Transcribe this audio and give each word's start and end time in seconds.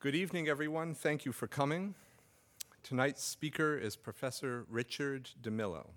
Good 0.00 0.14
evening, 0.14 0.46
everyone. 0.48 0.94
Thank 0.94 1.24
you 1.24 1.32
for 1.32 1.48
coming. 1.48 1.96
Tonight's 2.84 3.24
speaker 3.24 3.76
is 3.76 3.96
Professor 3.96 4.64
Richard 4.70 5.30
DeMillo. 5.42 5.88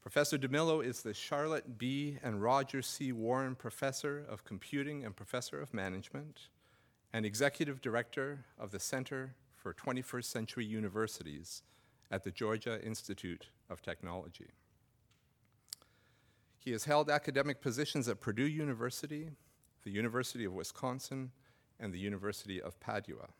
Professor 0.00 0.38
DeMillo 0.38 0.82
is 0.82 1.02
the 1.02 1.12
Charlotte 1.12 1.76
B. 1.76 2.16
and 2.22 2.42
Roger 2.42 2.80
C. 2.80 3.12
Warren 3.12 3.54
Professor 3.54 4.24
of 4.26 4.46
Computing 4.46 5.04
and 5.04 5.14
Professor 5.14 5.60
of 5.60 5.74
Management 5.74 6.48
and 7.12 7.26
Executive 7.26 7.82
Director 7.82 8.46
of 8.58 8.70
the 8.70 8.80
Center 8.80 9.34
for 9.54 9.74
21st 9.74 10.24
Century 10.24 10.64
Universities 10.64 11.62
at 12.10 12.24
the 12.24 12.30
Georgia 12.30 12.82
Institute 12.82 13.48
of 13.68 13.82
Technology. 13.82 14.48
He 16.56 16.72
has 16.72 16.84
held 16.84 17.10
academic 17.10 17.60
positions 17.60 18.08
at 18.08 18.22
Purdue 18.22 18.48
University, 18.48 19.28
the 19.84 19.90
University 19.90 20.46
of 20.46 20.54
Wisconsin, 20.54 21.32
and 21.80 21.92
the 21.92 21.98
University 21.98 22.60
of 22.60 22.78
Padua. 22.78 23.30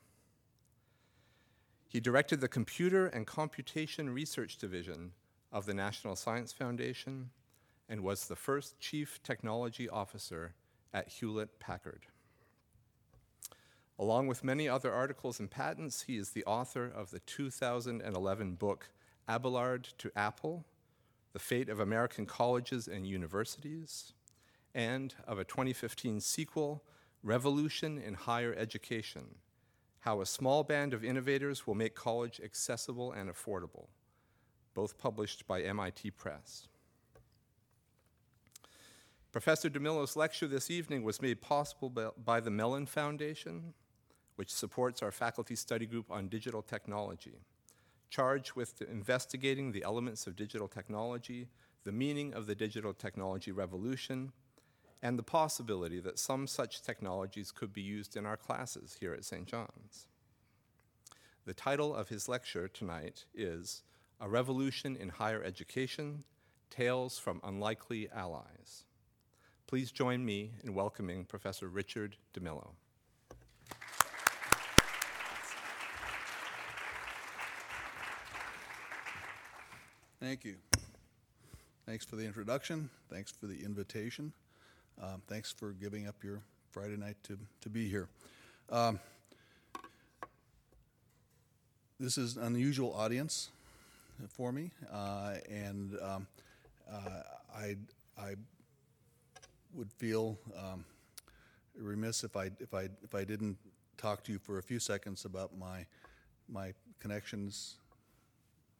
He 1.87 2.01
directed 2.01 2.41
the 2.41 2.48
Computer 2.48 3.06
and 3.06 3.27
Computation 3.27 4.10
Research 4.10 4.56
Division 4.56 5.12
of 5.52 5.66
the 5.66 5.74
National 5.74 6.16
Science 6.16 6.52
Foundation 6.52 7.30
and 7.88 8.02
was 8.02 8.29
the 8.29 8.37
first 8.37 8.79
Chief 8.79 9.20
Technology 9.23 9.88
Officer 9.88 10.55
at 10.95 11.09
Hewlett 11.09 11.59
Packard. 11.59 12.06
Along 13.98 14.29
with 14.29 14.45
many 14.45 14.68
other 14.68 14.93
articles 14.93 15.41
and 15.41 15.51
patents, 15.51 16.02
he 16.02 16.16
is 16.16 16.30
the 16.30 16.45
author 16.45 16.87
of 16.87 17.10
the 17.10 17.18
2011 17.20 18.54
book 18.54 18.88
Abelard 19.29 19.84
to 19.98 20.10
Apple 20.16 20.65
The 21.32 21.38
Fate 21.38 21.68
of 21.68 21.80
American 21.80 22.24
Colleges 22.24 22.88
and 22.88 23.07
Universities, 23.07 24.15
and 24.74 25.15
of 25.27 25.38
a 25.38 25.45
2015 25.45 26.20
sequel, 26.20 26.82
Revolution 27.23 27.98
in 27.98 28.15
Higher 28.15 28.55
Education 28.56 29.27
How 30.01 30.23
a 30.23 30.27
Small 30.27 30.65
Band 30.65 30.95
of 30.95 31.05
Innovators 31.05 31.66
Will 31.66 31.74
Make 31.74 31.95
College 31.95 32.40
Accessible 32.43 33.13
and 33.13 33.29
Affordable, 33.29 33.88
both 34.73 34.96
published 34.96 35.46
by 35.46 35.60
MIT 35.60 36.13
Press. 36.13 36.68
Professor 39.32 39.68
DeMillo's 39.68 40.16
lecture 40.16 40.48
this 40.48 40.71
evening 40.71 41.02
was 41.02 41.21
made 41.21 41.43
possible 41.43 41.91
by 42.24 42.41
the 42.41 42.51
Mellon 42.51 42.87
Foundation, 42.87 43.74
which 44.37 44.51
supports 44.51 45.02
our 45.02 45.13
faculty 45.13 45.54
study 45.54 45.85
group 45.85 46.10
on 46.10 46.29
digital 46.29 46.63
technology, 46.63 47.37
charged 48.09 48.54
with 48.54 48.80
investigating 48.80 49.73
the 49.73 49.82
elements 49.82 50.26
of 50.26 50.37
digital 50.37 50.68
technology, 50.68 51.48
the 51.85 51.93
meaning 51.93 52.32
of 52.32 52.46
the 52.46 52.54
digital 52.54 52.95
technology 52.95 53.52
revolution, 53.52 54.32
and 55.02 55.18
the 55.18 55.23
possibility 55.23 56.01
that 56.01 56.18
some 56.18 56.46
such 56.46 56.82
technologies 56.82 57.51
could 57.51 57.73
be 57.73 57.80
used 57.80 58.16
in 58.16 58.26
our 58.26 58.37
classes 58.37 58.96
here 59.01 59.12
at 59.12 59.24
St. 59.24 59.46
John's. 59.46 60.07
The 61.46 61.54
title 61.54 61.95
of 61.95 62.09
his 62.09 62.29
lecture 62.29 62.68
tonight 62.68 63.24
is 63.34 63.82
A 64.20 64.28
Revolution 64.28 64.97
in 64.97 65.09
Higher 65.09 65.42
Education 65.42 66.25
Tales 66.69 67.19
from 67.19 67.41
Unlikely 67.42 68.09
Allies. 68.15 68.84
Please 69.66 69.91
join 69.91 70.25
me 70.25 70.53
in 70.62 70.75
welcoming 70.75 71.25
Professor 71.25 71.69
Richard 71.69 72.16
DeMillo. 72.34 72.70
Thank 80.20 80.44
you. 80.44 80.56
Thanks 81.87 82.04
for 82.04 82.16
the 82.16 82.26
introduction. 82.26 82.91
Thanks 83.09 83.32
for 83.32 83.47
the 83.47 83.64
invitation. 83.64 84.32
Um, 85.03 85.22
thanks 85.28 85.50
for 85.50 85.72
giving 85.72 86.06
up 86.06 86.16
your 86.22 86.43
Friday 86.72 86.97
night 86.97 87.16
to, 87.22 87.38
to 87.62 87.70
be 87.70 87.88
here. 87.88 88.06
Um, 88.69 89.00
this 91.98 92.19
is 92.19 92.37
an 92.37 92.44
unusual 92.44 92.92
audience 92.94 93.48
for 94.28 94.53
me, 94.53 94.72
uh, 94.92 95.37
and 95.48 95.97
um, 96.03 96.26
uh, 96.92 97.22
I, 97.56 97.76
I 98.19 98.34
would 99.72 99.91
feel 99.91 100.38
um, 100.54 100.84
remiss 101.78 102.22
if 102.22 102.36
I, 102.36 102.50
if, 102.60 102.75
I, 102.75 102.88
if 103.02 103.14
I 103.14 103.25
didn't 103.25 103.56
talk 103.96 104.22
to 104.25 104.32
you 104.32 104.38
for 104.38 104.58
a 104.58 104.62
few 104.62 104.78
seconds 104.78 105.25
about 105.25 105.56
my, 105.58 105.86
my 106.46 106.75
connections 106.98 107.76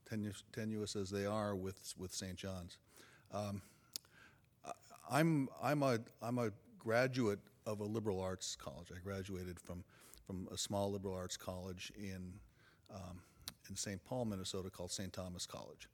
tenuous, 0.07 0.43
tenuous 0.53 0.97
as 0.97 1.09
they 1.09 1.25
are 1.25 1.57
with, 1.57 1.95
with 1.97 2.13
St. 2.13 2.37
John's. 2.37 2.77
Um, 3.33 3.63
I'm, 5.11 5.49
I'm, 5.63 5.83
a, 5.83 5.99
I'm 6.23 6.39
a 6.39 6.51
graduate 6.79 7.41
of 7.67 7.81
a 7.81 7.85
liberal 7.85 8.21
arts 8.21 8.57
college. 8.57 8.89
I 8.95 9.01
graduated 9.03 9.59
from, 9.59 9.85
from 10.27 10.49
a 10.53 10.57
small 10.57 10.93
liberal 10.93 11.15
arts 11.15 11.37
college 11.37 11.93
in, 11.99 12.33
um, 12.95 13.21
in 13.69 13.77
St. 13.77 14.03
Paul, 14.05 14.25
Minnesota 14.25 14.71
called 14.71 14.93
St. 14.93 15.13
Thomas 15.13 15.47
College. 15.47 15.89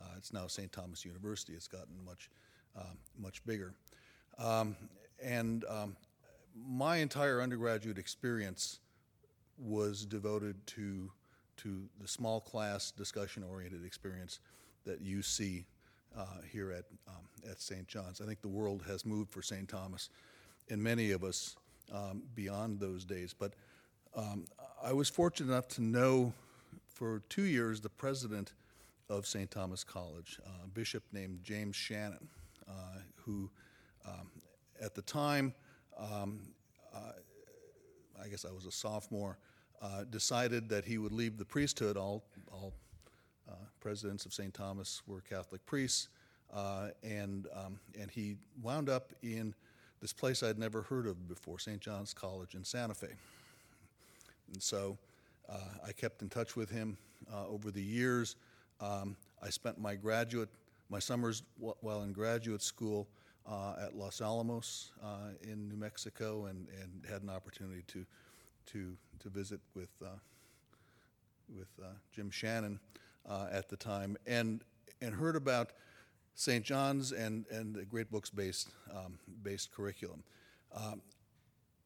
Uh, 0.00 0.14
it's 0.16 0.32
now 0.32 0.46
St. 0.46 0.70
Thomas 0.72 1.04
University. 1.04 1.54
It's 1.54 1.68
gotten 1.68 2.04
much, 2.04 2.30
um, 2.76 2.98
much 3.18 3.44
bigger. 3.46 3.74
Um, 4.38 4.76
and 5.22 5.64
um, 5.68 5.96
my 6.54 6.96
entire 6.96 7.40
undergraduate 7.40 7.98
experience 7.98 8.80
was 9.56 10.04
devoted 10.04 10.66
to 10.68 11.10
to 11.58 11.88
the 12.00 12.06
small 12.06 12.40
class 12.40 12.92
discussion 12.92 13.42
oriented 13.42 13.84
experience 13.84 14.38
that 14.86 15.00
you 15.00 15.22
see 15.22 15.66
uh, 16.16 16.24
here 16.50 16.72
at, 16.72 16.84
um, 17.08 17.50
at 17.50 17.60
St. 17.60 17.86
John's. 17.86 18.20
I 18.20 18.26
think 18.26 18.40
the 18.40 18.48
world 18.48 18.84
has 18.86 19.04
moved 19.04 19.32
for 19.32 19.42
St. 19.42 19.68
Thomas 19.68 20.10
and 20.70 20.82
many 20.82 21.12
of 21.12 21.24
us 21.24 21.56
um, 21.92 22.22
beyond 22.34 22.80
those 22.80 23.04
days. 23.04 23.34
But 23.38 23.54
um, 24.14 24.46
I 24.82 24.92
was 24.92 25.08
fortunate 25.08 25.50
enough 25.52 25.68
to 25.68 25.82
know 25.82 26.32
for 26.92 27.22
two 27.28 27.42
years 27.42 27.80
the 27.80 27.88
president 27.88 28.52
of 29.08 29.26
St. 29.26 29.50
Thomas 29.50 29.84
College, 29.84 30.38
uh, 30.46 30.64
a 30.64 30.68
bishop 30.68 31.02
named 31.12 31.40
James 31.42 31.76
Shannon, 31.76 32.28
uh, 32.68 32.72
who 33.24 33.50
um, 34.06 34.30
at 34.82 34.94
the 34.94 35.02
time, 35.02 35.54
um, 35.98 36.40
I 38.22 38.28
guess 38.28 38.44
I 38.44 38.52
was 38.52 38.66
a 38.66 38.72
sophomore, 38.72 39.38
uh, 39.80 40.04
decided 40.10 40.68
that 40.70 40.84
he 40.84 40.98
would 40.98 41.12
leave 41.12 41.38
the 41.38 41.44
priesthood. 41.44 41.96
All, 41.96 42.24
presidents 43.80 44.26
of 44.26 44.32
St. 44.32 44.52
Thomas 44.52 45.02
were 45.06 45.20
Catholic 45.20 45.64
priests, 45.66 46.08
uh, 46.52 46.88
and, 47.02 47.46
um, 47.54 47.78
and 47.98 48.10
he 48.10 48.36
wound 48.62 48.88
up 48.88 49.12
in 49.22 49.54
this 50.00 50.12
place 50.12 50.42
I'd 50.42 50.58
never 50.58 50.82
heard 50.82 51.06
of 51.06 51.28
before, 51.28 51.58
St. 51.58 51.80
John's 51.80 52.14
College 52.14 52.54
in 52.54 52.64
Santa 52.64 52.94
Fe. 52.94 53.08
And 54.52 54.62
so 54.62 54.96
uh, 55.48 55.58
I 55.86 55.92
kept 55.92 56.22
in 56.22 56.28
touch 56.28 56.56
with 56.56 56.70
him 56.70 56.96
uh, 57.32 57.46
over 57.48 57.70
the 57.70 57.82
years. 57.82 58.36
Um, 58.80 59.16
I 59.42 59.50
spent 59.50 59.78
my 59.78 59.94
graduate, 59.94 60.48
my 60.88 60.98
summers 60.98 61.42
while 61.58 62.02
in 62.02 62.12
graduate 62.12 62.62
school 62.62 63.08
uh, 63.46 63.74
at 63.82 63.96
Los 63.96 64.20
Alamos 64.20 64.92
in 65.42 65.68
New 65.68 65.76
Mexico 65.76 66.46
and, 66.46 66.68
and 66.80 67.04
had 67.10 67.22
an 67.22 67.30
opportunity 67.30 67.82
to 67.88 68.04
to 68.72 68.96
to 69.20 69.28
visit 69.30 69.60
with 69.74 69.90
uh, 70.04 70.10
with 71.56 71.68
uh, 71.82 71.88
Jim 72.12 72.30
Shannon 72.30 72.78
uh, 73.28 73.46
at 73.50 73.68
the 73.68 73.76
time, 73.76 74.16
and 74.26 74.62
and 75.00 75.14
heard 75.14 75.36
about 75.36 75.70
St. 76.34 76.64
John's 76.64 77.12
and 77.12 77.44
and 77.50 77.74
the 77.74 77.84
Great 77.84 78.10
Books 78.10 78.30
based 78.30 78.70
um, 78.94 79.18
based 79.42 79.70
curriculum. 79.70 80.22
Um, 80.74 81.02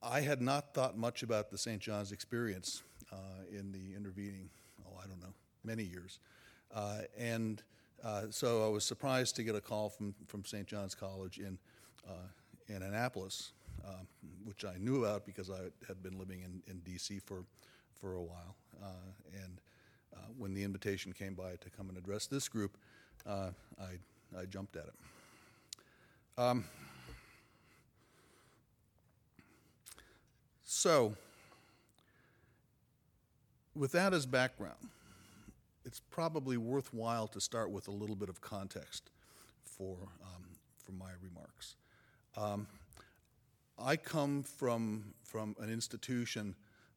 I 0.02 0.20
had 0.20 0.41
not 0.41 0.75
thought 0.75 0.97
much 0.97 1.22
about 1.22 1.50
the 1.50 1.58
St. 1.58 1.81
John's 1.81 2.10
experience 2.10 2.82
uh, 3.12 3.16
in 3.50 3.70
the 3.70 3.94
intervening, 3.97 4.50
oh, 4.84 4.98
I 5.02 5.06
don't 5.06 5.20
know, 5.20 5.34
many 5.64 5.84
years, 5.84 6.19
uh, 6.75 7.00
and. 7.19 7.62
Uh, 8.04 8.25
so 8.31 8.66
I 8.66 8.69
was 8.69 8.84
surprised 8.84 9.36
to 9.36 9.44
get 9.44 9.54
a 9.54 9.60
call 9.60 9.88
from, 9.88 10.12
from 10.26 10.44
St. 10.44 10.66
John's 10.66 10.92
College 10.92 11.38
in, 11.38 11.56
in 12.69 12.82
Annapolis, 12.82 13.52
um, 13.84 14.06
which 14.44 14.64
I 14.64 14.75
knew 14.78 15.04
about 15.04 15.25
because 15.25 15.50
I 15.50 15.70
had 15.86 16.02
been 16.02 16.19
living 16.19 16.41
in, 16.41 16.62
in 16.66 16.81
D.C. 16.81 17.20
for, 17.20 17.44
for 17.94 18.14
a 18.14 18.22
while. 18.22 18.56
Uh, 18.82 18.87
and 19.44 19.61
uh, 20.14 20.19
when 20.37 20.55
the 20.55 20.62
invitation 20.62 21.12
came 21.12 21.35
by 21.35 21.56
to 21.61 21.70
come 21.76 21.88
and 21.88 21.99
address 21.99 22.26
this 22.26 22.49
group, 22.49 22.76
uh, 23.26 23.50
I, 23.81 24.41
I 24.41 24.44
jumped 24.47 24.76
at 24.76 24.85
it. 24.85 24.94
Um, 26.38 26.64
so, 30.64 31.14
with 33.75 33.93
that 33.93 34.12
as 34.14 34.26
background, 34.26 34.88
it's 35.85 36.00
probably 36.11 36.56
worthwhile 36.56 37.26
to 37.29 37.41
start 37.41 37.70
with 37.70 37.88
a 37.88 37.91
little 37.91 38.17
bit 38.17 38.29
of 38.29 38.41
context 38.41 39.11
for, 39.64 39.97
um, 40.23 40.44
for 40.76 40.93
my 40.93 41.11
remarks. 41.23 41.76
Um, 42.37 42.67
I 43.79 43.97
come 43.97 44.43
from, 44.43 45.14
from 45.25 45.56
an 45.61 45.70
institution 45.70 46.55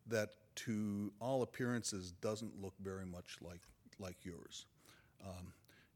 that, 0.08 0.30
to 0.56 1.12
all 1.20 1.42
appearances, 1.42 2.12
doesn't 2.22 2.62
look 2.62 2.74
very 2.82 3.06
much 3.06 3.38
like, 3.42 3.62
like 4.00 4.18
yours. 4.24 4.66
Um, 5.24 5.54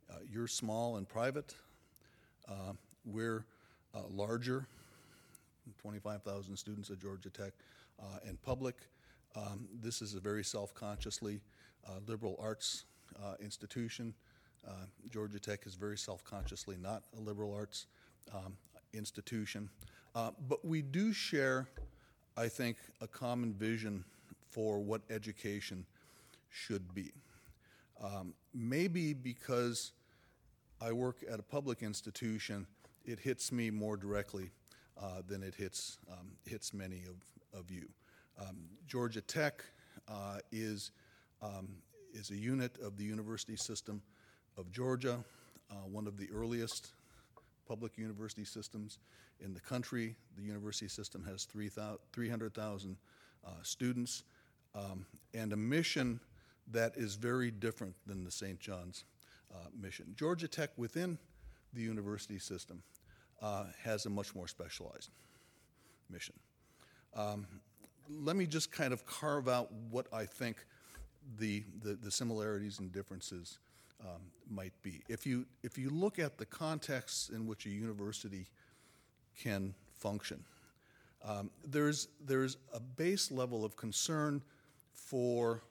uh, 0.09 0.15
you're 0.31 0.47
small 0.47 0.97
and 0.97 1.07
private. 1.07 1.53
Uh, 2.47 2.73
we're 3.05 3.45
uh, 3.93 4.01
larger, 4.09 4.67
25,000 5.81 6.55
students 6.57 6.89
at 6.89 6.99
Georgia 6.99 7.29
Tech. 7.29 7.53
uh, 8.01 8.19
and 8.25 8.41
public. 8.41 8.75
Um, 9.35 9.67
This 9.81 10.01
is 10.01 10.15
a 10.15 10.19
very 10.19 10.43
self-consciously 10.43 11.41
uh, 11.87 11.99
liberal 12.07 12.35
arts 12.39 12.85
uh, 13.21 13.35
institution. 13.39 14.13
Georgia 15.09 15.39
Tech 15.39 15.65
is 15.65 15.73
very 15.73 15.97
self-consciously 15.97 16.77
not 16.79 17.03
a 17.17 17.19
liberal 17.19 17.51
arts 17.53 17.87
um, 18.31 18.55
institution. 18.93 19.69
But 20.13 20.63
we 20.63 20.81
do 20.81 21.11
share, 21.11 21.67
I 22.37 22.49
think, 22.49 22.77
a 23.01 23.07
common 23.07 23.53
vision 23.53 24.03
for 24.49 24.79
what 24.79 25.01
education 25.09 25.85
should 26.49 26.93
be. 26.93 27.11
Um, 28.01 28.33
Maybe 28.53 29.13
because 29.13 29.91
I 30.81 30.91
work 30.91 31.17
at 31.31 31.39
a 31.39 31.43
public 31.43 31.83
institution, 31.83 32.65
it 33.05 33.19
hits 33.19 33.51
me 33.51 33.69
more 33.69 33.95
directly 33.95 34.49
uh, 35.01 35.21
than 35.27 35.43
it 35.43 35.53
hits, 35.53 35.99
um, 36.11 36.31
hits 36.45 36.73
many 36.73 37.03
of, 37.03 37.59
of 37.59 37.69
you. 37.69 37.87
Um, 38.39 38.57
Georgia 38.87 39.21
Tech 39.21 39.63
uh, 40.07 40.39
is, 40.51 40.91
um, 41.41 41.69
is 42.13 42.31
a 42.31 42.35
unit 42.35 42.77
of 42.83 42.97
the 42.97 43.03
university 43.03 43.55
system 43.55 44.01
of 44.57 44.71
Georgia, 44.71 45.23
uh, 45.69 45.75
one 45.91 46.07
of 46.07 46.17
the 46.17 46.29
earliest 46.33 46.93
public 47.67 47.97
university 47.97 48.45
systems 48.45 48.97
in 49.41 49.53
the 49.53 49.59
country. 49.59 50.15
The 50.37 50.43
university 50.43 50.87
system 50.87 51.23
has 51.25 51.45
300,000 51.45 52.97
uh, 53.45 53.49
students 53.61 54.23
um, 54.75 55.05
and 55.33 55.53
a 55.53 55.57
mission 55.57 56.19
that 56.71 56.93
is 56.95 57.15
very 57.15 57.51
different 57.51 57.95
than 58.05 58.23
the 58.23 58.31
St. 58.31 58.59
John's 58.59 59.05
uh, 59.53 59.67
mission. 59.79 60.13
Georgia 60.15 60.47
Tech 60.47 60.69
within 60.77 61.17
the 61.73 61.81
university 61.81 62.39
system 62.39 62.83
uh, 63.41 63.65
has 63.83 64.05
a 64.05 64.09
much 64.09 64.35
more 64.35 64.47
specialized 64.47 65.09
mission. 66.09 66.35
Um, 67.15 67.47
let 68.09 68.35
me 68.35 68.45
just 68.45 68.71
kind 68.71 68.93
of 68.93 69.05
carve 69.05 69.47
out 69.47 69.71
what 69.89 70.07
I 70.13 70.25
think 70.25 70.57
the, 71.37 71.63
the, 71.83 71.93
the 71.95 72.11
similarities 72.11 72.79
and 72.79 72.91
differences 72.91 73.59
um, 74.01 74.21
might 74.49 74.73
be. 74.81 75.01
If 75.09 75.25
you, 75.25 75.45
if 75.63 75.77
you 75.77 75.89
look 75.89 76.19
at 76.19 76.37
the 76.37 76.45
context 76.45 77.31
in 77.31 77.45
which 77.45 77.65
a 77.65 77.69
university 77.69 78.47
can 79.37 79.73
function, 79.97 80.43
um, 81.23 81.51
there's, 81.67 82.07
there's 82.25 82.57
a 82.73 82.79
base 82.79 83.31
level 83.31 83.65
of 83.65 83.75
concern 83.75 84.41
for 85.05 85.61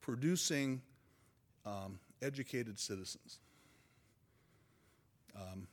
producing 0.00 0.80
um, 1.64 1.98
educated 2.20 2.78
citizens. 2.78 3.38
Um, 5.34 5.66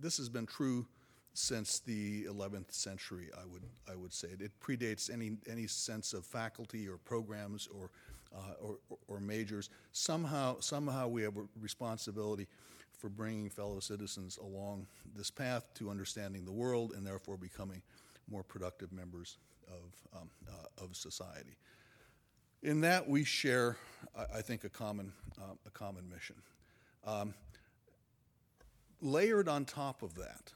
this 0.00 0.16
has 0.18 0.28
been 0.28 0.46
true 0.46 0.86
since 1.34 1.78
the 1.80 2.24
11th 2.24 2.72
century, 2.72 3.28
I 3.36 3.46
would, 3.46 3.62
I 3.90 3.94
would 3.94 4.12
say. 4.12 4.28
It 4.40 4.50
predates 4.60 5.12
any, 5.12 5.32
any 5.48 5.66
sense 5.66 6.12
of 6.12 6.24
faculty 6.24 6.88
or 6.88 6.96
programs 6.98 7.68
or, 7.68 7.90
uh, 8.34 8.54
or, 8.60 8.78
or 9.06 9.20
majors. 9.20 9.70
Somehow, 9.92 10.58
somehow 10.60 11.06
we 11.08 11.22
have 11.22 11.36
a 11.36 11.44
responsibility 11.60 12.48
for 12.98 13.08
bringing 13.08 13.48
fellow 13.48 13.78
citizens 13.78 14.38
along 14.38 14.86
this 15.14 15.30
path 15.30 15.64
to 15.74 15.90
understanding 15.90 16.44
the 16.44 16.52
world 16.52 16.92
and 16.96 17.06
therefore 17.06 17.36
becoming 17.36 17.80
more 18.28 18.42
productive 18.42 18.92
members 18.92 19.36
of, 19.68 20.20
um, 20.20 20.30
uh, 20.48 20.84
of 20.84 20.96
society. 20.96 21.56
In 22.62 22.80
that, 22.80 23.08
we 23.08 23.24
share, 23.24 23.76
I, 24.16 24.38
I 24.38 24.42
think, 24.42 24.64
a 24.64 24.68
common, 24.68 25.12
uh, 25.38 25.54
a 25.66 25.70
common 25.70 26.08
mission. 26.08 26.36
Um, 27.06 27.34
layered 29.00 29.48
on 29.48 29.64
top 29.64 30.02
of 30.02 30.14
that, 30.16 30.52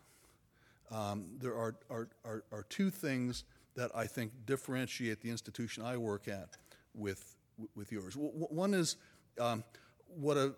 um, 0.91 1.25
there 1.39 1.55
are, 1.55 1.77
are, 1.89 2.09
are, 2.25 2.45
are, 2.53 2.65
two 2.69 2.91
things 2.91 3.45
that 3.77 3.91
I 3.95 4.07
think 4.07 4.33
differentiate 4.45 5.23
the 5.23 5.31
institution 5.31 5.83
I 5.83 5.97
work 5.97 6.29
at 6.29 6.51
with, 6.95 7.37
with 7.75 7.91
yours. 7.91 8.15
W- 8.15 8.33
one 8.33 8.75
is 8.75 8.97
um, 9.41 9.65
what, 10.09 10.37
a, 10.37 10.53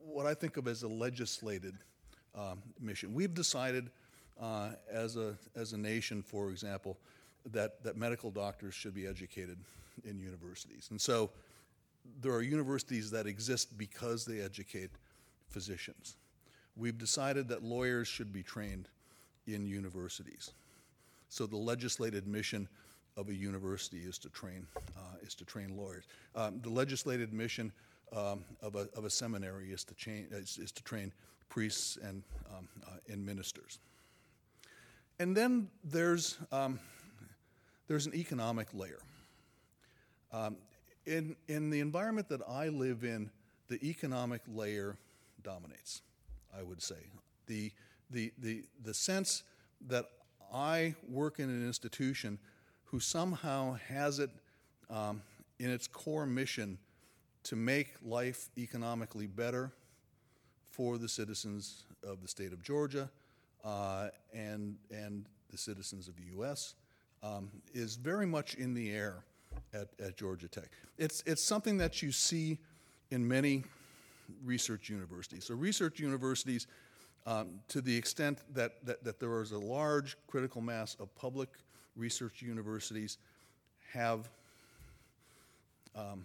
what 0.00 0.26
I 0.26 0.32
think 0.32 0.56
of 0.56 0.66
as 0.66 0.82
a 0.82 0.88
legislated 0.88 1.74
um, 2.34 2.62
mission. 2.80 3.12
We've 3.12 3.34
decided 3.34 3.90
uh, 4.40 4.70
as, 4.90 5.16
a, 5.16 5.36
as 5.54 5.74
a 5.74 5.78
nation, 5.78 6.22
for 6.22 6.50
example, 6.50 6.96
that, 7.52 7.82
that 7.84 7.96
medical 7.96 8.30
doctors 8.30 8.74
should 8.74 8.94
be 8.94 9.06
educated 9.06 9.58
in 10.04 10.18
universities. 10.18 10.88
And 10.90 11.00
so 11.00 11.30
there 12.20 12.32
are 12.32 12.42
universities 12.42 13.10
that 13.10 13.26
exist 13.26 13.76
because 13.76 14.24
they 14.24 14.40
educate 14.40 14.90
physicians. 15.48 16.16
We've 16.76 16.98
decided 16.98 17.48
that 17.48 17.62
lawyers 17.62 18.08
should 18.08 18.32
be 18.32 18.42
trained 18.42 18.88
in 19.46 19.66
universities. 19.66 20.52
So 21.28 21.46
the 21.46 21.56
legislated 21.56 22.26
mission 22.26 22.68
of 23.16 23.28
a 23.28 23.34
university 23.34 23.98
is 23.98 24.18
to 24.18 24.28
train 24.30 24.66
uh, 24.96 25.16
is 25.22 25.34
to 25.34 25.44
train 25.44 25.76
lawyers. 25.76 26.04
Um, 26.34 26.60
the 26.62 26.70
legislated 26.70 27.32
mission 27.32 27.72
um, 28.12 28.44
of, 28.62 28.74
a, 28.74 28.88
of 28.96 29.04
a 29.04 29.10
seminary 29.10 29.70
is 29.72 29.84
to, 29.84 29.94
chain, 29.94 30.26
is, 30.30 30.58
is 30.58 30.72
to 30.72 30.82
train 30.82 31.12
priests 31.48 31.98
and, 32.02 32.22
um, 32.56 32.68
uh, 32.86 33.12
and 33.12 33.24
ministers. 33.24 33.78
And 35.18 35.36
then 35.36 35.68
there's, 35.84 36.38
um, 36.50 36.78
there's 37.90 38.06
an 38.06 38.14
economic 38.14 38.68
layer. 38.72 39.00
Um, 40.32 40.58
in, 41.06 41.34
in 41.48 41.70
the 41.70 41.80
environment 41.80 42.28
that 42.28 42.40
I 42.48 42.68
live 42.68 43.02
in, 43.02 43.30
the 43.66 43.84
economic 43.84 44.42
layer 44.46 44.96
dominates, 45.42 46.00
I 46.56 46.62
would 46.62 46.80
say. 46.80 46.94
The, 47.48 47.72
the, 48.08 48.32
the, 48.38 48.62
the 48.84 48.94
sense 48.94 49.42
that 49.88 50.04
I 50.54 50.94
work 51.08 51.40
in 51.40 51.50
an 51.50 51.66
institution 51.66 52.38
who 52.84 53.00
somehow 53.00 53.72
has 53.88 54.20
it 54.20 54.30
um, 54.88 55.20
in 55.58 55.68
its 55.68 55.88
core 55.88 56.26
mission 56.26 56.78
to 57.42 57.56
make 57.56 57.94
life 58.04 58.50
economically 58.56 59.26
better 59.26 59.72
for 60.70 60.96
the 60.96 61.08
citizens 61.08 61.82
of 62.06 62.22
the 62.22 62.28
state 62.28 62.52
of 62.52 62.62
Georgia 62.62 63.10
uh, 63.64 64.10
and, 64.32 64.76
and 64.92 65.26
the 65.50 65.58
citizens 65.58 66.06
of 66.06 66.14
the 66.14 66.22
U.S. 66.36 66.74
Um, 67.22 67.50
is 67.74 67.96
very 67.96 68.26
much 68.26 68.54
in 68.54 68.72
the 68.72 68.90
air 68.90 69.24
at, 69.74 69.88
at 70.02 70.16
Georgia 70.16 70.48
Tech. 70.48 70.70
It's, 70.96 71.22
it's 71.26 71.42
something 71.42 71.76
that 71.78 72.02
you 72.02 72.12
see 72.12 72.58
in 73.10 73.26
many 73.26 73.64
research 74.44 74.88
universities. 74.88 75.44
So, 75.44 75.54
research 75.54 76.00
universities, 76.00 76.66
um, 77.26 77.60
to 77.68 77.80
the 77.80 77.94
extent 77.94 78.38
that, 78.54 78.84
that, 78.86 79.04
that 79.04 79.20
there 79.20 79.40
is 79.42 79.52
a 79.52 79.58
large 79.58 80.16
critical 80.26 80.60
mass 80.60 80.96
of 81.00 81.14
public 81.14 81.48
research 81.96 82.42
universities, 82.42 83.18
have 83.92 84.28
um, 85.96 86.24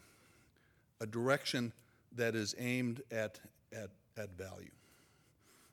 a 1.02 1.06
direction 1.06 1.74
that 2.16 2.36
is 2.36 2.56
aimed 2.58 3.02
at, 3.12 3.40
at, 3.74 3.90
at 4.18 4.30
value. 4.38 4.72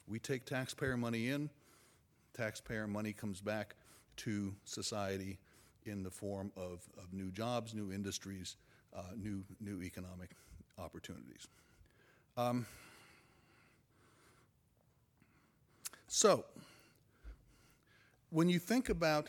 We 0.09 0.19
take 0.19 0.45
taxpayer 0.45 0.97
money 0.97 1.29
in, 1.29 1.51
taxpayer 2.35 2.87
money 2.87 3.13
comes 3.13 3.41
back 3.41 3.77
to 4.19 4.55
society 4.65 5.39
in 5.85 6.03
the 6.03 6.11
form 6.11 6.53
of, 6.57 6.89
of 6.99 7.13
new 7.13 7.31
jobs, 7.31 7.75
new 7.75 7.93
industries, 7.93 8.57
uh, 8.95 9.03
new, 9.17 9.43
new 9.61 9.83
economic 9.83 10.31
opportunities. 10.79 11.49
Um, 12.37 12.67
so, 16.07 16.45
when 18.31 18.49
you 18.49 18.59
think 18.59 18.89
about 18.89 19.29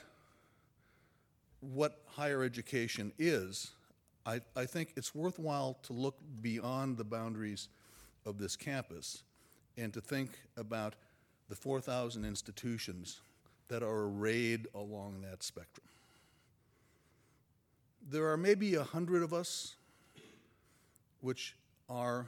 what 1.60 2.02
higher 2.08 2.44
education 2.44 3.12
is, 3.18 3.72
I, 4.26 4.42
I 4.56 4.66
think 4.66 4.94
it's 4.96 5.14
worthwhile 5.14 5.78
to 5.84 5.94
look 5.94 6.18
beyond 6.42 6.98
the 6.98 7.04
boundaries 7.04 7.68
of 8.26 8.38
this 8.38 8.56
campus 8.56 9.24
and 9.78 9.94
to 9.94 10.02
think 10.02 10.32
about 10.56 10.96
the 11.50 11.56
4,000 11.56 12.24
institutions 12.24 13.22
that 13.68 13.84
are 13.84 14.04
arrayed 14.04 14.68
along 14.76 15.22
that 15.22 15.44
spectrum. 15.44 15.88
There 18.10 18.30
are 18.32 18.38
maybe 18.38 18.76
a 18.76 18.84
hundred 18.84 19.24
of 19.24 19.34
us 19.34 19.76
which 21.22 21.56
are, 21.90 22.28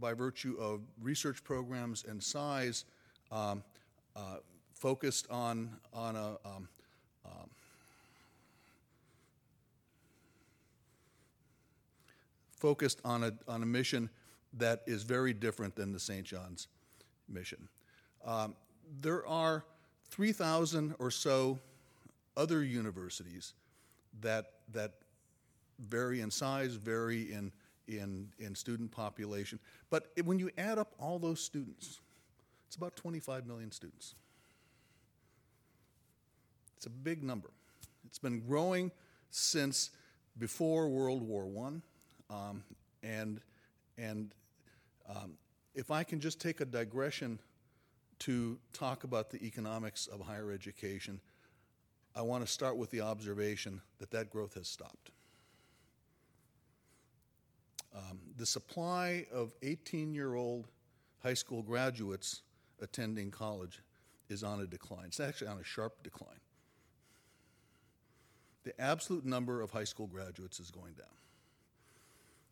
by 0.00 0.14
virtue 0.14 0.56
of 0.58 0.80
research 1.02 1.44
programs 1.44 2.04
and 2.08 2.22
size, 2.22 2.84
um, 3.30 3.62
uh, 4.14 4.36
focused 4.72 5.26
on, 5.30 5.70
on 5.92 6.16
a 6.16 6.28
um, 6.44 6.68
um, 7.26 7.50
focused 12.56 13.00
on 13.04 13.24
a, 13.24 13.32
on 13.46 13.62
a 13.62 13.66
mission 13.66 14.08
that 14.54 14.82
is 14.86 15.02
very 15.02 15.32
different 15.32 15.76
than 15.76 15.92
the 15.92 16.00
St. 16.00 16.24
John's 16.24 16.68
mission. 17.28 17.68
Um, 18.24 18.54
there 19.00 19.26
are 19.26 19.64
3,000 20.10 20.94
or 20.98 21.10
so 21.10 21.58
other 22.36 22.62
universities 22.62 23.54
that, 24.20 24.52
that 24.72 24.92
vary 25.78 26.20
in 26.20 26.30
size, 26.30 26.74
vary 26.74 27.32
in, 27.32 27.52
in, 27.88 28.28
in 28.38 28.54
student 28.54 28.90
population. 28.90 29.58
But 29.90 30.08
when 30.24 30.38
you 30.38 30.50
add 30.58 30.78
up 30.78 30.94
all 30.98 31.18
those 31.18 31.40
students, 31.40 32.00
it's 32.66 32.76
about 32.76 32.96
25 32.96 33.46
million 33.46 33.70
students. 33.70 34.14
It's 36.76 36.86
a 36.86 36.90
big 36.90 37.22
number. 37.22 37.50
It's 37.78 37.88
It's 38.06 38.18
been 38.18 38.40
growing 38.40 38.90
since 39.30 39.90
before 40.38 40.88
World 40.88 41.22
War 41.22 41.46
I. 42.30 42.34
Um, 42.34 42.64
and 43.02 43.40
and 43.98 44.32
um, 45.08 45.34
if 45.74 45.90
I 45.90 46.02
can 46.02 46.20
just 46.20 46.40
take 46.40 46.60
a 46.60 46.64
digression 46.64 47.38
to 48.20 48.58
talk 48.72 49.04
about 49.04 49.30
the 49.30 49.44
economics 49.44 50.06
of 50.06 50.20
higher 50.20 50.50
education, 50.50 51.20
I 52.14 52.22
want 52.22 52.44
to 52.44 52.50
start 52.50 52.76
with 52.76 52.90
the 52.90 53.02
observation 53.02 53.82
that 53.98 54.10
that 54.12 54.30
growth 54.30 54.54
has 54.54 54.68
stopped. 54.68 55.10
Um, 57.94 58.18
the 58.36 58.46
supply 58.46 59.26
of 59.32 59.52
18 59.62 60.14
year 60.14 60.34
old 60.34 60.68
high 61.22 61.34
school 61.34 61.62
graduates 61.62 62.42
attending 62.80 63.30
college 63.30 63.80
is 64.28 64.42
on 64.42 64.60
a 64.60 64.66
decline. 64.66 65.06
It's 65.06 65.20
actually 65.20 65.48
on 65.48 65.58
a 65.58 65.64
sharp 65.64 66.02
decline. 66.02 66.40
The 68.64 68.78
absolute 68.80 69.24
number 69.24 69.62
of 69.62 69.70
high 69.70 69.84
school 69.84 70.06
graduates 70.06 70.58
is 70.58 70.70
going 70.70 70.94
down. 70.94 71.06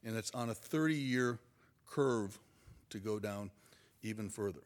And 0.04 0.16
it's 0.16 0.30
on 0.30 0.50
a 0.50 0.54
30 0.54 0.94
year 0.94 1.38
curve 1.86 2.38
to 2.90 2.98
go 2.98 3.18
down 3.18 3.50
even 4.02 4.28
further. 4.28 4.60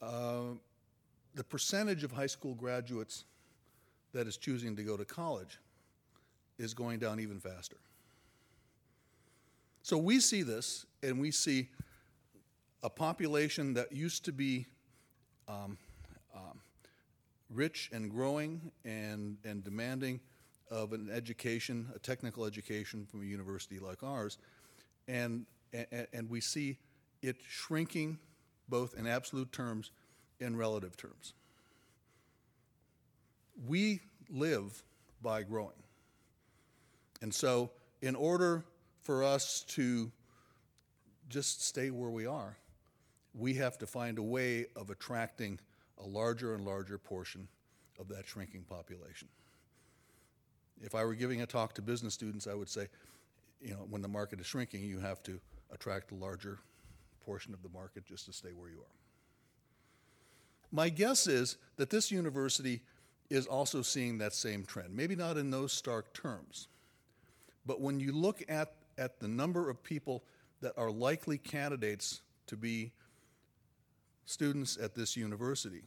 The 0.00 1.44
percentage 1.48 2.04
of 2.04 2.12
high 2.12 2.26
school 2.26 2.54
graduates 2.54 3.24
that 4.12 4.26
is 4.26 4.36
choosing 4.36 4.74
to 4.76 4.82
go 4.82 4.96
to 4.96 5.04
college 5.04 5.58
is 6.58 6.74
going 6.74 6.98
down 6.98 7.20
even 7.20 7.38
faster. 7.38 7.76
So 9.82 9.96
we 9.96 10.20
see 10.20 10.42
this, 10.42 10.84
and 11.02 11.20
we 11.20 11.30
see 11.30 11.68
a 12.82 12.90
population 12.90 13.74
that 13.74 13.92
used 13.92 14.24
to 14.24 14.32
be 14.32 14.66
um, 15.48 15.78
um, 16.34 16.60
rich 17.50 17.90
and 17.92 18.10
growing 18.10 18.70
and, 18.84 19.36
and 19.44 19.64
demanding 19.64 20.20
of 20.70 20.92
an 20.92 21.08
education, 21.12 21.88
a 21.94 21.98
technical 21.98 22.44
education 22.44 23.06
from 23.06 23.22
a 23.22 23.24
university 23.24 23.78
like 23.78 24.02
ours, 24.02 24.38
and, 25.06 25.46
and, 25.72 26.06
and 26.12 26.28
we 26.28 26.40
see 26.40 26.76
it 27.22 27.36
shrinking 27.48 28.18
both 28.68 28.94
in 28.98 29.06
absolute 29.06 29.52
terms 29.52 29.90
and 30.40 30.58
relative 30.58 30.96
terms. 30.96 31.34
We 33.66 34.00
live 34.30 34.82
by 35.22 35.42
growing. 35.42 35.82
And 37.20 37.34
so, 37.34 37.70
in 38.00 38.14
order 38.14 38.64
for 39.02 39.24
us 39.24 39.64
to 39.68 40.12
just 41.28 41.64
stay 41.64 41.90
where 41.90 42.10
we 42.10 42.26
are, 42.26 42.56
we 43.34 43.54
have 43.54 43.78
to 43.78 43.86
find 43.86 44.18
a 44.18 44.22
way 44.22 44.66
of 44.76 44.90
attracting 44.90 45.58
a 45.98 46.06
larger 46.06 46.54
and 46.54 46.64
larger 46.64 46.98
portion 46.98 47.48
of 47.98 48.08
that 48.08 48.26
shrinking 48.26 48.62
population. 48.62 49.28
If 50.80 50.94
I 50.94 51.04
were 51.04 51.14
giving 51.14 51.42
a 51.42 51.46
talk 51.46 51.74
to 51.74 51.82
business 51.82 52.14
students, 52.14 52.46
I 52.46 52.54
would 52.54 52.68
say, 52.68 52.86
you 53.60 53.70
know, 53.70 53.86
when 53.90 54.02
the 54.02 54.08
market 54.08 54.40
is 54.40 54.46
shrinking, 54.46 54.84
you 54.84 55.00
have 55.00 55.22
to 55.24 55.40
attract 55.72 56.12
a 56.12 56.14
larger 56.14 56.58
portion 57.28 57.52
of 57.52 57.62
the 57.62 57.68
market 57.68 58.06
just 58.06 58.24
to 58.24 58.32
stay 58.32 58.48
where 58.56 58.70
you 58.70 58.78
are. 58.78 58.96
My 60.72 60.88
guess 60.88 61.26
is 61.26 61.58
that 61.76 61.90
this 61.90 62.10
university 62.10 62.80
is 63.28 63.46
also 63.46 63.82
seeing 63.82 64.16
that 64.16 64.32
same 64.32 64.64
trend, 64.64 64.96
maybe 64.96 65.14
not 65.14 65.36
in 65.36 65.50
those 65.50 65.74
stark 65.74 66.14
terms. 66.14 66.68
But 67.66 67.82
when 67.82 68.00
you 68.00 68.12
look 68.12 68.42
at 68.48 68.72
at 68.96 69.20
the 69.20 69.28
number 69.28 69.68
of 69.68 69.82
people 69.82 70.24
that 70.62 70.72
are 70.78 70.90
likely 70.90 71.36
candidates 71.36 72.22
to 72.46 72.56
be 72.56 72.92
students 74.24 74.78
at 74.78 74.94
this 74.94 75.14
university, 75.14 75.82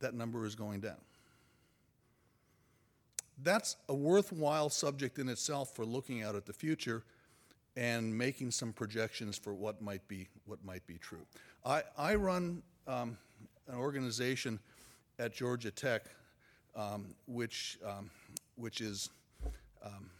that 0.00 0.14
number 0.14 0.46
is 0.46 0.54
going 0.54 0.80
down. 0.80 1.00
That's 3.42 3.76
a 3.88 3.94
worthwhile 3.94 4.70
subject 4.70 5.18
in 5.18 5.28
itself 5.28 5.74
for 5.76 5.84
looking 5.84 6.22
out 6.22 6.34
at 6.34 6.46
the 6.46 6.54
future 6.54 7.04
and 7.76 8.16
making 8.16 8.50
some 8.50 8.72
projections 8.72 9.38
for 9.38 9.54
what 9.54 9.80
might 9.80 10.06
be 10.08 10.28
what 10.46 10.64
might 10.64 10.86
be 10.86 10.98
true. 10.98 11.26
I, 11.64 11.82
I 11.96 12.14
run 12.14 12.62
um, 12.86 13.16
an 13.68 13.76
organization 13.76 14.58
at 15.18 15.34
Georgia 15.34 15.70
Tech, 15.70 16.04
um, 16.74 17.14
which 17.26 17.78
um, 17.86 18.10
which 18.56 18.80
is 18.80 19.10
um, 19.84 20.10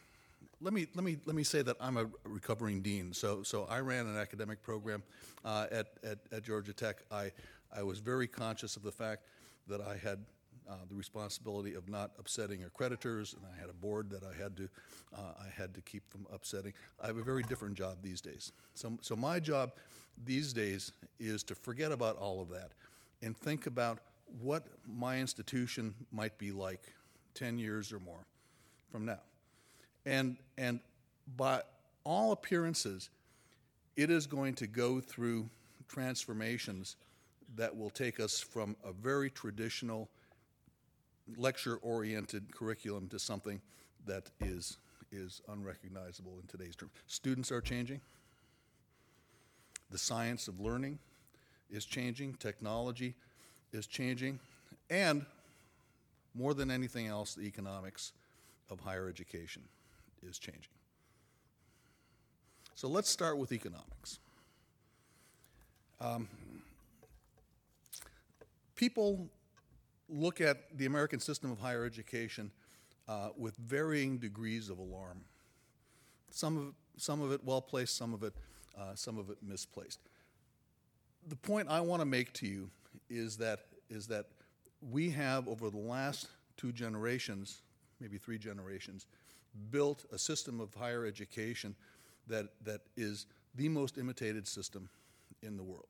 let 0.61 0.73
me 0.73 0.87
let 0.95 1.05
me 1.05 1.19
let 1.25 1.35
me 1.35 1.43
say 1.45 1.63
that 1.63 1.77
I'm 1.81 1.97
a 1.97 2.07
recovering 2.25 2.83
dean. 2.83 3.13
So 3.13 3.43
so 3.43 3.67
I 3.69 3.81
ran 3.81 4.07
an 4.07 4.17
academic 4.17 4.63
program 4.63 5.03
uh, 5.45 5.67
at, 5.71 5.89
at, 6.05 6.19
at 6.33 6.43
Georgia 6.45 6.73
Tech. 6.73 7.03
I 7.11 7.33
I 7.75 7.83
was 7.83 7.99
very 7.99 8.27
conscious 8.27 8.77
of 8.77 8.83
the 8.83 8.93
fact 8.93 9.25
that 9.69 9.81
I 9.81 9.97
had 9.97 10.19
uh, 10.69 10.75
the 10.89 10.95
responsibility 10.95 11.75
of 11.75 11.89
not 11.89 12.13
upsetting 12.19 12.63
our 12.63 12.71
creditors, 12.71 13.35
and 13.35 13.43
I 13.45 13.61
had 13.61 13.71
a 13.71 13.75
board 13.75 14.11
that 14.11 14.23
I 14.23 14.41
had 14.41 14.57
to 14.57 14.69
uh, 15.15 15.35
I 15.41 15.49
had 15.55 15.75
to 15.75 15.81
keep 15.81 16.09
from 16.11 16.27
upsetting. 16.33 16.73
I 17.03 17.07
have 17.07 17.17
a 17.17 17.23
very 17.23 17.43
different 17.43 17.75
job 17.75 17.99
these 18.03 18.21
days. 18.21 18.53
So 18.75 18.99
so 19.01 19.17
my 19.17 19.41
job 19.41 19.73
these 20.25 20.53
days 20.53 20.93
is 21.19 21.43
to 21.45 21.55
forget 21.55 21.93
about 21.93 22.17
all 22.17 22.41
of 22.41 22.49
that 22.51 22.73
and 23.23 23.37
think 23.37 23.67
about 23.67 23.99
what 24.41 24.67
my 24.87 25.19
institution 25.19 25.95
might 26.13 26.39
be 26.39 26.53
like 26.53 26.81
10 27.35 27.59
years 27.59 27.93
or 27.93 28.01
more 28.01 28.25
from 28.91 29.05
now. 29.05 29.21
And, 30.07 30.37
and 30.57 30.81
by 31.37 31.63
all 32.05 32.33
appearances, 32.33 33.11
it 33.97 34.11
is 34.11 34.27
going 34.27 34.55
to 34.55 34.67
go 34.67 35.01
through 35.01 35.49
transformations 35.89 36.97
that 37.57 37.77
will 37.77 37.91
take 37.91 38.21
us 38.21 38.41
from 38.41 38.77
a 38.85 38.93
very 38.93 39.31
traditional 39.31 40.09
lecture 41.37 41.77
oriented 41.77 42.55
curriculum 42.55 43.09
to 43.09 43.19
something 43.19 43.61
that 44.07 44.31
is, 44.41 44.79
is 45.13 45.43
unrecognizable 45.49 46.39
in 46.41 46.47
today's 46.47 46.77
terms. 46.77 46.93
Students 47.07 47.53
are 47.53 47.61
changing, 47.61 48.01
the 49.91 49.99
science 49.99 50.49
of 50.49 50.61
learning 50.61 50.99
is 51.71 51.85
changing, 51.85 52.35
technology 52.35 53.15
is 53.73 53.87
changing, 53.87 54.39
and 54.89 55.25
more 56.35 56.55
than 56.55 56.71
anything 56.71 57.07
else, 57.07 57.35
the 57.35 57.43
economics 57.43 58.13
of 58.71 58.81
higher 58.81 59.09
education 59.09 59.63
is 60.23 60.39
changing. 60.39 60.63
So 62.75 62.89
let's 62.89 63.11
start 63.11 63.37
with 63.37 63.53
economics. 63.53 64.21
Um, 66.01 66.29
people 68.75 69.29
look 70.11 70.41
at 70.41 70.77
the 70.77 70.87
American 70.87 71.21
system 71.21 71.51
of 71.51 71.59
higher 71.59 71.85
education 71.85 72.51
uh, 73.09 73.31
with 73.37 73.57
varying 73.57 74.19
degrees 74.19 74.69
of 74.69 74.79
alarm. 74.79 75.23
Some 76.31 76.57
of, 76.59 76.75
some 76.97 77.23
of 77.23 77.33
it 77.33 77.41
well 77.45 77.61
placed, 77.61 77.97
some 77.97 78.15
of 78.15 78.23
it, 78.23 78.35
uh, 78.79 78.95
some 78.95 79.19
of 79.19 79.31
it 79.31 79.39
misplaced. 79.43 80.01
The 81.29 81.37
point 81.37 81.69
I 81.69 81.81
want 81.81 82.01
to 82.01 82.07
make 82.07 82.33
to 82.35 82.47
you 82.47 82.71
is 83.09 83.37
that, 83.39 83.61
is 83.89 84.07
that 84.09 84.27
we 84.91 85.11
have, 85.11 85.49
over 85.49 85.71
the 85.71 85.79
last 85.79 86.29
two 86.57 86.73
generations, 86.73 87.63
maybe 88.01 88.17
three 88.17 88.39
generations, 88.39 89.07
built 89.71 90.05
a 90.13 90.19
system 90.19 90.61
of 90.61 90.73
higher 90.75 91.05
education 91.05 91.75
that, 92.29 92.47
that 92.65 92.81
is 92.97 93.27
the 93.57 93.69
most 93.69 93.99
imitated 93.99 94.47
system 94.47 94.89
in 95.43 95.57
the 95.57 95.63
world. 95.63 95.89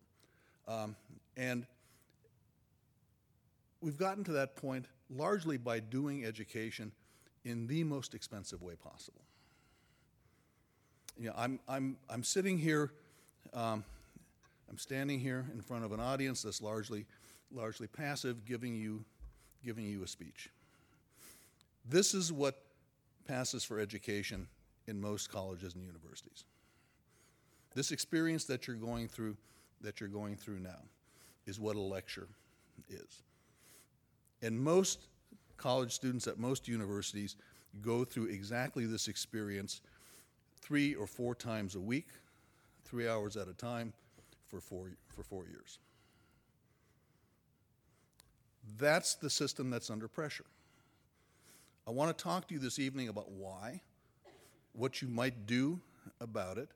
Um, 0.66 0.96
and 1.36 1.66
we've 3.80 3.96
gotten 3.96 4.24
to 4.24 4.32
that 4.32 4.56
point 4.56 4.86
largely 5.08 5.56
by 5.56 5.80
doing 5.80 6.24
education 6.24 6.92
in 7.44 7.66
the 7.66 7.84
most 7.84 8.14
expensive 8.14 8.62
way 8.62 8.74
possible. 8.74 9.22
You 11.18 11.28
know, 11.28 11.34
I'm, 11.36 11.60
I'm, 11.68 11.96
I'm 12.08 12.22
sitting 12.22 12.58
here, 12.58 12.92
um, 13.52 13.84
I'm 14.68 14.78
standing 14.78 15.18
here 15.18 15.46
in 15.52 15.60
front 15.60 15.84
of 15.84 15.92
an 15.92 16.00
audience 16.00 16.42
that's 16.42 16.62
largely, 16.62 17.06
largely 17.52 17.86
passive, 17.86 18.44
giving 18.44 18.74
you, 18.74 19.04
giving 19.64 19.84
you 19.84 20.02
a 20.02 20.06
speech. 20.06 20.50
This 21.88 22.14
is 22.14 22.32
what 22.32 22.62
passes 23.26 23.64
for 23.64 23.80
education 23.80 24.46
in 24.86 25.00
most 25.00 25.30
colleges 25.30 25.74
and 25.74 25.84
universities. 25.84 26.44
This 27.74 27.92
experience 27.92 28.44
that 28.46 28.66
you're 28.66 28.76
going 28.76 29.08
through, 29.08 29.36
that 29.80 30.00
you're 30.00 30.08
going 30.08 30.36
through 30.36 30.60
now, 30.60 30.82
is 31.46 31.58
what 31.60 31.76
a 31.76 31.80
lecture 31.80 32.28
is. 32.88 33.22
And 34.42 34.58
most 34.58 35.08
college 35.56 35.92
students 35.92 36.26
at 36.26 36.38
most 36.38 36.68
universities 36.68 37.36
go 37.82 38.04
through 38.04 38.26
exactly 38.26 38.86
this 38.86 39.08
experience 39.08 39.80
three 40.60 40.94
or 40.94 41.06
four 41.06 41.34
times 41.34 41.74
a 41.74 41.80
week, 41.80 42.08
three 42.84 43.08
hours 43.08 43.36
at 43.36 43.48
a 43.48 43.52
time, 43.52 43.92
for 44.46 44.60
four, 44.60 44.88
for 45.08 45.22
four 45.22 45.46
years. 45.46 45.78
That's 48.78 49.14
the 49.14 49.30
system 49.30 49.70
that's 49.70 49.90
under 49.90 50.08
pressure. 50.08 50.44
I 51.86 51.92
want 51.92 52.16
to 52.16 52.22
talk 52.22 52.48
to 52.48 52.54
you 52.54 52.60
this 52.60 52.78
evening 52.78 53.08
about 53.08 53.30
why, 53.30 53.80
what 54.72 55.02
you 55.02 55.08
might 55.08 55.46
do 55.46 55.80
about 56.20 56.58
it, 56.58 56.68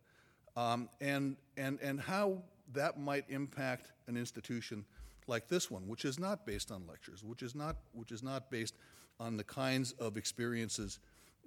um, 0.56 0.88
and, 1.00 1.36
and, 1.56 1.78
and 1.82 2.00
how 2.00 2.38
that 2.72 2.98
might 2.98 3.24
impact 3.28 3.92
an 4.06 4.16
institution 4.16 4.84
like 5.26 5.48
this 5.48 5.70
one, 5.70 5.88
which 5.88 6.04
is 6.04 6.18
not 6.18 6.46
based 6.46 6.70
on 6.70 6.86
lectures, 6.86 7.24
which 7.24 7.42
is 7.42 7.54
not, 7.54 7.76
which 7.92 8.12
is 8.12 8.22
not 8.22 8.50
based 8.50 8.74
on 9.20 9.36
the 9.36 9.44
kinds 9.44 9.92
of 9.92 10.16
experiences 10.16 10.98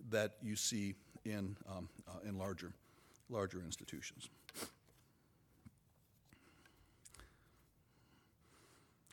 that 0.09 0.33
you 0.41 0.55
see 0.55 0.95
in, 1.25 1.55
um, 1.69 1.89
uh, 2.07 2.27
in 2.27 2.37
larger, 2.37 2.71
larger 3.29 3.61
institutions. 3.63 4.29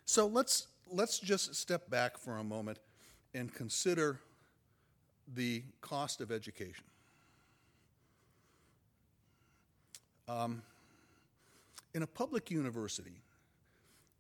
So 0.05 0.27
let's, 0.27 0.69
let's 0.91 1.19
just 1.19 1.55
step 1.57 1.91
back 1.91 2.17
for 2.17 2.39
a 2.39 2.45
moment 2.45 2.79
and 3.35 3.53
consider 3.53 4.21
the 5.35 5.65
cost 5.81 6.21
of 6.21 6.31
education. 6.31 6.85
Um, 10.29 10.63
in 11.95 12.03
a 12.03 12.07
public 12.07 12.51
university, 12.51 13.24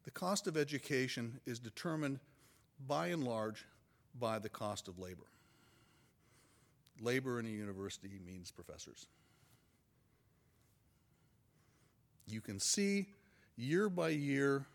the 0.04 0.10
cost 0.10 0.46
of 0.46 0.56
education 0.56 1.40
is 1.46 1.58
determined 1.58 2.18
by 2.86 3.08
and 3.08 3.24
large 3.24 3.64
by 4.18 4.38
the 4.38 4.48
cost 4.48 4.88
of 4.88 4.98
labor. 4.98 5.26
Labor 7.00 7.40
in 7.40 7.46
a 7.46 7.50
university 7.50 8.20
means 8.24 8.50
professors. 8.50 9.06
You 12.26 12.40
can 12.40 12.60
see 12.60 13.06
year 13.56 13.88
by 13.88 14.10
year 14.10 14.66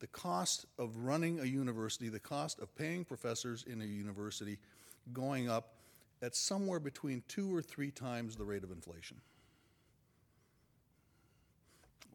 the 0.00 0.06
cost 0.06 0.66
of 0.78 0.96
running 0.96 1.40
a 1.40 1.44
university, 1.44 2.08
the 2.08 2.18
cost 2.18 2.58
of 2.58 2.74
paying 2.74 3.04
professors 3.04 3.64
in 3.64 3.82
a 3.82 3.84
university 3.84 4.58
going 5.12 5.48
up 5.48 5.74
at 6.22 6.34
somewhere 6.34 6.80
between 6.80 7.22
two 7.28 7.54
or 7.54 7.62
three 7.62 7.90
times 7.90 8.36
the 8.36 8.44
rate 8.44 8.64
of 8.64 8.70
inflation. 8.70 9.18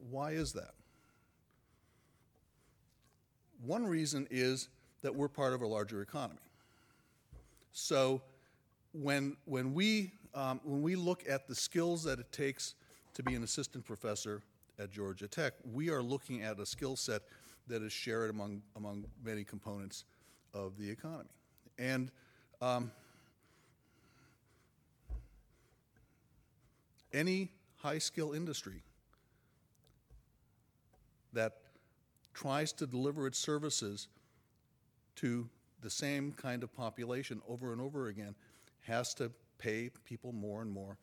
Why 0.09 0.31
is 0.31 0.53
that? 0.53 0.73
One 3.63 3.85
reason 3.85 4.27
is 4.29 4.69
that 5.01 5.13
we're 5.15 5.27
part 5.27 5.53
of 5.53 5.61
a 5.61 5.67
larger 5.67 6.01
economy. 6.01 6.39
So 7.71 8.21
when, 8.93 9.37
when, 9.45 9.73
we, 9.73 10.11
um, 10.33 10.61
when 10.63 10.81
we 10.81 10.95
look 10.95 11.23
at 11.27 11.47
the 11.47 11.55
skills 11.55 12.03
that 12.03 12.19
it 12.19 12.31
takes 12.31 12.75
to 13.13 13.23
be 13.23 13.35
an 13.35 13.43
assistant 13.43 13.85
professor 13.85 14.41
at 14.79 14.91
Georgia 14.91 15.27
Tech, 15.27 15.53
we 15.73 15.89
are 15.89 16.01
looking 16.01 16.41
at 16.41 16.59
a 16.59 16.65
skill 16.65 16.95
set 16.95 17.21
that 17.67 17.81
is 17.81 17.91
shared 17.91 18.29
among, 18.29 18.61
among 18.75 19.05
many 19.23 19.43
components 19.43 20.05
of 20.53 20.77
the 20.77 20.89
economy. 20.89 21.29
And 21.77 22.11
um, 22.61 22.91
any 27.13 27.51
high 27.77 27.97
skill 27.97 28.33
industry 28.33 28.81
that 31.33 31.57
tries 32.35 32.71
to 32.73 32.85
deliver 32.85 33.25
its 33.25 33.39
services 33.39 34.07
to 35.15 35.49
the 35.81 35.89
same 35.89 36.31
kind 36.33 36.61
of 36.61 36.75
population 36.75 37.41
over 37.47 37.71
and 37.71 37.81
over 37.81 38.07
again 38.07 38.35
has 38.81 39.13
to 39.15 39.31
pay 39.57 39.89
people 40.03 40.31
more 40.31 40.61
and 40.61 40.71
more 40.71 40.97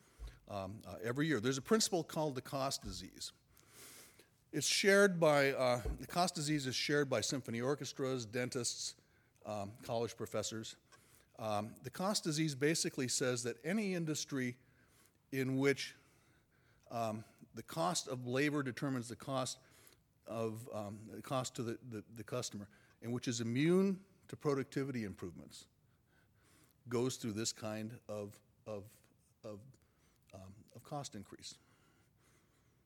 um, 0.49 0.75
uh, 0.87 0.95
every 1.03 1.27
year. 1.27 1.39
There's 1.39 1.57
a 1.57 1.61
principle 1.61 2.03
called 2.03 2.35
the 2.35 2.41
cost 2.41 2.83
disease. 2.83 3.31
It's 4.51 4.67
shared 4.67 5.19
by, 5.19 5.51
uh, 5.53 5.81
the 5.99 6.05
cost 6.05 6.35
disease 6.35 6.67
is 6.67 6.75
shared 6.75 7.09
by 7.09 7.21
symphony 7.21 7.59
orchestras, 7.59 8.25
dentists, 8.25 8.93
um, 9.47 9.71
college 9.81 10.15
professors. 10.15 10.75
Um, 11.39 11.71
the 11.83 11.89
cost 11.89 12.23
disease 12.23 12.53
basically 12.53 13.07
says 13.07 13.41
that 13.43 13.57
any 13.65 13.95
industry 13.95 14.55
in 15.31 15.57
which 15.57 15.95
um, 16.91 17.23
the 17.55 17.63
cost 17.63 18.07
of 18.07 18.27
labor 18.27 18.61
determines 18.61 19.07
the 19.07 19.15
cost 19.15 19.57
of 20.27 20.67
um, 20.73 20.97
the 21.13 21.21
cost 21.21 21.55
to 21.55 21.63
the, 21.63 21.77
the, 21.91 22.03
the 22.15 22.23
customer, 22.23 22.67
and 23.01 23.11
which 23.11 23.27
is 23.27 23.41
immune 23.41 23.99
to 24.27 24.35
productivity 24.35 25.03
improvements, 25.03 25.65
goes 26.89 27.15
through 27.15 27.33
this 27.33 27.51
kind 27.51 27.91
of, 28.09 28.37
of, 28.67 28.83
of, 29.43 29.59
um, 30.33 30.41
of 30.75 30.83
cost 30.83 31.15
increase. 31.15 31.55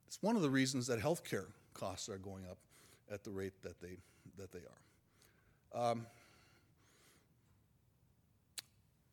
It's 0.07 0.21
one 0.21 0.35
of 0.35 0.41
the 0.41 0.49
reasons 0.49 0.87
that 0.87 0.99
healthcare 0.99 1.47
costs 1.73 2.09
are 2.09 2.17
going 2.17 2.45
up 2.49 2.57
at 3.11 3.23
the 3.23 3.31
rate 3.31 3.53
that 3.63 3.79
they, 3.81 3.97
that 4.37 4.51
they 4.51 4.59
are. 4.59 5.91
Um, 5.91 6.05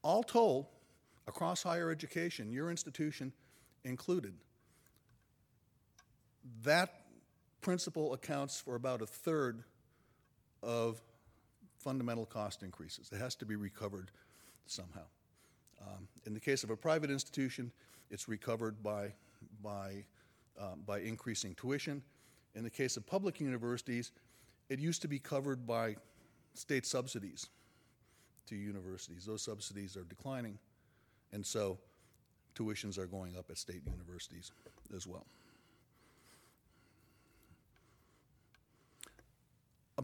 all 0.02 0.22
told, 0.22 0.66
across 1.26 1.62
higher 1.62 1.90
education, 1.90 2.50
your 2.50 2.70
institution 2.70 3.32
included, 3.84 4.34
that 6.62 7.03
principle 7.64 8.12
accounts 8.12 8.60
for 8.60 8.74
about 8.74 9.00
a 9.00 9.06
third 9.06 9.64
of 10.62 11.00
fundamental 11.78 12.26
cost 12.26 12.62
increases. 12.62 13.10
It 13.10 13.18
has 13.18 13.34
to 13.36 13.46
be 13.46 13.56
recovered 13.56 14.10
somehow. 14.66 15.06
Um, 15.80 16.06
in 16.26 16.34
the 16.34 16.40
case 16.40 16.62
of 16.62 16.68
a 16.68 16.76
private 16.76 17.10
institution, 17.10 17.72
it's 18.10 18.28
recovered 18.28 18.82
by, 18.82 19.14
by, 19.62 20.04
um, 20.60 20.82
by 20.86 21.00
increasing 21.00 21.54
tuition. 21.54 22.02
In 22.54 22.64
the 22.64 22.70
case 22.70 22.98
of 22.98 23.06
public 23.06 23.40
universities, 23.40 24.12
it 24.68 24.78
used 24.78 25.00
to 25.00 25.08
be 25.08 25.18
covered 25.18 25.66
by 25.66 25.96
state 26.52 26.84
subsidies 26.84 27.48
to 28.46 28.56
universities. 28.56 29.24
Those 29.24 29.40
subsidies 29.40 29.96
are 29.96 30.04
declining, 30.04 30.58
and 31.32 31.44
so 31.44 31.78
tuitions 32.54 32.98
are 32.98 33.06
going 33.06 33.38
up 33.38 33.46
at 33.48 33.56
state 33.56 33.82
universities 33.86 34.52
as 34.94 35.06
well. 35.06 35.24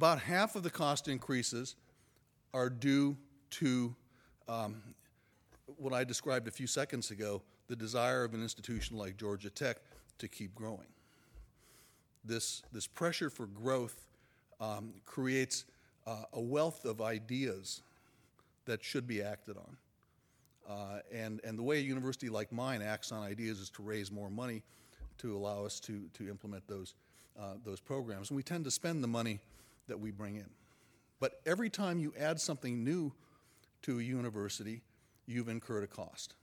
About 0.00 0.18
half 0.18 0.56
of 0.56 0.62
the 0.62 0.70
cost 0.70 1.08
increases 1.08 1.76
are 2.54 2.70
due 2.70 3.18
to 3.50 3.94
um, 4.48 4.82
what 5.76 5.92
I 5.92 6.04
described 6.04 6.48
a 6.48 6.50
few 6.50 6.66
seconds 6.66 7.10
ago 7.10 7.42
the 7.68 7.76
desire 7.76 8.24
of 8.24 8.32
an 8.32 8.40
institution 8.42 8.96
like 8.96 9.18
Georgia 9.18 9.50
Tech 9.50 9.76
to 10.16 10.26
keep 10.26 10.54
growing. 10.54 10.86
This, 12.24 12.62
this 12.72 12.86
pressure 12.86 13.28
for 13.28 13.44
growth 13.44 14.06
um, 14.58 14.94
creates 15.04 15.66
uh, 16.06 16.22
a 16.32 16.40
wealth 16.40 16.86
of 16.86 17.02
ideas 17.02 17.82
that 18.64 18.82
should 18.82 19.06
be 19.06 19.20
acted 19.20 19.58
on. 19.58 19.76
Uh, 20.66 21.00
and, 21.12 21.42
and 21.44 21.58
the 21.58 21.62
way 21.62 21.76
a 21.76 21.82
university 21.82 22.30
like 22.30 22.50
mine 22.50 22.80
acts 22.80 23.12
on 23.12 23.22
ideas 23.22 23.58
is 23.58 23.68
to 23.68 23.82
raise 23.82 24.10
more 24.10 24.30
money 24.30 24.62
to 25.18 25.36
allow 25.36 25.66
us 25.66 25.78
to, 25.78 26.08
to 26.14 26.26
implement 26.30 26.66
those, 26.66 26.94
uh, 27.38 27.56
those 27.66 27.80
programs. 27.80 28.30
And 28.30 28.36
we 28.38 28.42
tend 28.42 28.64
to 28.64 28.70
spend 28.70 29.04
the 29.04 29.08
money 29.08 29.40
that 29.90 30.00
we 30.00 30.11
bring 30.11 30.37
in. 30.37 30.48
But 31.20 31.40
every 31.44 31.68
time 31.68 31.98
you 31.98 32.14
add 32.18 32.40
something 32.40 32.83
new 32.83 33.12
to 33.83 33.98
a 33.98 34.03
university, 34.03 34.81
you've 35.26 35.48
incurred 35.48 35.85
a 35.85 35.87
cost. 35.87 36.35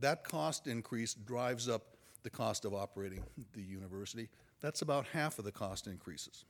That 0.00 0.24
cost 0.24 0.66
increase 0.66 1.14
drives 1.14 1.68
up 1.68 1.82
the 2.22 2.30
cost 2.30 2.64
of 2.64 2.74
operating 2.74 3.22
the 3.54 3.62
university. 3.62 4.28
That's 4.60 4.82
about 4.82 5.06
half 5.12 5.38
of 5.38 5.44
the 5.44 5.52
cost 5.52 5.86
increases. 5.86 6.44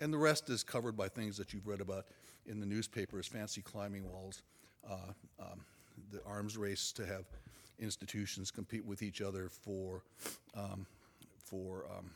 And 0.00 0.12
the 0.12 0.18
rest 0.18 0.50
is 0.50 0.62
covered 0.62 0.96
by 0.96 1.08
things 1.08 1.36
that 1.38 1.52
you've 1.52 1.66
read 1.66 1.80
about 1.80 2.06
in 2.46 2.60
the 2.60 2.66
newspapers 2.66 3.26
fancy 3.26 3.62
climbing 3.62 4.10
walls, 4.10 4.42
uh, 4.88 5.12
um, 5.40 5.64
the 6.12 6.20
arms 6.26 6.56
race 6.56 6.92
to 6.92 7.06
have 7.06 7.24
institutions 7.78 8.50
compete 8.50 8.84
with 8.84 9.02
each 9.02 9.20
other 9.22 9.48
for, 9.48 10.02
um, 10.54 10.86
for 11.38 11.86
um, 11.96 12.10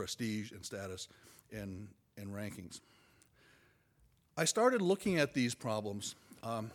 prestige 0.00 0.50
and 0.52 0.64
status 0.64 1.08
and, 1.52 1.86
and 2.16 2.34
rankings. 2.34 2.80
I 4.34 4.46
started 4.46 4.80
looking 4.80 5.18
at 5.18 5.34
these 5.34 5.54
problems 5.54 6.14
um, 6.42 6.70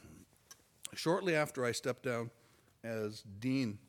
shortly 0.93 1.33
after 1.35 1.65
I 1.65 1.71
stepped 1.71 2.03
down 2.03 2.29
as 2.83 3.23
dean 3.39 3.79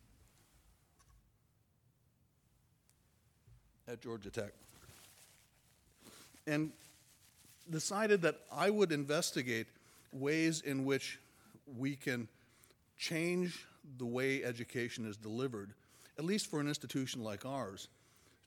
at 3.87 4.01
Georgia 4.01 4.31
Tech 4.31 4.53
and 6.47 6.73
decided 7.69 8.23
that 8.23 8.37
I 8.51 8.71
would 8.71 8.91
investigate 8.91 9.67
ways 10.15 10.63
in 10.63 10.87
which 10.87 11.19
we 11.77 11.95
can 11.95 12.27
change 12.97 13.67
the 13.99 14.07
way 14.07 14.43
education 14.43 15.07
is 15.07 15.19
delivered, 15.19 15.75
at 16.19 16.25
least 16.25 16.47
for 16.47 16.59
an 16.59 16.69
institution 16.69 17.23
like 17.23 17.45
ours, 17.45 17.89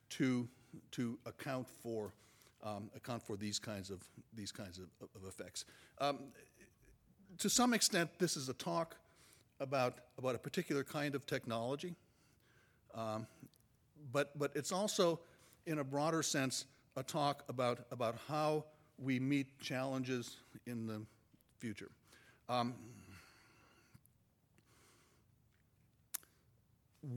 to, 0.10 0.48
to 0.92 1.18
account 1.26 1.68
for 1.82 2.14
um, 2.64 2.90
account 2.96 3.24
for 3.24 3.38
these 3.38 3.60
kinds 3.60 3.90
of 3.90 4.04
these 4.34 4.52
kinds 4.52 4.80
of, 4.80 4.88
of 5.16 5.28
effects. 5.28 5.66
Um, 6.00 6.20
to 7.38 7.50
some 7.50 7.74
extent, 7.74 8.10
this 8.20 8.36
is 8.36 8.50
a 8.50 8.54
talk 8.54 8.96
about 9.60 10.00
about 10.18 10.36
a 10.36 10.40
particular 10.40 10.84
kind 10.84 11.16
of 11.16 11.26
technology, 11.26 11.96
um, 12.96 13.28
but 14.12 14.38
but 14.38 14.52
it's 14.56 14.72
also, 14.72 15.20
in 15.66 15.80
a 15.80 15.84
broader 15.84 16.24
sense, 16.24 16.66
a 16.96 17.04
talk 17.04 17.44
about 17.50 17.80
about 17.92 18.16
how 18.28 18.66
we 18.98 19.20
meet 19.20 19.60
challenges 19.60 20.38
in 20.66 20.88
the 20.88 21.02
future. 21.60 21.92
Um, 22.50 22.74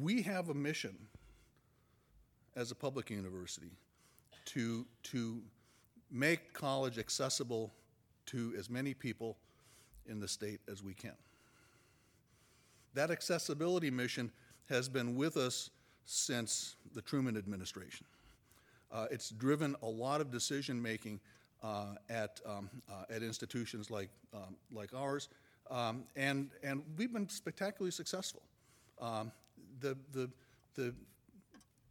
we 0.01 0.23
have 0.23 0.49
a 0.51 0.55
mission 0.55 0.97
as 2.57 2.71
a 2.71 2.75
public 2.75 3.11
university 3.11 3.71
to, 4.45 4.87
to 5.03 5.41
make 6.11 6.53
college 6.53 6.99
accessible 6.99 7.73
to 8.27 8.55
as 8.59 8.69
many 8.69 8.95
people 8.95 9.37
in 10.07 10.21
the 10.21 10.29
state 10.29 10.61
as 10.71 10.83
we 10.83 10.95
can. 10.95 11.15
That 12.95 13.11
accessibility 13.11 13.91
mission 13.91 14.31
has 14.69 14.89
been 14.89 15.17
with 15.17 15.37
us 15.37 15.71
since 16.05 16.77
the 16.95 17.01
Truman 17.01 17.37
administration. 17.37 18.07
Uh, 18.93 19.07
it's 19.11 19.31
driven 19.31 19.75
a 19.83 19.87
lot 19.87 20.21
of 20.21 20.31
decision 20.31 20.81
making 20.81 21.21
uh, 21.63 21.95
at, 22.11 22.41
um, 22.45 22.69
uh, 22.91 23.05
at 23.09 23.23
institutions 23.23 23.91
like, 23.91 24.11
um, 24.35 24.57
like 24.73 24.93
ours, 24.95 25.29
um, 25.71 26.05
and, 26.17 26.51
and 26.63 26.83
we've 26.99 27.13
been 27.13 27.29
spectacularly 27.29 27.93
successful. 27.93 28.43
Um, 29.01 29.33
the, 29.81 29.97
the, 30.13 30.29
the 30.75 30.95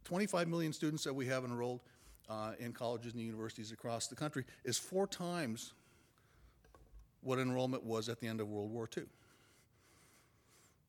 25 0.04 0.48
million 0.48 0.72
students 0.72 1.04
that 1.04 1.14
we 1.14 1.26
have 1.26 1.44
enrolled 1.44 1.80
uh, 2.28 2.52
in 2.58 2.72
colleges 2.72 3.12
and 3.12 3.22
universities 3.22 3.72
across 3.72 4.06
the 4.06 4.14
country 4.14 4.44
is 4.64 4.78
four 4.78 5.06
times 5.06 5.74
what 7.22 7.38
enrollment 7.38 7.84
was 7.84 8.08
at 8.08 8.20
the 8.20 8.26
end 8.26 8.40
of 8.40 8.48
World 8.48 8.70
War 8.70 8.88
II. 8.96 9.04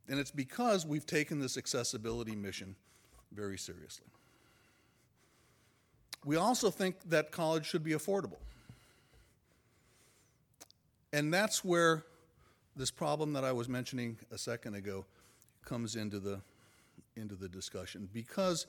And 0.10 0.20
it's 0.20 0.32
because 0.32 0.86
we've 0.86 1.06
taken 1.06 1.40
this 1.40 1.58
accessibility 1.58 2.36
mission 2.36 2.76
very 3.32 3.58
seriously. 3.58 4.08
We 6.26 6.36
also 6.38 6.70
think 6.70 6.96
that 7.10 7.32
college 7.32 7.66
should 7.66 7.84
be 7.84 7.92
affordable. 7.92 8.40
And 11.12 11.34
that's 11.34 11.64
where 11.64 12.06
this 12.76 12.90
problem 12.90 13.34
that 13.34 13.44
I 13.44 13.52
was 13.52 13.70
mentioning 13.70 14.18
a 14.32 14.38
second 14.38 14.76
ago 14.76 15.06
comes 15.64 15.96
into 15.96 16.20
the, 16.20 16.42
into 17.16 17.36
the 17.36 17.48
discussion. 17.48 18.10
Because 18.14 18.66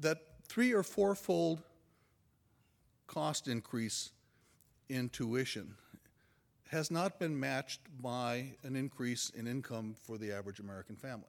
that 0.00 0.18
three 0.46 0.72
or 0.72 0.82
fourfold 0.82 1.62
cost 3.06 3.48
increase 3.48 4.10
in 4.88 5.08
tuition 5.08 5.74
has 6.68 6.90
not 6.90 7.18
been 7.18 7.38
matched 7.38 7.80
by 8.00 8.52
an 8.62 8.76
increase 8.76 9.30
in 9.30 9.46
income 9.46 9.94
for 10.02 10.18
the 10.18 10.32
average 10.32 10.60
American 10.60 10.96
family. 10.96 11.24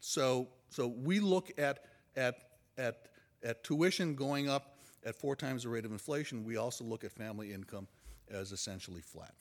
So, 0.00 0.48
so 0.68 0.86
we 0.86 1.20
look 1.20 1.50
at, 1.58 1.84
at, 2.16 2.36
at, 2.76 3.08
at 3.42 3.64
tuition 3.64 4.14
going 4.14 4.48
up 4.48 4.76
at 5.04 5.14
four 5.14 5.34
times 5.34 5.62
the 5.62 5.70
rate 5.70 5.84
of 5.86 5.92
inflation. 5.92 6.44
We 6.44 6.56
also 6.56 6.84
look 6.84 7.04
at 7.04 7.12
family 7.12 7.52
income 7.52 7.88
as 8.30 8.52
essentially 8.52 9.00
flat. 9.00 9.34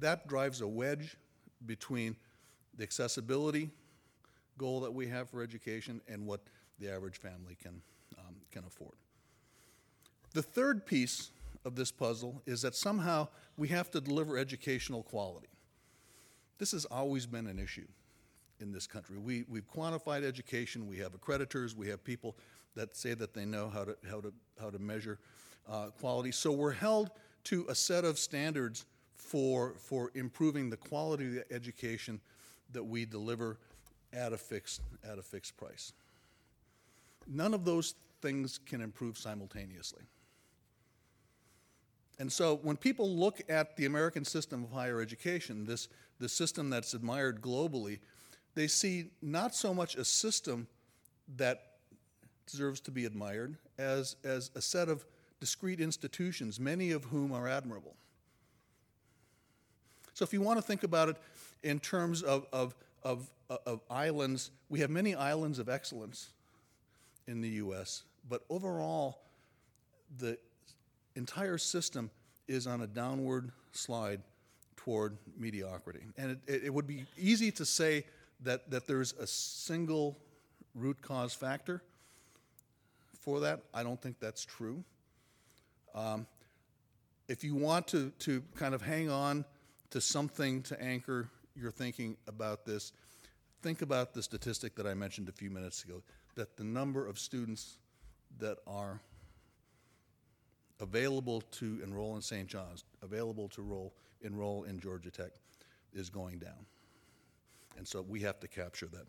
That 0.00 0.26
drives 0.26 0.62
a 0.62 0.66
wedge 0.66 1.16
between 1.64 2.16
the 2.76 2.82
accessibility 2.82 3.70
goal 4.58 4.80
that 4.80 4.92
we 4.92 5.08
have 5.08 5.28
for 5.28 5.42
education 5.42 6.00
and 6.08 6.26
what 6.26 6.40
the 6.78 6.90
average 6.90 7.18
family 7.18 7.56
can, 7.60 7.80
um, 8.18 8.34
can 8.50 8.64
afford. 8.64 8.94
The 10.34 10.42
third 10.42 10.86
piece 10.86 11.30
of 11.64 11.76
this 11.76 11.92
puzzle 11.92 12.42
is 12.46 12.62
that 12.62 12.74
somehow 12.74 13.28
we 13.56 13.68
have 13.68 13.90
to 13.92 14.00
deliver 14.00 14.36
educational 14.36 15.02
quality. 15.02 15.48
This 16.58 16.72
has 16.72 16.84
always 16.86 17.26
been 17.26 17.46
an 17.46 17.58
issue 17.58 17.86
in 18.60 18.72
this 18.72 18.86
country. 18.86 19.18
We, 19.18 19.44
we've 19.48 19.70
quantified 19.70 20.24
education, 20.24 20.86
we 20.86 20.98
have 20.98 21.12
accreditors, 21.12 21.74
we 21.74 21.88
have 21.88 22.02
people 22.04 22.36
that 22.74 22.96
say 22.96 23.14
that 23.14 23.34
they 23.34 23.44
know 23.44 23.68
how 23.68 23.84
to, 23.84 23.96
how 24.08 24.20
to, 24.20 24.32
how 24.60 24.70
to 24.70 24.78
measure 24.78 25.18
uh, 25.68 25.86
quality. 26.00 26.32
So 26.32 26.52
we're 26.52 26.72
held 26.72 27.10
to 27.44 27.66
a 27.68 27.74
set 27.74 28.04
of 28.04 28.18
standards 28.18 28.86
for, 29.14 29.74
for 29.78 30.10
improving 30.14 30.70
the 30.70 30.76
quality 30.76 31.26
of 31.26 31.34
the 31.34 31.52
education 31.52 32.20
that 32.72 32.84
we 32.84 33.04
deliver 33.04 33.58
at 34.12 34.32
a 34.32 34.38
fixed, 34.38 34.80
at 35.04 35.18
a 35.18 35.22
fixed 35.22 35.56
price. 35.56 35.92
None 37.26 37.54
of 37.54 37.64
those 37.64 37.94
things 38.20 38.58
can 38.66 38.80
improve 38.80 39.16
simultaneously. 39.18 40.02
And 42.18 42.30
so 42.30 42.60
when 42.62 42.76
people 42.76 43.08
look 43.10 43.40
at 43.48 43.76
the 43.76 43.86
American 43.86 44.24
system 44.24 44.64
of 44.64 44.70
higher 44.70 45.00
education, 45.00 45.64
this, 45.64 45.88
the 46.20 46.28
system 46.28 46.70
that's 46.70 46.94
admired 46.94 47.40
globally, 47.40 47.98
they 48.54 48.66
see 48.66 49.10
not 49.22 49.54
so 49.54 49.72
much 49.72 49.96
a 49.96 50.04
system 50.04 50.68
that 51.36 51.62
deserves 52.46 52.80
to 52.80 52.90
be 52.90 53.06
admired 53.06 53.56
as, 53.78 54.16
as 54.24 54.50
a 54.54 54.60
set 54.60 54.88
of 54.88 55.04
discrete 55.40 55.80
institutions, 55.80 56.60
many 56.60 56.92
of 56.92 57.04
whom 57.04 57.32
are 57.32 57.48
admirable. 57.48 57.96
So 60.14 60.22
if 60.24 60.32
you 60.32 60.42
want 60.42 60.58
to 60.58 60.62
think 60.62 60.84
about 60.84 61.08
it 61.08 61.16
in 61.62 61.80
terms 61.80 62.22
of, 62.22 62.46
of, 62.52 62.74
of, 63.04 63.30
of 63.66 63.80
islands, 63.90 64.50
we 64.68 64.80
have 64.80 64.90
many 64.90 65.14
islands 65.14 65.58
of 65.58 65.68
excellence 65.68 66.30
in 67.26 67.40
the 67.40 67.48
US, 67.48 68.02
but 68.28 68.42
overall, 68.50 69.18
the 70.18 70.38
entire 71.14 71.58
system 71.58 72.10
is 72.48 72.66
on 72.66 72.82
a 72.82 72.86
downward 72.86 73.50
slide 73.72 74.20
toward 74.76 75.16
mediocrity. 75.38 76.00
And 76.16 76.38
it, 76.46 76.64
it 76.64 76.74
would 76.74 76.86
be 76.86 77.04
easy 77.16 77.50
to 77.52 77.64
say 77.64 78.04
that, 78.40 78.70
that 78.70 78.86
there's 78.86 79.12
a 79.14 79.26
single 79.26 80.18
root 80.74 81.00
cause 81.00 81.34
factor 81.34 81.82
for 83.20 83.40
that. 83.40 83.60
I 83.72 83.82
don't 83.82 84.00
think 84.00 84.18
that's 84.18 84.44
true. 84.44 84.82
Um, 85.94 86.26
if 87.28 87.44
you 87.44 87.54
want 87.54 87.86
to, 87.88 88.10
to 88.20 88.42
kind 88.56 88.74
of 88.74 88.82
hang 88.82 89.08
on 89.08 89.44
to 89.90 90.00
something 90.00 90.62
to 90.62 90.82
anchor 90.82 91.28
your 91.54 91.70
thinking 91.70 92.16
about 92.26 92.64
this, 92.64 92.92
think 93.62 93.82
about 93.82 94.14
the 94.14 94.22
statistic 94.22 94.74
that 94.76 94.86
I 94.86 94.94
mentioned 94.94 95.28
a 95.28 95.32
few 95.32 95.50
minutes 95.50 95.84
ago 95.84 96.02
that 96.34 96.56
the 96.56 96.64
number 96.64 97.06
of 97.06 97.18
students 97.18 97.78
that 98.38 98.58
are 98.66 99.00
available 100.80 101.42
to 101.52 101.80
enroll 101.84 102.16
in 102.16 102.22
St. 102.22 102.48
John's, 102.48 102.84
available 103.02 103.48
to 103.50 103.62
roll, 103.62 103.92
enroll 104.22 104.64
in 104.64 104.80
Georgia 104.80 105.10
Tech, 105.10 105.30
is 105.92 106.10
going 106.10 106.38
down. 106.38 106.66
And 107.76 107.86
so 107.86 108.02
we 108.02 108.20
have 108.20 108.40
to 108.40 108.48
capture 108.48 108.86
that, 108.86 109.06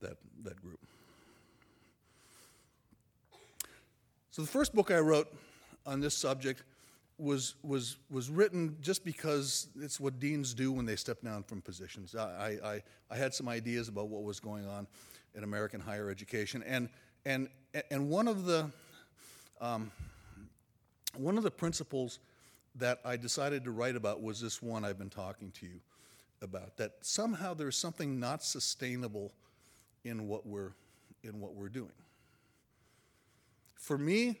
that, 0.00 0.16
that 0.42 0.60
group. 0.62 0.80
So 4.30 4.42
the 4.42 4.48
first 4.48 4.74
book 4.74 4.90
I 4.90 4.98
wrote 4.98 5.32
on 5.84 6.00
this 6.00 6.14
subject 6.14 6.62
was, 7.18 7.54
was, 7.62 7.96
was 8.10 8.28
written 8.28 8.76
just 8.80 9.04
because 9.04 9.68
it's 9.80 9.98
what 9.98 10.18
deans 10.18 10.52
do 10.52 10.70
when 10.72 10.84
they 10.84 10.96
step 10.96 11.22
down 11.22 11.42
from 11.42 11.62
positions. 11.62 12.14
I, 12.14 12.58
I, 12.62 12.82
I 13.10 13.16
had 13.16 13.32
some 13.32 13.48
ideas 13.48 13.88
about 13.88 14.08
what 14.08 14.22
was 14.22 14.38
going 14.38 14.66
on 14.66 14.86
in 15.34 15.42
American 15.42 15.80
higher 15.80 16.10
education. 16.10 16.62
And, 16.66 16.88
and, 17.24 17.48
and 17.90 18.10
one, 18.10 18.28
of 18.28 18.44
the, 18.44 18.70
um, 19.60 19.90
one 21.16 21.38
of 21.38 21.44
the 21.44 21.50
principles 21.50 22.18
that 22.76 23.00
I 23.04 23.16
decided 23.16 23.64
to 23.64 23.70
write 23.70 23.96
about 23.96 24.22
was 24.22 24.40
this 24.40 24.62
one 24.62 24.84
I've 24.84 24.98
been 24.98 25.10
talking 25.10 25.50
to 25.52 25.66
you 25.66 25.80
about 26.42 26.76
that 26.76 26.92
somehow 27.00 27.54
there's 27.54 27.76
something 27.76 28.20
not 28.20 28.42
sustainable 28.42 29.32
in 30.04 30.28
what 30.28 30.46
we're, 30.46 30.72
in 31.22 31.40
what 31.40 31.54
we're 31.54 31.70
doing. 31.70 31.92
For 33.74 33.96
me, 33.96 34.38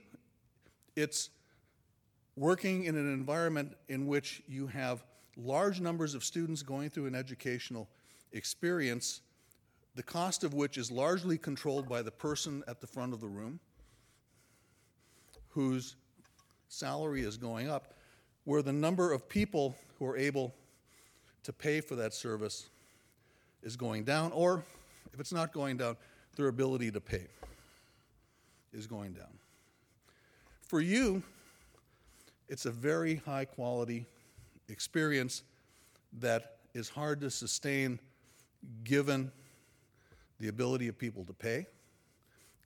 it's 0.94 1.30
working 2.36 2.84
in 2.84 2.96
an 2.96 3.12
environment 3.12 3.72
in 3.88 4.06
which 4.06 4.42
you 4.46 4.66
have 4.66 5.02
large 5.36 5.80
numbers 5.80 6.14
of 6.14 6.22
students 6.22 6.62
going 6.62 6.90
through 6.90 7.06
an 7.06 7.14
educational 7.14 7.88
experience, 8.32 9.22
the 9.94 10.02
cost 10.02 10.44
of 10.44 10.54
which 10.54 10.76
is 10.76 10.90
largely 10.90 11.38
controlled 11.38 11.88
by 11.88 12.02
the 12.02 12.10
person 12.10 12.62
at 12.68 12.80
the 12.80 12.86
front 12.86 13.12
of 13.12 13.20
the 13.20 13.26
room 13.28 13.58
whose 15.48 15.96
salary 16.68 17.22
is 17.22 17.38
going 17.38 17.70
up, 17.70 17.94
where 18.44 18.60
the 18.60 18.72
number 18.72 19.12
of 19.12 19.26
people 19.26 19.74
who 19.98 20.06
are 20.06 20.16
able 20.16 20.54
to 21.42 21.52
pay 21.52 21.80
for 21.80 21.96
that 21.96 22.12
service 22.12 22.68
is 23.62 23.74
going 23.74 24.04
down, 24.04 24.30
or 24.32 24.62
if 25.14 25.20
it's 25.20 25.32
not 25.32 25.52
going 25.52 25.78
down, 25.78 25.96
their 26.36 26.48
ability 26.48 26.90
to 26.90 27.00
pay 27.00 27.26
is 28.74 28.86
going 28.86 29.12
down. 29.12 29.38
For 30.60 30.82
you, 30.82 31.22
it's 32.48 32.66
a 32.66 32.70
very 32.70 33.16
high 33.16 33.44
quality 33.44 34.06
experience 34.68 35.42
that 36.20 36.56
is 36.74 36.88
hard 36.88 37.20
to 37.20 37.30
sustain 37.30 37.98
given 38.84 39.30
the 40.38 40.48
ability 40.48 40.88
of 40.88 40.98
people 40.98 41.24
to 41.24 41.32
pay, 41.32 41.66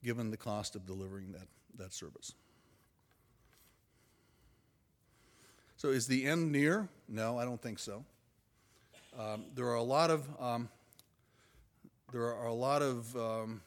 given 0.03 0.31
the 0.31 0.37
cost 0.37 0.77
of 0.77 0.87
delivering 0.87 1.33
that, 1.33 1.47
that 1.77 1.93
service. 1.93 2.35
So, 5.77 5.89
is 5.89 6.07
the 6.07 6.27
end 6.27 6.53
near? 6.53 6.89
No, 7.09 7.39
I 7.39 7.45
don't 7.45 7.61
think 7.61 7.79
so. 7.79 8.05
Um, 9.19 9.45
there 9.55 9.67
are 9.67 9.77
a 9.77 9.83
lot 9.83 10.11
of 10.11 10.27
um, 10.39 10.69
there 12.13 12.23
are 12.23 12.47
a 12.47 12.53
lot 12.53 12.83
of 12.83 13.17
um, 13.17 13.63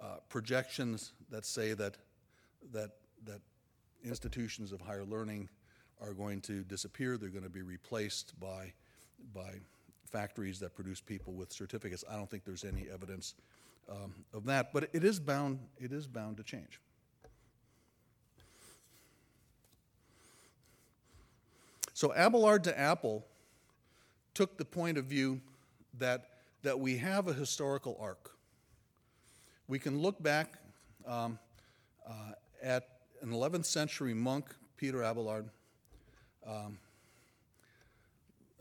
uh, 0.00 0.16
projections 0.28 1.12
that 1.30 1.46
say 1.46 1.72
that 1.72 1.96
that 2.72 2.90
institutions 4.06 4.72
of 4.72 4.80
higher 4.80 5.04
learning 5.04 5.48
are 6.00 6.12
going 6.12 6.40
to 6.42 6.62
disappear. 6.62 7.16
They're 7.16 7.28
going 7.28 7.44
to 7.44 7.50
be 7.50 7.62
replaced 7.62 8.38
by, 8.40 8.72
by 9.34 9.54
factories 10.10 10.60
that 10.60 10.74
produce 10.74 11.00
people 11.00 11.32
with 11.32 11.52
certificates. 11.52 12.04
I 12.10 12.16
don't 12.16 12.30
think 12.30 12.44
there's 12.44 12.64
any 12.64 12.86
evidence 12.92 13.34
um, 13.90 14.14
of 14.32 14.44
that. 14.46 14.72
But 14.72 14.90
it 14.92 15.04
is 15.04 15.18
bound, 15.18 15.58
it 15.78 15.92
is 15.92 16.06
bound 16.06 16.36
to 16.38 16.42
change. 16.42 16.80
So 21.94 22.12
Abelard 22.14 22.64
to 22.64 22.78
Apple 22.78 23.24
took 24.34 24.58
the 24.58 24.66
point 24.66 24.98
of 24.98 25.06
view 25.06 25.40
that, 25.98 26.28
that 26.62 26.78
we 26.78 26.98
have 26.98 27.26
a 27.26 27.32
historical 27.32 27.96
arc. 27.98 28.32
We 29.66 29.78
can 29.78 30.00
look 30.00 30.22
back 30.22 30.58
um, 31.06 31.38
uh, 32.06 32.32
at 32.62 32.95
an 33.22 33.30
11th 33.30 33.64
century 33.64 34.14
monk, 34.14 34.46
Peter 34.76 35.02
Abelard, 35.02 35.48
um, 36.46 36.78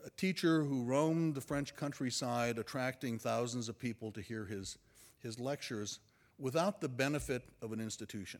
a 0.06 0.10
teacher 0.12 0.64
who 0.64 0.84
roamed 0.84 1.36
the 1.36 1.42
French 1.42 1.76
countryside, 1.76 2.58
attracting 2.60 3.18
thousands 3.18 3.70
of 3.70 3.80
people 3.80 4.12
to 4.12 4.22
hear 4.22 4.46
his, 4.46 4.78
his 5.20 5.40
lectures 5.40 6.00
without 6.38 6.82
the 6.82 6.90
benefit 6.90 7.44
of 7.62 7.72
an 7.72 7.80
institution. 7.80 8.40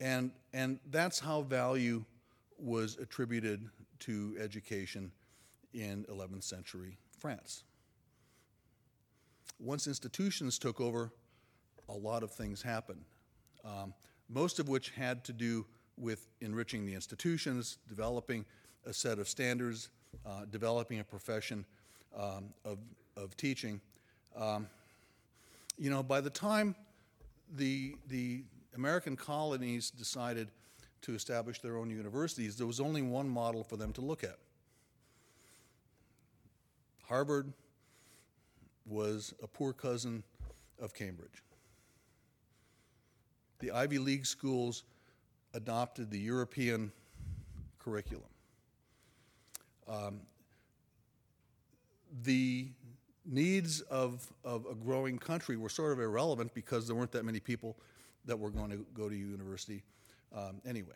And, 0.00 0.32
and 0.52 0.78
that's 0.90 1.20
how 1.20 1.42
value 1.42 2.04
was 2.58 2.96
attributed 2.98 3.68
to 4.00 4.36
education 4.40 5.12
in 5.72 6.04
11th 6.10 6.44
century 6.44 6.98
France. 7.18 7.64
Once 9.58 9.86
institutions 9.86 10.58
took 10.58 10.80
over, 10.80 11.12
a 11.88 11.92
lot 11.92 12.22
of 12.22 12.30
things 12.30 12.62
happened, 12.62 13.04
um, 13.64 13.94
most 14.28 14.58
of 14.58 14.68
which 14.68 14.90
had 14.90 15.24
to 15.24 15.32
do 15.32 15.66
with 15.96 16.28
enriching 16.40 16.84
the 16.84 16.94
institutions, 16.94 17.78
developing 17.88 18.44
a 18.84 18.92
set 18.92 19.18
of 19.18 19.28
standards, 19.28 19.88
uh, 20.24 20.44
developing 20.50 21.00
a 21.00 21.04
profession 21.04 21.64
um, 22.16 22.50
of, 22.64 22.78
of 23.16 23.36
teaching. 23.36 23.80
Um, 24.36 24.66
you 25.78 25.90
know, 25.90 26.02
by 26.02 26.20
the 26.20 26.30
time 26.30 26.74
the, 27.56 27.96
the 28.08 28.42
American 28.74 29.16
colonies 29.16 29.90
decided 29.90 30.48
to 31.02 31.14
establish 31.14 31.60
their 31.60 31.76
own 31.76 31.90
universities, 31.90 32.56
there 32.56 32.66
was 32.66 32.80
only 32.80 33.02
one 33.02 33.28
model 33.28 33.62
for 33.62 33.76
them 33.76 33.92
to 33.94 34.00
look 34.00 34.24
at. 34.24 34.38
Harvard 37.08 37.52
was 38.84 39.32
a 39.42 39.46
poor 39.46 39.72
cousin 39.72 40.22
of 40.80 40.94
Cambridge. 40.94 41.42
The 43.58 43.70
Ivy 43.70 43.98
League 43.98 44.26
schools 44.26 44.84
adopted 45.54 46.10
the 46.10 46.18
European 46.18 46.92
curriculum. 47.78 48.28
Um, 49.88 50.20
the 52.22 52.68
needs 53.24 53.80
of, 53.82 54.32
of 54.44 54.66
a 54.66 54.74
growing 54.74 55.18
country 55.18 55.56
were 55.56 55.68
sort 55.68 55.92
of 55.92 56.00
irrelevant 56.00 56.54
because 56.54 56.86
there 56.86 56.96
weren't 56.96 57.12
that 57.12 57.24
many 57.24 57.40
people 57.40 57.76
that 58.24 58.38
were 58.38 58.50
going 58.50 58.70
to 58.70 58.84
go 58.94 59.08
to 59.08 59.14
university 59.14 59.82
um, 60.34 60.60
anyway. 60.66 60.94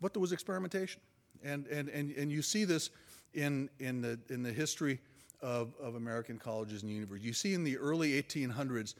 But 0.00 0.12
there 0.12 0.20
was 0.20 0.32
experimentation. 0.32 1.00
And, 1.44 1.66
and, 1.66 1.88
and, 1.88 2.10
and 2.12 2.30
you 2.30 2.42
see 2.42 2.64
this 2.64 2.90
in, 3.34 3.68
in, 3.78 4.00
the, 4.00 4.18
in 4.30 4.42
the 4.42 4.52
history 4.52 5.00
of, 5.40 5.74
of 5.80 5.94
American 5.94 6.38
colleges 6.38 6.82
and 6.82 6.90
universities. 6.90 7.26
You 7.26 7.32
see 7.32 7.54
in 7.54 7.64
the 7.64 7.76
early 7.78 8.20
1800s 8.22 8.94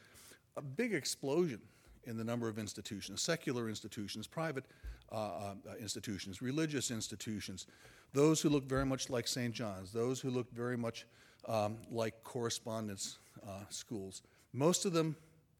a 0.55 0.61
big 0.61 0.93
explosion 0.93 1.61
in 2.05 2.17
the 2.17 2.23
number 2.23 2.47
of 2.47 2.57
institutions, 2.57 3.21
secular 3.21 3.69
institutions, 3.69 4.27
private 4.27 4.65
uh, 5.11 5.15
uh, 5.15 5.53
institutions, 5.79 6.41
religious 6.41 6.89
institutions, 6.91 7.67
those 8.13 8.41
who 8.41 8.49
look 8.49 8.65
very 8.65 8.85
much 8.85 9.09
like 9.09 9.27
St. 9.27 9.53
John's, 9.53 9.91
those 9.91 10.19
who 10.19 10.29
look 10.29 10.51
very 10.51 10.77
much 10.77 11.05
um, 11.47 11.77
like 11.91 12.23
correspondence 12.23 13.19
uh, 13.45 13.63
schools. 13.69 14.21
Most 14.53 14.85
of 14.85 14.93
them 14.93 15.15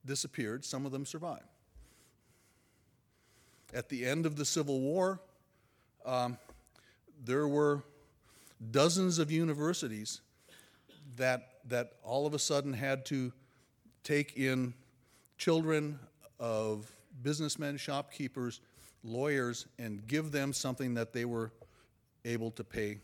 disappeared, 0.06 0.66
some 0.66 0.86
of 0.86 0.92
them 0.92 1.06
survived. 1.06 1.44
At 3.74 3.90
the 3.90 4.06
end 4.06 4.26
of 4.26 4.38
the 4.38 4.46
Civil 4.46 4.80
War, 4.80 5.20
um, 6.06 6.38
there 7.24 7.48
were 7.48 7.84
dozens 8.72 9.20
of 9.20 9.32
universities 9.32 10.22
that, 11.16 11.50
that 11.68 11.94
all 12.04 12.26
of 12.26 12.34
a 12.34 12.40
sudden 12.40 12.74
had 12.74 13.06
to 13.06 13.32
take 14.04 14.38
in 14.38 14.74
children 15.38 16.00
of 16.40 16.92
businessmen, 17.22 17.78
shopkeepers, 17.78 18.62
lawyers, 19.04 19.66
and 19.80 20.06
give 20.08 20.32
them 20.32 20.54
something 20.54 20.94
that 20.96 21.14
they 21.14 21.26
were 21.26 21.52
able 22.26 22.52
to 22.52 22.64
pay 22.64 23.00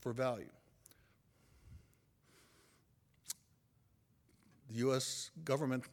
for 0.00 0.12
value. 0.12 0.48
The 4.70 4.76
U.S. 4.76 5.30
government 5.44 5.84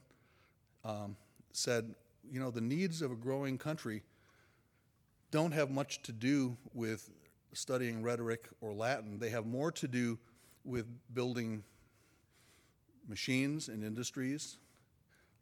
um, 0.84 1.16
said, 1.52 1.94
you 2.30 2.38
know, 2.38 2.50
the 2.50 2.60
needs 2.60 3.02
of 3.02 3.10
a 3.10 3.16
growing 3.16 3.58
country 3.58 4.02
don't 5.30 5.52
have 5.52 5.70
much 5.70 6.02
to 6.04 6.12
do 6.12 6.56
with 6.72 7.10
studying 7.52 8.02
rhetoric 8.02 8.48
or 8.60 8.72
Latin. 8.72 9.18
They 9.18 9.30
have 9.30 9.46
more 9.46 9.72
to 9.72 9.88
do 9.88 10.18
with 10.64 10.86
building 11.14 11.62
machines 13.08 13.68
and 13.68 13.82
industries 13.82 14.58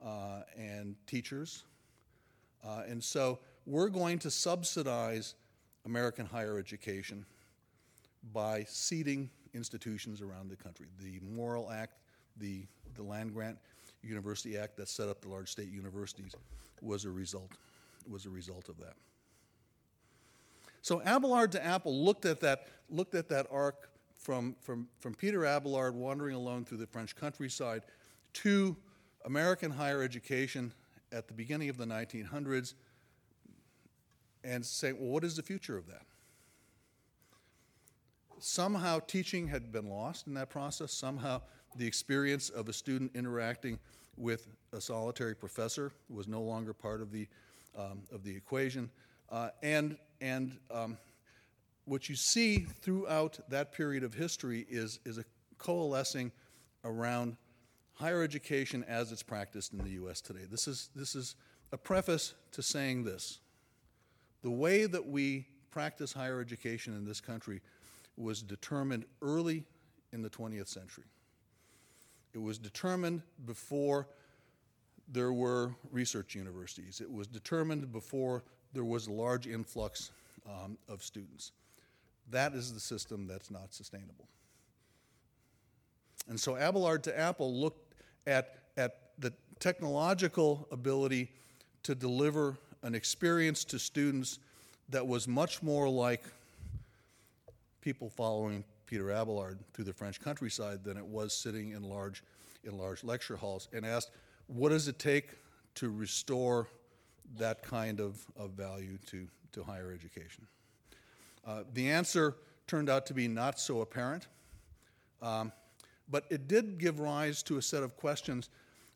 uh, 0.05 0.43
and 0.57 0.95
teachers. 1.07 1.65
Uh, 2.65 2.83
and 2.89 3.03
so 3.03 3.39
we're 3.67 3.89
going 3.89 4.19
to 4.21 4.31
subsidize 4.31 5.35
American 5.85 6.27
higher 6.27 6.59
education 6.59 7.25
by 8.33 8.65
seeding 8.69 9.31
institutions 9.55 10.21
around 10.21 10.51
the 10.51 10.57
country. 10.57 10.87
The 11.01 11.21
Morrill 11.21 11.71
Act, 11.71 11.95
the, 12.37 12.67
the 12.95 13.03
Land 13.03 13.35
Grant 13.35 13.59
University 14.03 14.57
Act 14.59 14.77
that 14.77 14.89
set 14.89 15.09
up 15.09 15.21
the 15.21 15.29
large 15.29 15.51
state 15.51 15.71
universities 15.71 16.35
was 16.83 17.05
a 17.05 17.11
result, 17.11 17.53
was 18.09 18.27
a 18.27 18.31
result 18.31 18.69
of 18.69 18.77
that. 18.79 18.95
So 20.87 21.03
Abelard 21.05 21.51
to 21.51 21.67
Apple 21.67 22.05
looked 22.05 22.27
at 22.27 22.39
that, 22.43 22.69
looked 22.89 23.17
at 23.17 23.29
that 23.31 23.49
arc 23.51 23.91
from, 24.17 24.55
from, 24.61 24.87
from 25.01 25.17
Peter 25.17 25.45
Abelard 25.45 25.97
wandering 25.97 26.37
alone 26.37 26.65
through 26.65 26.79
the 26.79 26.87
French 26.87 27.17
countryside 27.17 27.83
to 28.35 28.77
American 29.25 29.73
higher 29.73 30.01
education 30.01 30.73
at 31.11 31.27
the 31.27 31.35
beginning 31.35 31.71
of 31.71 31.77
the 31.77 31.87
1900s 31.87 32.75
and 34.45 34.65
saying, 34.65 34.97
well, 35.01 35.11
what 35.11 35.25
is 35.25 35.35
the 35.35 35.43
future 35.43 35.77
of 35.77 35.89
that? 35.89 36.03
Somehow 38.39 39.01
teaching 39.01 39.49
had 39.49 39.73
been 39.73 39.91
lost 39.91 40.29
in 40.29 40.35
that 40.35 40.51
process. 40.51 40.93
Somehow 40.93 41.41
the 41.75 41.85
experience 41.85 42.49
of 42.49 42.69
a 42.69 42.73
student 42.73 43.11
interacting 43.17 43.81
with 44.17 44.47
a 44.73 44.81
solitary 44.81 45.35
professor 45.35 45.91
was 46.09 46.29
no 46.29 46.43
longer 46.43 46.73
part 46.73 47.03
of 47.03 47.11
the, 47.11 47.27
um, 47.77 48.03
of 48.13 48.23
the 48.23 48.37
equation. 48.37 48.89
Uh, 49.31 49.49
and 49.63 49.97
and 50.21 50.57
um, 50.71 50.99
what 51.87 52.09
you 52.09 52.17
see 52.17 52.59
throughout 52.59 53.39
that 53.49 53.73
period 53.73 54.03
of 54.03 54.13
history 54.13 54.67
is, 54.69 54.99
is 55.05 55.19
a 55.19 55.25
coalescing 55.59 56.33
around 56.85 57.37
higher 57.95 58.23
education 58.23 58.85
as 58.89 59.13
it's 59.13 59.23
practiced 59.23 59.73
in 59.73 59.79
the 59.79 59.91
U.S. 59.91 60.21
today. 60.21 60.47
This 60.51 60.69
is, 60.69 60.91
this 60.95 61.15
is 61.15 61.37
a 61.73 61.79
preface 61.79 62.35
to 62.53 62.63
saying 62.63 63.05
this. 63.05 63.39
The 64.43 64.51
way 64.51 64.87
that 64.87 65.07
we 65.07 65.47
practice 65.71 66.13
higher 66.13 66.41
education 66.41 66.95
in 66.95 67.05
this 67.05 67.21
country 67.21 67.61
was 68.17 68.43
determined 68.43 69.05
early 69.23 69.65
in 70.13 70.23
the 70.23 70.31
20th 70.31 70.69
century. 70.69 71.05
It 72.35 72.43
was 72.43 72.59
determined 72.59 73.23
before 73.47 74.09
there 75.09 75.33
were 75.33 75.75
research 75.93 76.35
universities. 76.35 77.01
It 77.01 77.11
was 77.11 77.29
determined 77.29 77.93
before 77.93 78.43
there 78.77 78.85
was 78.85 79.07
a 79.07 79.13
large 79.13 79.47
influx 79.47 80.11
um, 80.47 80.77
of 80.87 81.03
students. 81.03 81.53
That 82.31 82.53
is 82.53 82.75
the 82.75 82.81
system 82.81 83.27
that's 83.27 83.51
not 83.51 83.73
sustainable. 83.73 84.29
And 86.29 86.39
so 86.39 86.57
Abelard 86.57 87.03
to 87.05 87.19
Apple 87.19 87.55
looked 87.55 87.95
at, 88.27 88.59
at 88.77 88.99
the 89.19 89.33
technological 89.61 90.69
ability 90.71 91.31
to 91.85 91.95
deliver 91.95 92.59
an 92.83 92.95
experience 92.95 93.65
to 93.65 93.79
students 93.79 94.41
that 94.91 95.07
was 95.07 95.27
much 95.27 95.63
more 95.63 95.89
like 95.89 96.25
people 97.81 98.11
following 98.11 98.63
Peter 98.85 99.11
Abelard 99.11 99.59
through 99.73 99.87
the 99.87 99.93
French 99.95 100.21
countryside 100.21 100.85
than 100.85 100.99
it 100.99 101.07
was 101.07 101.33
sitting 101.33 101.71
in 101.71 101.83
large, 101.83 102.23
in 102.65 102.77
large 102.77 103.03
lecture 103.05 103.37
halls 103.37 103.69
and 103.73 103.87
asked, 103.87 104.11
what 104.49 104.69
does 104.69 104.87
it 104.87 104.99
take 104.99 105.31
to 105.77 105.89
restore 105.89 106.69
that 107.39 107.63
kind 107.63 108.01
of, 108.01 108.25
of 108.37 108.51
value 108.51 108.99
to, 109.07 109.27
to 109.53 109.63
higher 109.63 109.93
education? 109.93 110.47
Uh, 111.47 111.63
the 111.75 111.91
answer 111.91 112.37
turned 112.67 112.91
out 112.91 113.07
to 113.07 113.15
be 113.15 113.29
not 113.29 113.61
so 113.61 113.81
apparent, 113.81 114.27
um, 115.23 115.53
but 116.11 116.25
it 116.31 116.49
did 116.49 116.79
give 116.79 117.01
rise 117.01 117.43
to 117.45 117.59
a 117.59 117.63
set 117.63 117.83
of 117.83 117.97
questions 117.97 118.49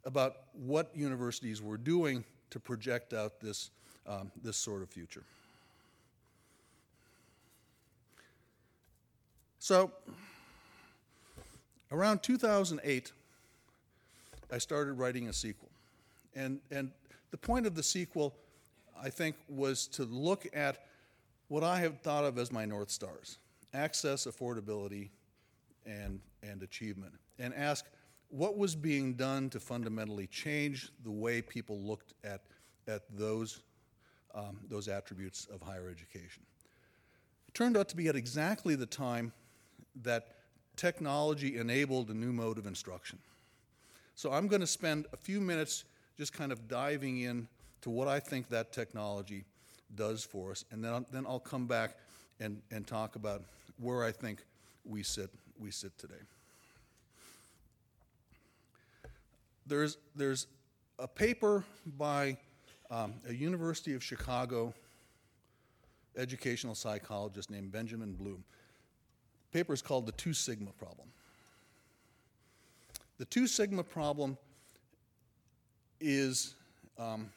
about 0.04 0.36
what 0.52 0.90
universities 0.94 1.62
were 1.62 1.76
doing 1.76 2.24
to 2.50 2.58
project 2.58 3.12
out 3.12 3.40
this, 3.40 3.70
um, 4.06 4.30
this 4.42 4.56
sort 4.56 4.82
of 4.82 4.88
future. 4.88 5.22
So, 9.58 9.92
around 11.92 12.22
2008, 12.22 13.12
I 14.50 14.58
started 14.58 14.94
writing 14.94 15.28
a 15.28 15.32
sequel. 15.32 15.68
And, 16.34 16.60
and 16.70 16.90
the 17.30 17.38
point 17.38 17.66
of 17.66 17.74
the 17.74 17.82
sequel, 17.82 18.34
I 19.00 19.10
think, 19.10 19.36
was 19.48 19.86
to 19.88 20.04
look 20.04 20.46
at 20.52 20.84
what 21.48 21.64
I 21.64 21.78
have 21.80 22.00
thought 22.00 22.24
of 22.24 22.38
as 22.38 22.52
my 22.52 22.64
North 22.64 22.90
Stars 22.90 23.38
access, 23.72 24.26
affordability, 24.26 25.10
and, 25.86 26.20
and 26.42 26.62
achievement, 26.62 27.12
and 27.38 27.54
ask 27.54 27.84
what 28.28 28.56
was 28.56 28.74
being 28.74 29.14
done 29.14 29.48
to 29.50 29.60
fundamentally 29.60 30.26
change 30.26 30.90
the 31.04 31.10
way 31.10 31.40
people 31.42 31.78
looked 31.78 32.14
at, 32.24 32.42
at 32.88 33.02
those, 33.16 33.62
um, 34.34 34.58
those 34.68 34.88
attributes 34.88 35.46
of 35.52 35.62
higher 35.62 35.88
education. 35.88 36.42
It 37.48 37.54
turned 37.54 37.76
out 37.76 37.88
to 37.90 37.96
be 37.96 38.08
at 38.08 38.16
exactly 38.16 38.74
the 38.74 38.86
time 38.86 39.32
that 40.02 40.36
technology 40.76 41.56
enabled 41.56 42.10
a 42.10 42.14
new 42.14 42.32
mode 42.32 42.58
of 42.58 42.66
instruction. 42.66 43.18
So 44.14 44.32
I'm 44.32 44.48
going 44.48 44.60
to 44.60 44.66
spend 44.66 45.06
a 45.12 45.16
few 45.16 45.40
minutes 45.40 45.84
just 46.20 46.34
kind 46.34 46.52
of 46.52 46.68
diving 46.68 47.22
in 47.22 47.48
to 47.80 47.88
what 47.88 48.06
I 48.06 48.20
think 48.20 48.50
that 48.50 48.72
technology 48.72 49.42
does 49.94 50.22
for 50.22 50.50
us, 50.50 50.66
and 50.70 50.84
then 50.84 50.92
I'll, 50.92 51.06
then 51.10 51.24
I'll 51.26 51.40
come 51.40 51.66
back 51.66 51.96
and, 52.40 52.60
and 52.70 52.86
talk 52.86 53.16
about 53.16 53.40
where 53.78 54.04
I 54.04 54.12
think 54.12 54.44
we 54.84 55.02
sit, 55.02 55.30
we 55.58 55.70
sit 55.70 55.96
today. 55.96 56.20
There's, 59.66 59.96
there's 60.14 60.46
a 60.98 61.08
paper 61.08 61.64
by 61.96 62.36
um, 62.90 63.14
a 63.26 63.32
University 63.32 63.94
of 63.94 64.04
Chicago 64.04 64.74
educational 66.18 66.74
psychologist 66.74 67.50
named 67.50 67.72
Benjamin 67.72 68.12
Bloom. 68.12 68.44
The 69.50 69.58
paper 69.58 69.72
is 69.72 69.80
called 69.80 70.04
The 70.04 70.12
Two 70.12 70.34
Sigma 70.34 70.72
Problem. 70.72 71.08
The 73.16 73.24
Two 73.24 73.46
Sigma 73.46 73.82
Problem 73.82 74.36
is 76.00 76.54
um, 76.98 77.30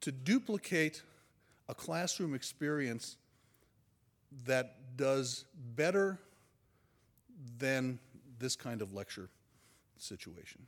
to 0.00 0.12
duplicate 0.12 1.02
a 1.68 1.74
classroom 1.74 2.34
experience 2.34 3.16
that 4.44 4.96
does 4.96 5.44
better 5.74 6.18
than 7.58 7.98
this 8.38 8.56
kind 8.56 8.82
of 8.82 8.92
lecture 8.92 9.28
situation. 9.98 10.60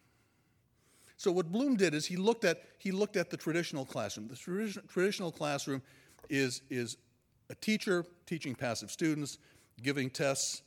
So 1.16 1.32
what 1.32 1.50
Bloom 1.50 1.76
did 1.76 1.94
is 1.94 2.06
he 2.06 2.16
looked 2.16 2.44
at 2.44 2.62
he 2.78 2.92
looked 2.92 3.16
at 3.16 3.28
the 3.28 3.36
traditional 3.36 3.84
classroom. 3.84 4.28
The 4.28 4.36
tradi- 4.36 4.88
traditional 4.88 5.32
classroom 5.32 5.82
is 6.28 6.62
is 6.70 6.96
a 7.50 7.54
teacher 7.56 8.04
teaching 8.26 8.54
passive 8.54 8.90
students, 8.90 9.38
giving 9.82 10.10
tests, 10.10 10.62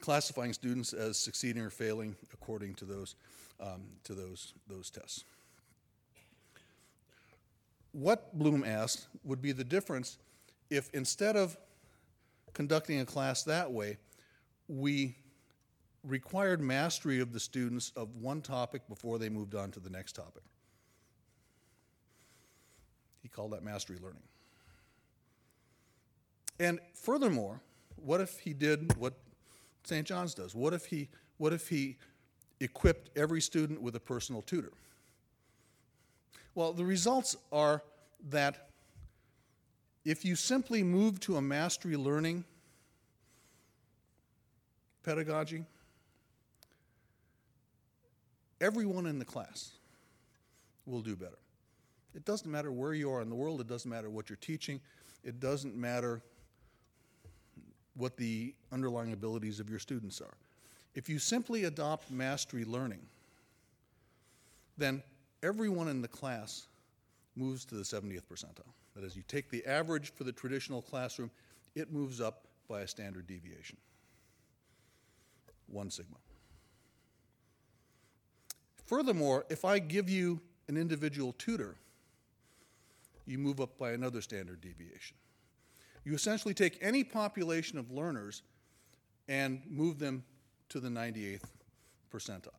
classifying 0.00 0.52
students 0.52 0.92
as 0.92 1.18
succeeding 1.18 1.62
or 1.62 1.70
failing 1.70 2.14
according 2.32 2.74
to 2.74 2.84
those 2.84 3.16
um, 3.60 3.82
to 4.04 4.14
those 4.14 4.54
those 4.68 4.90
tests. 4.90 5.24
What 7.92 8.36
Bloom 8.38 8.64
asked 8.64 9.08
would 9.24 9.42
be 9.42 9.52
the 9.52 9.64
difference 9.64 10.18
if 10.70 10.90
instead 10.92 11.36
of 11.36 11.56
conducting 12.52 13.00
a 13.00 13.04
class 13.04 13.44
that 13.44 13.72
way, 13.72 13.96
we 14.68 15.16
required 16.04 16.60
mastery 16.60 17.20
of 17.20 17.32
the 17.32 17.40
students 17.40 17.92
of 17.96 18.14
one 18.16 18.40
topic 18.40 18.82
before 18.88 19.18
they 19.18 19.28
moved 19.28 19.54
on 19.54 19.70
to 19.72 19.80
the 19.80 19.90
next 19.90 20.14
topic. 20.14 20.42
He 23.22 23.28
called 23.28 23.52
that 23.52 23.62
mastery 23.62 23.98
learning. 24.00 24.22
And 26.60 26.80
furthermore, 26.94 27.60
what 27.96 28.20
if 28.20 28.38
he 28.40 28.52
did 28.52 28.96
what 28.96 29.14
St. 29.84 30.06
John's 30.06 30.34
does? 30.34 30.54
What 30.54 30.72
if 30.74 30.86
he, 30.86 31.08
what 31.36 31.52
if 31.52 31.68
he 31.68 31.96
equipped 32.60 33.10
every 33.16 33.40
student 33.40 33.80
with 33.80 33.94
a 33.96 34.00
personal 34.00 34.42
tutor? 34.42 34.72
Well, 36.54 36.72
the 36.72 36.84
results 36.84 37.36
are 37.52 37.82
that 38.30 38.68
if 40.04 40.24
you 40.24 40.34
simply 40.34 40.82
move 40.82 41.20
to 41.20 41.36
a 41.36 41.42
mastery 41.42 41.96
learning 41.96 42.44
pedagogy, 45.04 45.64
everyone 48.60 49.06
in 49.06 49.18
the 49.18 49.24
class 49.24 49.72
will 50.86 51.00
do 51.00 51.14
better. 51.14 51.38
It 52.14 52.24
doesn't 52.24 52.50
matter 52.50 52.72
where 52.72 52.94
you 52.94 53.10
are 53.12 53.20
in 53.20 53.28
the 53.28 53.36
world, 53.36 53.60
it 53.60 53.68
doesn't 53.68 53.90
matter 53.90 54.10
what 54.10 54.28
you're 54.28 54.36
teaching, 54.36 54.80
it 55.22 55.40
doesn't 55.40 55.76
matter 55.76 56.22
what 57.94 58.16
the 58.16 58.54
underlying 58.72 59.12
abilities 59.12 59.60
of 59.60 59.68
your 59.68 59.78
students 59.78 60.20
are. 60.20 60.34
If 60.94 61.08
you 61.08 61.18
simply 61.18 61.64
adopt 61.64 62.10
mastery 62.10 62.64
learning, 62.64 63.00
then 64.76 65.02
everyone 65.42 65.88
in 65.88 66.02
the 66.02 66.08
class 66.08 66.66
moves 67.36 67.64
to 67.66 67.74
the 67.74 67.82
70th 67.82 68.24
percentile. 68.30 68.72
That 68.94 69.04
is, 69.04 69.16
you 69.16 69.22
take 69.28 69.50
the 69.50 69.64
average 69.66 70.12
for 70.14 70.24
the 70.24 70.32
traditional 70.32 70.82
classroom, 70.82 71.30
it 71.74 71.92
moves 71.92 72.20
up 72.20 72.46
by 72.68 72.80
a 72.80 72.88
standard 72.88 73.26
deviation. 73.26 73.76
One 75.68 75.90
sigma. 75.90 76.16
Furthermore, 78.86 79.44
if 79.50 79.64
I 79.64 79.78
give 79.78 80.08
you 80.08 80.40
an 80.66 80.76
individual 80.76 81.34
tutor, 81.34 81.76
you 83.26 83.38
move 83.38 83.60
up 83.60 83.78
by 83.78 83.92
another 83.92 84.22
standard 84.22 84.60
deviation. 84.60 85.16
You 86.04 86.14
essentially 86.14 86.54
take 86.54 86.78
any 86.80 87.04
population 87.04 87.78
of 87.78 87.90
learners 87.90 88.42
and 89.28 89.60
move 89.68 89.98
them 89.98 90.24
to 90.68 90.80
the 90.80 90.88
98th 90.88 91.42
percentile. 92.12 92.50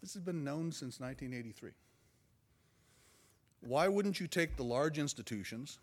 This 0.00 0.14
has 0.14 0.22
been 0.22 0.42
known 0.42 0.72
since 0.72 0.98
1983. 0.98 1.70
Why 3.60 3.86
wouldn't 3.86 4.18
you 4.18 4.26
take 4.26 4.56
the 4.56 4.64
large 4.64 4.98
institutions, 4.98 5.78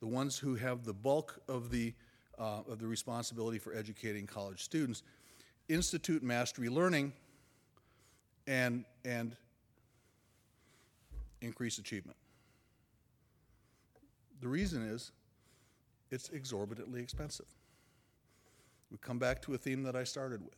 the 0.00 0.06
ones 0.06 0.36
who 0.36 0.56
have 0.56 0.84
the 0.84 0.92
bulk 0.92 1.40
of 1.48 1.70
the, 1.70 1.94
uh, 2.38 2.62
of 2.68 2.80
the 2.80 2.86
responsibility 2.86 3.58
for 3.58 3.72
educating 3.74 4.26
college 4.26 4.64
students, 4.64 5.02
institute 5.68 6.22
mastery 6.22 6.68
learning 6.68 7.12
and, 8.48 8.84
and 9.04 9.36
increase 11.40 11.78
achievement? 11.78 12.16
The 14.40 14.48
reason 14.48 14.82
is 14.82 15.12
it's 16.10 16.30
exorbitantly 16.30 17.00
expensive. 17.00 17.46
We 18.96 19.00
come 19.06 19.18
back 19.18 19.42
to 19.42 19.52
a 19.52 19.58
theme 19.58 19.82
that 19.82 19.94
I 19.94 20.04
started 20.04 20.42
with 20.42 20.56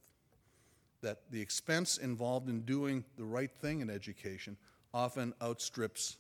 that 1.03 1.29
the 1.33 1.41
expense 1.41 1.99
involved 1.99 2.49
in 2.49 2.61
doing 2.61 3.05
the 3.17 3.25
right 3.25 3.51
thing 3.51 3.81
in 3.81 3.91
education 3.91 4.57
often 4.95 5.35
outstrips 5.43 6.19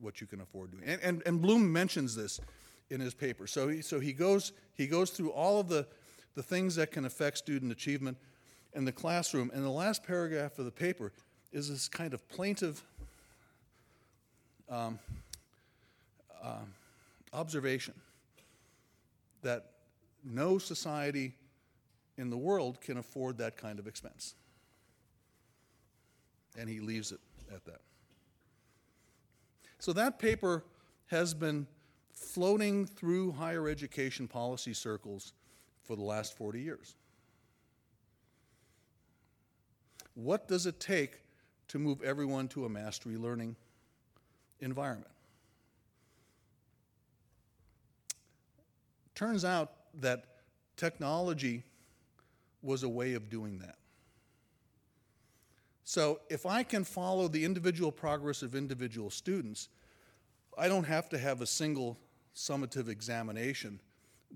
what 0.00 0.20
you 0.20 0.26
can 0.26 0.40
afford 0.40 0.72
doing. 0.72 0.82
And, 0.84 1.00
and, 1.02 1.22
and 1.24 1.40
Bloom 1.40 1.72
mentions 1.72 2.16
this 2.16 2.40
in 2.90 3.00
his 3.00 3.14
paper. 3.14 3.46
So 3.46 3.68
he, 3.68 3.80
so 3.80 4.00
he, 4.00 4.12
goes, 4.12 4.52
he 4.74 4.88
goes 4.88 5.10
through 5.10 5.30
all 5.30 5.60
of 5.60 5.68
the, 5.68 5.86
the 6.34 6.42
things 6.42 6.74
that 6.74 6.90
can 6.90 7.04
affect 7.04 7.38
student 7.38 7.70
achievement 7.70 8.18
in 8.74 8.84
the 8.84 8.92
classroom. 8.92 9.52
And 9.54 9.64
the 9.64 9.70
last 9.70 10.02
paragraph 10.02 10.58
of 10.58 10.64
the 10.64 10.72
paper 10.72 11.12
is 11.52 11.68
this 11.68 11.86
kind 11.88 12.12
of 12.12 12.28
plaintive 12.28 12.82
um, 14.68 14.98
uh, 16.42 16.64
observation 17.32 17.94
that 19.42 19.66
no 20.24 20.58
society 20.58 21.34
in 22.16 22.30
the 22.30 22.36
world 22.36 22.80
can 22.80 22.98
afford 22.98 23.38
that 23.38 23.56
kind 23.56 23.78
of 23.78 23.86
expense. 23.86 24.34
And 26.58 26.68
he 26.68 26.80
leaves 26.80 27.12
it 27.12 27.20
at 27.52 27.64
that. 27.64 27.80
So 29.78 29.92
that 29.94 30.18
paper 30.18 30.64
has 31.06 31.32
been 31.32 31.66
floating 32.12 32.86
through 32.86 33.32
higher 33.32 33.68
education 33.68 34.28
policy 34.28 34.74
circles 34.74 35.32
for 35.84 35.96
the 35.96 36.02
last 36.02 36.36
40 36.36 36.60
years. 36.60 36.94
What 40.14 40.46
does 40.48 40.66
it 40.66 40.78
take 40.80 41.20
to 41.68 41.78
move 41.78 42.02
everyone 42.02 42.48
to 42.48 42.66
a 42.66 42.68
mastery 42.68 43.16
learning 43.16 43.56
environment? 44.60 45.10
Turns 49.14 49.44
out 49.44 49.72
that 50.00 50.24
technology 50.76 51.64
was 52.62 52.82
a 52.82 52.88
way 52.88 53.14
of 53.14 53.28
doing 53.28 53.58
that. 53.58 53.76
So 55.84 56.20
if 56.28 56.46
I 56.46 56.62
can 56.62 56.84
follow 56.84 57.26
the 57.26 57.44
individual 57.44 57.90
progress 57.90 58.42
of 58.42 58.54
individual 58.54 59.10
students, 59.10 59.68
I 60.56 60.68
don't 60.68 60.84
have 60.84 61.08
to 61.08 61.18
have 61.18 61.40
a 61.40 61.46
single 61.46 61.98
summative 62.34 62.88
examination 62.88 63.80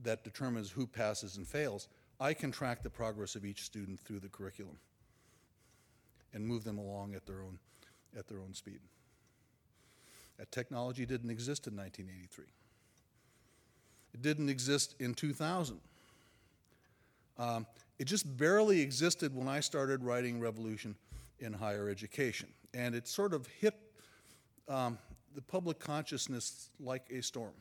that 0.02 0.24
determines 0.24 0.70
who 0.70 0.86
passes 0.86 1.36
and 1.36 1.46
fails. 1.46 1.88
I 2.18 2.34
can 2.34 2.50
track 2.50 2.82
the 2.82 2.90
progress 2.90 3.36
of 3.36 3.44
each 3.44 3.62
student 3.62 4.00
through 4.00 4.20
the 4.20 4.28
curriculum 4.28 4.78
and 6.32 6.46
move 6.46 6.64
them 6.64 6.78
along 6.78 7.14
at 7.14 7.26
their 7.26 7.40
own, 7.40 7.59
at 8.18 8.26
their 8.26 8.40
own 8.40 8.55
speed. 8.55 8.80
That 10.38 10.50
technology 10.50 11.07
didn't 11.07 11.30
exist 11.30 11.66
in 11.66 11.76
1983. 11.76 12.46
It 14.14 14.22
didn't 14.22 14.48
exist 14.48 14.94
in 15.00 15.14
2000. 15.14 15.78
Um, 17.36 17.66
it 17.98 18.04
just 18.04 18.36
barely 18.36 18.80
existed 18.80 19.34
when 19.34 19.48
I 19.48 19.60
started 19.60 20.02
writing 20.02 20.40
Revolution 20.40 20.94
in 21.40 21.52
Higher 21.52 21.88
Education. 21.88 22.48
And 22.72 22.94
it 22.94 23.06
sort 23.06 23.34
of 23.34 23.46
hit 23.46 23.74
um, 24.68 24.98
the 25.34 25.42
public 25.42 25.78
consciousness 25.78 26.70
like 26.80 27.04
a 27.10 27.22
storm. 27.22 27.52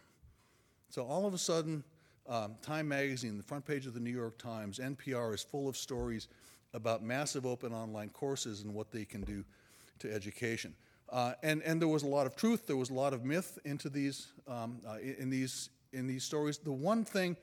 So 0.89 1.03
all 1.05 1.25
of 1.25 1.33
a 1.33 1.37
sudden, 1.37 1.83
um, 2.27 2.55
Time 2.61 2.87
Magazine, 2.87 3.37
the 3.37 3.43
front 3.43 3.65
page 3.65 3.85
of 3.85 3.93
the 3.93 3.99
New 3.99 4.11
York 4.11 4.37
Times, 4.37 4.79
NPR 4.79 5.33
is 5.33 5.41
full 5.41 5.67
of 5.67 5.75
stories 5.75 6.27
about 6.73 7.03
massive 7.03 7.45
open 7.45 7.73
online 7.73 8.09
courses 8.09 8.61
and 8.61 8.73
what 8.73 8.91
they 8.91 9.05
can 9.05 9.21
do 9.21 9.43
to 9.99 10.13
education. 10.13 10.73
Uh, 11.09 11.33
and, 11.43 11.61
and 11.63 11.81
there 11.81 11.87
was 11.87 12.03
a 12.03 12.07
lot 12.07 12.25
of 12.25 12.35
truth, 12.35 12.65
there 12.65 12.77
was 12.77 12.89
a 12.89 12.93
lot 12.93 13.13
of 13.13 13.23
myth 13.23 13.59
into 13.65 13.89
these, 13.89 14.27
um, 14.47 14.79
uh, 14.87 14.97
in, 14.97 15.29
these, 15.29 15.69
in 15.93 16.07
these 16.07 16.23
stories. 16.23 16.57
The 16.57 16.71
one 16.71 17.05
thing 17.05 17.37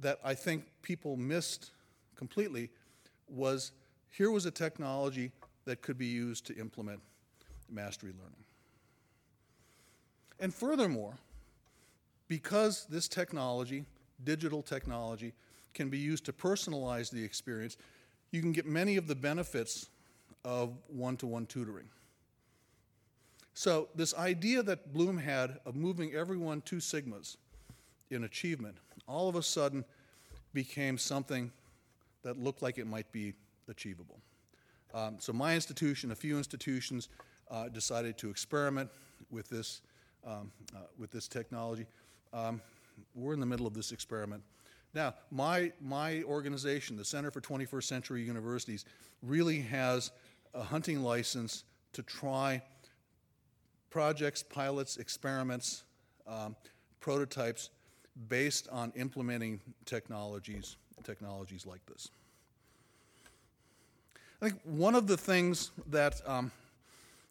that 0.00 0.18
I 0.24 0.34
think 0.34 0.64
people 0.82 1.16
missed 1.16 1.70
completely 2.16 2.70
was 3.28 3.72
here 4.10 4.30
was 4.30 4.46
a 4.46 4.50
technology 4.50 5.30
that 5.64 5.82
could 5.82 5.98
be 5.98 6.06
used 6.06 6.46
to 6.46 6.56
implement 6.56 7.00
mastery 7.70 8.12
learning. 8.12 8.44
And 10.40 10.52
furthermore, 10.52 11.14
because 12.28 12.86
this 12.86 13.08
technology, 13.08 13.84
digital 14.24 14.62
technology, 14.62 15.32
can 15.74 15.88
be 15.88 15.98
used 15.98 16.24
to 16.24 16.32
personalize 16.32 17.10
the 17.10 17.22
experience, 17.22 17.76
you 18.30 18.40
can 18.40 18.52
get 18.52 18.66
many 18.66 18.96
of 18.96 19.06
the 19.06 19.14
benefits 19.14 19.88
of 20.44 20.76
one 20.88 21.16
to 21.18 21.26
one 21.26 21.46
tutoring. 21.46 21.88
So, 23.54 23.88
this 23.94 24.14
idea 24.14 24.62
that 24.64 24.92
Bloom 24.92 25.16
had 25.16 25.60
of 25.64 25.76
moving 25.76 26.12
everyone 26.12 26.60
to 26.62 26.76
sigmas 26.76 27.36
in 28.10 28.24
achievement 28.24 28.76
all 29.06 29.28
of 29.28 29.36
a 29.36 29.42
sudden 29.42 29.84
became 30.52 30.98
something 30.98 31.50
that 32.22 32.38
looked 32.38 32.62
like 32.62 32.78
it 32.78 32.86
might 32.86 33.10
be 33.12 33.34
achievable. 33.68 34.18
Um, 34.92 35.16
so, 35.18 35.32
my 35.32 35.54
institution, 35.54 36.12
a 36.12 36.14
few 36.14 36.38
institutions, 36.38 37.08
uh, 37.50 37.68
decided 37.68 38.16
to 38.18 38.30
experiment 38.30 38.88
with 39.30 39.48
this, 39.48 39.82
um, 40.24 40.50
uh, 40.74 40.80
with 40.98 41.10
this 41.10 41.28
technology. 41.28 41.86
Um, 42.32 42.60
we're 43.14 43.34
in 43.34 43.40
the 43.40 43.46
middle 43.46 43.66
of 43.66 43.74
this 43.74 43.92
experiment. 43.92 44.42
Now, 44.94 45.14
my, 45.30 45.72
my 45.80 46.22
organization, 46.22 46.96
the 46.96 47.04
Center 47.04 47.32
for 47.32 47.40
21st 47.40 47.84
Century 47.84 48.22
Universities, 48.22 48.84
really 49.22 49.60
has 49.62 50.12
a 50.54 50.62
hunting 50.62 51.02
license 51.02 51.64
to 51.92 52.02
try 52.02 52.62
projects, 53.90 54.42
pilots, 54.42 54.96
experiments, 54.96 55.82
um, 56.26 56.54
prototypes 57.00 57.70
based 58.28 58.68
on 58.70 58.92
implementing 58.96 59.60
technologies, 59.84 60.76
technologies 61.02 61.66
like 61.66 61.84
this. 61.86 62.08
I 64.40 64.48
think 64.48 64.60
one 64.64 64.94
of 64.94 65.06
the 65.06 65.16
things 65.16 65.70
that, 65.90 66.20
um, 66.26 66.50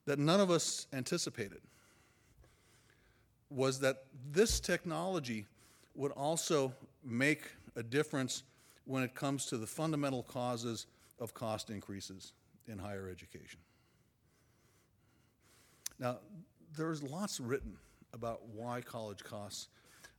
that 0.05 0.19
none 0.19 0.39
of 0.39 0.49
us 0.49 0.87
anticipated 0.93 1.61
was 3.49 3.79
that 3.79 4.03
this 4.31 4.59
technology 4.59 5.45
would 5.95 6.11
also 6.13 6.73
make 7.03 7.43
a 7.75 7.83
difference 7.83 8.43
when 8.85 9.03
it 9.03 9.13
comes 9.13 9.45
to 9.45 9.57
the 9.57 9.67
fundamental 9.67 10.23
causes 10.23 10.87
of 11.19 11.33
cost 11.33 11.69
increases 11.69 12.33
in 12.67 12.77
higher 12.77 13.07
education. 13.09 13.59
Now, 15.99 16.17
there's 16.75 17.03
lots 17.03 17.39
written 17.39 17.77
about 18.13 18.41
why 18.47 18.81
college 18.81 19.23
costs 19.23 19.67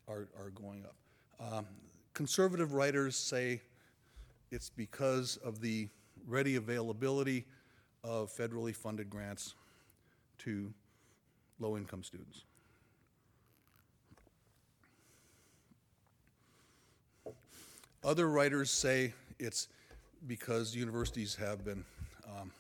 are, 0.08 0.28
are 0.38 0.50
going 0.50 0.84
up. 0.84 0.94
Um, 1.40 1.66
conservative 2.12 2.72
writers 2.72 3.16
say 3.16 3.60
it's 4.50 4.70
because 4.70 5.36
of 5.38 5.60
the 5.60 5.88
ready 6.26 6.56
availability 6.56 7.44
of 8.02 8.30
federally 8.30 8.74
funded 8.74 9.10
grants 9.10 9.54
to 10.38 10.72
low 11.58 11.76
income 11.76 12.02
students. 12.02 12.44
Other 18.04 18.28
writers 18.28 18.70
say 18.70 19.14
it's 19.38 19.68
because 20.26 20.74
universities 20.74 21.34
have 21.36 21.64
been 21.64 21.84
um, 22.26 22.52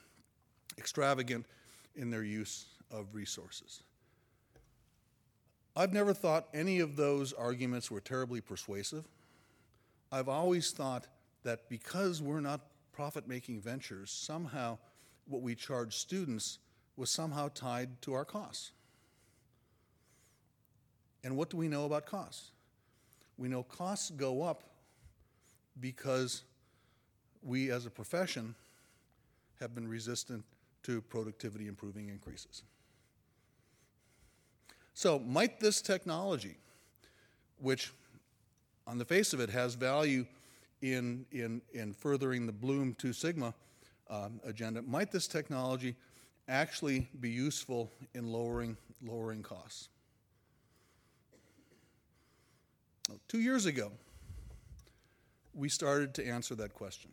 extravagant 0.78 1.44
in 1.96 2.10
their 2.10 2.22
use 2.24 2.66
of 2.90 3.14
resources. 3.14 3.82
I've 5.76 5.92
never 5.92 6.14
thought 6.14 6.48
any 6.54 6.78
of 6.80 6.96
those 6.96 7.32
arguments 7.32 7.90
were 7.90 8.00
terribly 8.00 8.40
persuasive. 8.40 9.04
I've 10.12 10.28
always 10.28 10.70
thought 10.70 11.08
that 11.42 11.68
because 11.68 12.22
we're 12.22 12.40
not 12.40 12.60
profit 12.92 13.26
making 13.26 13.60
ventures, 13.60 14.10
somehow 14.10 14.78
what 15.26 15.42
we 15.42 15.54
charge 15.54 15.96
students 15.96 16.58
was 16.96 17.10
somehow 17.10 17.48
tied 17.52 18.00
to 18.02 18.14
our 18.14 18.24
costs. 18.24 18.70
And 21.24 21.36
what 21.36 21.50
do 21.50 21.56
we 21.56 21.66
know 21.66 21.86
about 21.86 22.06
costs? 22.06 22.50
We 23.36 23.48
know 23.48 23.64
costs 23.64 24.10
go 24.10 24.42
up 24.42 24.62
because 25.80 26.44
we 27.42 27.70
as 27.72 27.84
a 27.86 27.90
profession 27.90 28.54
have 29.58 29.74
been 29.74 29.88
resistant 29.88 30.44
to 30.84 31.00
productivity 31.00 31.66
improving 31.66 32.08
increases. 32.08 32.62
So, 34.94 35.18
might 35.18 35.58
this 35.58 35.82
technology, 35.82 36.56
which 37.58 37.92
on 38.86 38.96
the 38.96 39.04
face 39.04 39.32
of 39.32 39.40
it 39.40 39.50
has 39.50 39.74
value 39.74 40.24
in, 40.82 41.26
in, 41.32 41.60
in 41.72 41.92
furthering 41.92 42.46
the 42.46 42.52
Bloom 42.52 42.94
Two 42.94 43.12
Sigma 43.12 43.52
um, 44.08 44.40
agenda, 44.44 44.82
might 44.82 45.10
this 45.10 45.26
technology 45.26 45.96
actually 46.46 47.08
be 47.20 47.28
useful 47.28 47.90
in 48.14 48.30
lowering, 48.30 48.76
lowering 49.02 49.42
costs? 49.42 49.88
Two 53.26 53.40
years 53.40 53.66
ago, 53.66 53.90
we 55.54 55.68
started 55.68 56.14
to 56.14 56.26
answer 56.26 56.54
that 56.54 56.72
question. 56.72 57.10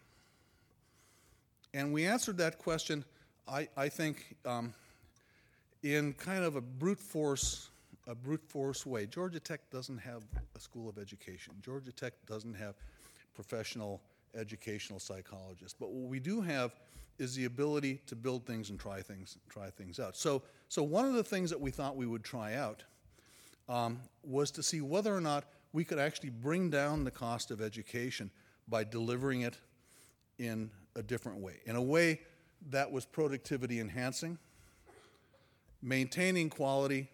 And 1.74 1.92
we 1.92 2.06
answered 2.06 2.38
that 2.38 2.60
question, 2.60 3.04
I, 3.48 3.68
I 3.76 3.90
think, 3.90 4.36
um, 4.46 4.74
in 5.84 6.14
kind 6.14 6.44
of 6.44 6.56
a 6.56 6.62
brute 6.62 7.00
force, 7.00 7.71
a 8.08 8.16
brute 8.16 8.44
force 8.48 8.86
way. 8.86 9.06
Georgia 9.06 9.40
Tech 9.40 9.62
doesn't 9.70 9.98
have 10.00 10.24
a 10.56 10.60
school 10.60 10.90
of 10.90 10.98
education. 10.98 11.54
Georgia 11.64 11.92
Tech 11.92 12.14
doesn't 12.26 12.56
have 12.56 12.76
professional 13.34 14.02
educational 14.36 15.00
psychologists. 15.00 15.76
But 15.80 15.92
what 15.92 16.10
we 16.10 16.20
do 16.20 16.42
have 16.42 16.80
is 17.20 17.36
the 17.36 17.46
ability 17.46 18.02
to 18.08 18.16
build 18.16 18.46
things 18.46 18.70
and 18.70 18.80
try 18.80 19.02
things, 19.02 19.38
try 19.50 19.70
things 19.70 20.00
out. 20.00 20.16
So, 20.16 20.42
so 20.70 20.82
one 20.84 21.06
of 21.06 21.14
the 21.14 21.24
things 21.24 21.50
that 21.50 21.60
we 21.60 21.72
thought 21.72 21.96
we 21.96 22.06
would 22.06 22.24
try 22.24 22.56
out 22.56 22.84
um, 23.70 24.00
was 24.24 24.52
to 24.52 24.64
see 24.64 24.82
whether 24.82 25.16
or 25.16 25.22
not 25.22 25.46
we 25.74 25.84
could 25.84 26.00
actually 26.00 26.30
bring 26.30 26.70
down 26.70 27.04
the 27.04 27.12
cost 27.12 27.52
of 27.52 27.62
education 27.62 28.32
by 28.68 28.84
delivering 28.84 29.42
it 29.42 29.58
in 30.40 30.72
a 30.96 31.04
different 31.04 31.40
way, 31.40 31.60
in 31.66 31.76
a 31.76 31.82
way 31.82 32.22
that 32.70 32.92
was 32.92 33.06
productivity 33.06 33.80
enhancing, 33.80 34.38
maintaining 35.82 36.50
quality, 36.50 37.08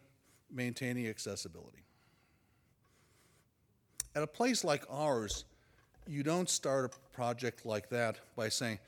maintaining 0.52 1.08
accessibility. 1.08 1.84
At 4.16 4.24
a 4.24 4.28
place 4.28 4.64
like 4.64 4.84
ours, 4.90 5.46
you 6.08 6.24
don't 6.24 6.50
start 6.50 6.86
a 6.86 7.16
project 7.16 7.66
like 7.66 7.90
that 7.90 8.18
by 8.36 8.50
saying, 8.50 8.80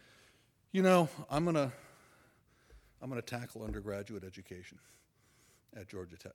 you 0.71 0.81
know, 0.81 1.09
I'm 1.29 1.43
going 1.43 1.55
to 1.55 1.71
I'm 3.01 3.09
going 3.09 3.21
to 3.21 3.25
tackle 3.25 3.63
undergraduate 3.63 4.23
education 4.25 4.77
at 5.75 5.87
Georgia 5.87 6.17
Tech. 6.17 6.33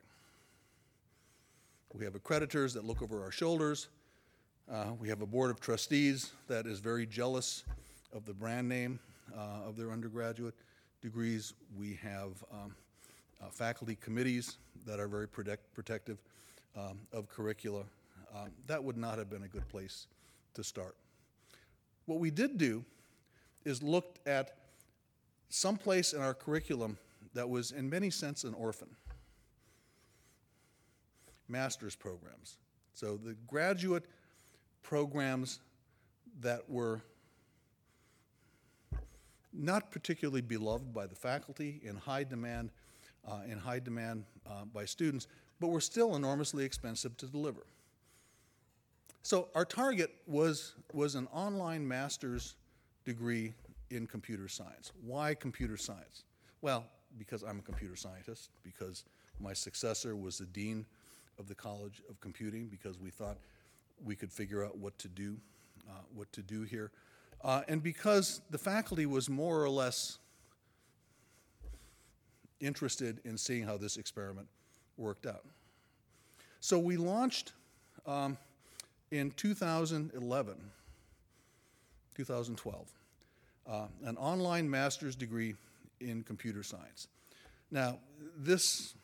We 1.92 2.04
have 2.04 2.14
accreditors 2.14 2.72
that 2.74 2.84
look 2.84 3.02
over 3.02 3.22
our 3.22 3.30
shoulders. 3.30 3.88
Uh, 4.70 4.86
we 4.98 5.08
have 5.08 5.20
a 5.20 5.26
board 5.26 5.50
of 5.50 5.60
trustees 5.60 6.32
that 6.48 6.66
is 6.66 6.80
very 6.80 7.06
jealous 7.06 7.64
of 8.14 8.24
the 8.24 8.32
brand 8.32 8.68
name 8.68 8.98
uh, 9.36 9.68
of 9.68 9.76
their 9.76 9.90
undergraduate 9.90 10.54
degrees. 11.02 11.52
We 11.78 11.98
have 12.02 12.42
um, 12.50 12.74
uh, 13.44 13.50
faculty 13.50 13.96
committees 14.00 14.56
that 14.86 15.00
are 15.00 15.08
very 15.08 15.28
protect, 15.28 15.72
protective 15.74 16.18
um, 16.76 16.98
of 17.12 17.28
curricula. 17.28 17.82
Um, 18.34 18.50
that 18.66 18.82
would 18.82 18.96
not 18.96 19.18
have 19.18 19.30
been 19.30 19.44
a 19.44 19.48
good 19.48 19.68
place 19.68 20.06
to 20.54 20.64
start. 20.64 20.96
What 22.06 22.18
we 22.18 22.30
did 22.30 22.58
do 22.58 22.84
is 23.64 23.82
looked 23.82 24.26
at 24.26 24.56
some 25.48 25.76
place 25.76 26.12
in 26.12 26.20
our 26.20 26.34
curriculum 26.34 26.98
that 27.34 27.48
was, 27.48 27.70
in 27.70 27.88
many 27.88 28.10
sense, 28.10 28.44
an 28.44 28.54
orphan. 28.54 28.88
Master's 31.48 31.94
programs. 31.94 32.56
So 32.94 33.16
the 33.16 33.34
graduate 33.46 34.04
programs 34.82 35.60
that 36.40 36.68
were 36.68 37.02
not 39.52 39.90
particularly 39.90 40.40
beloved 40.40 40.92
by 40.92 41.06
the 41.06 41.14
faculty, 41.14 41.80
in 41.84 41.96
high 41.96 42.24
demand, 42.24 42.70
uh, 43.28 43.40
in 43.50 43.58
high 43.58 43.78
demand 43.78 44.24
uh, 44.46 44.64
by 44.72 44.84
students, 44.84 45.26
but 45.60 45.68
were 45.68 45.80
still 45.80 46.16
enormously 46.16 46.64
expensive 46.64 47.16
to 47.16 47.26
deliver. 47.26 47.66
So 49.22 49.48
our 49.54 49.64
target 49.64 50.10
was, 50.26 50.74
was 50.92 51.14
an 51.14 51.26
online 51.32 51.86
master's 51.86 52.56
degree 53.04 53.54
in 53.90 54.06
computer 54.06 54.48
science. 54.48 54.92
Why 55.02 55.34
computer 55.34 55.76
science? 55.76 56.24
Well, 56.60 56.84
because 57.18 57.42
I'm 57.42 57.58
a 57.58 57.62
computer 57.62 57.96
scientist, 57.96 58.50
because 58.62 59.04
my 59.40 59.52
successor 59.52 60.16
was 60.16 60.38
the 60.38 60.46
dean 60.46 60.84
of 61.38 61.48
the 61.48 61.54
College 61.54 62.02
of 62.10 62.20
Computing, 62.20 62.66
because 62.66 62.98
we 62.98 63.10
thought 63.10 63.38
we 64.04 64.14
could 64.14 64.32
figure 64.32 64.64
out 64.64 64.76
what 64.76 64.98
to 64.98 65.08
do, 65.08 65.36
uh, 65.88 66.00
what 66.14 66.32
to 66.32 66.42
do 66.42 66.62
here, 66.62 66.90
uh, 67.42 67.62
and 67.68 67.82
because 67.82 68.40
the 68.50 68.58
faculty 68.58 69.06
was 69.06 69.28
more 69.28 69.62
or 69.62 69.70
less 69.70 70.18
interested 72.64 73.20
in 73.24 73.36
seeing 73.36 73.64
how 73.64 73.76
this 73.76 73.96
experiment 73.96 74.48
worked 74.96 75.26
out. 75.26 75.44
So 76.60 76.78
we 76.78 76.96
launched 76.96 77.52
um, 78.06 78.38
in 79.10 79.30
2011, 79.32 80.54
2012, 82.14 82.92
uh, 83.66 83.86
an 84.04 84.16
online 84.16 84.68
master's 84.68 85.14
degree 85.14 85.54
in 86.00 86.22
computer 86.22 86.62
science. 86.62 87.08
Now, 87.70 87.98
this 88.36 88.94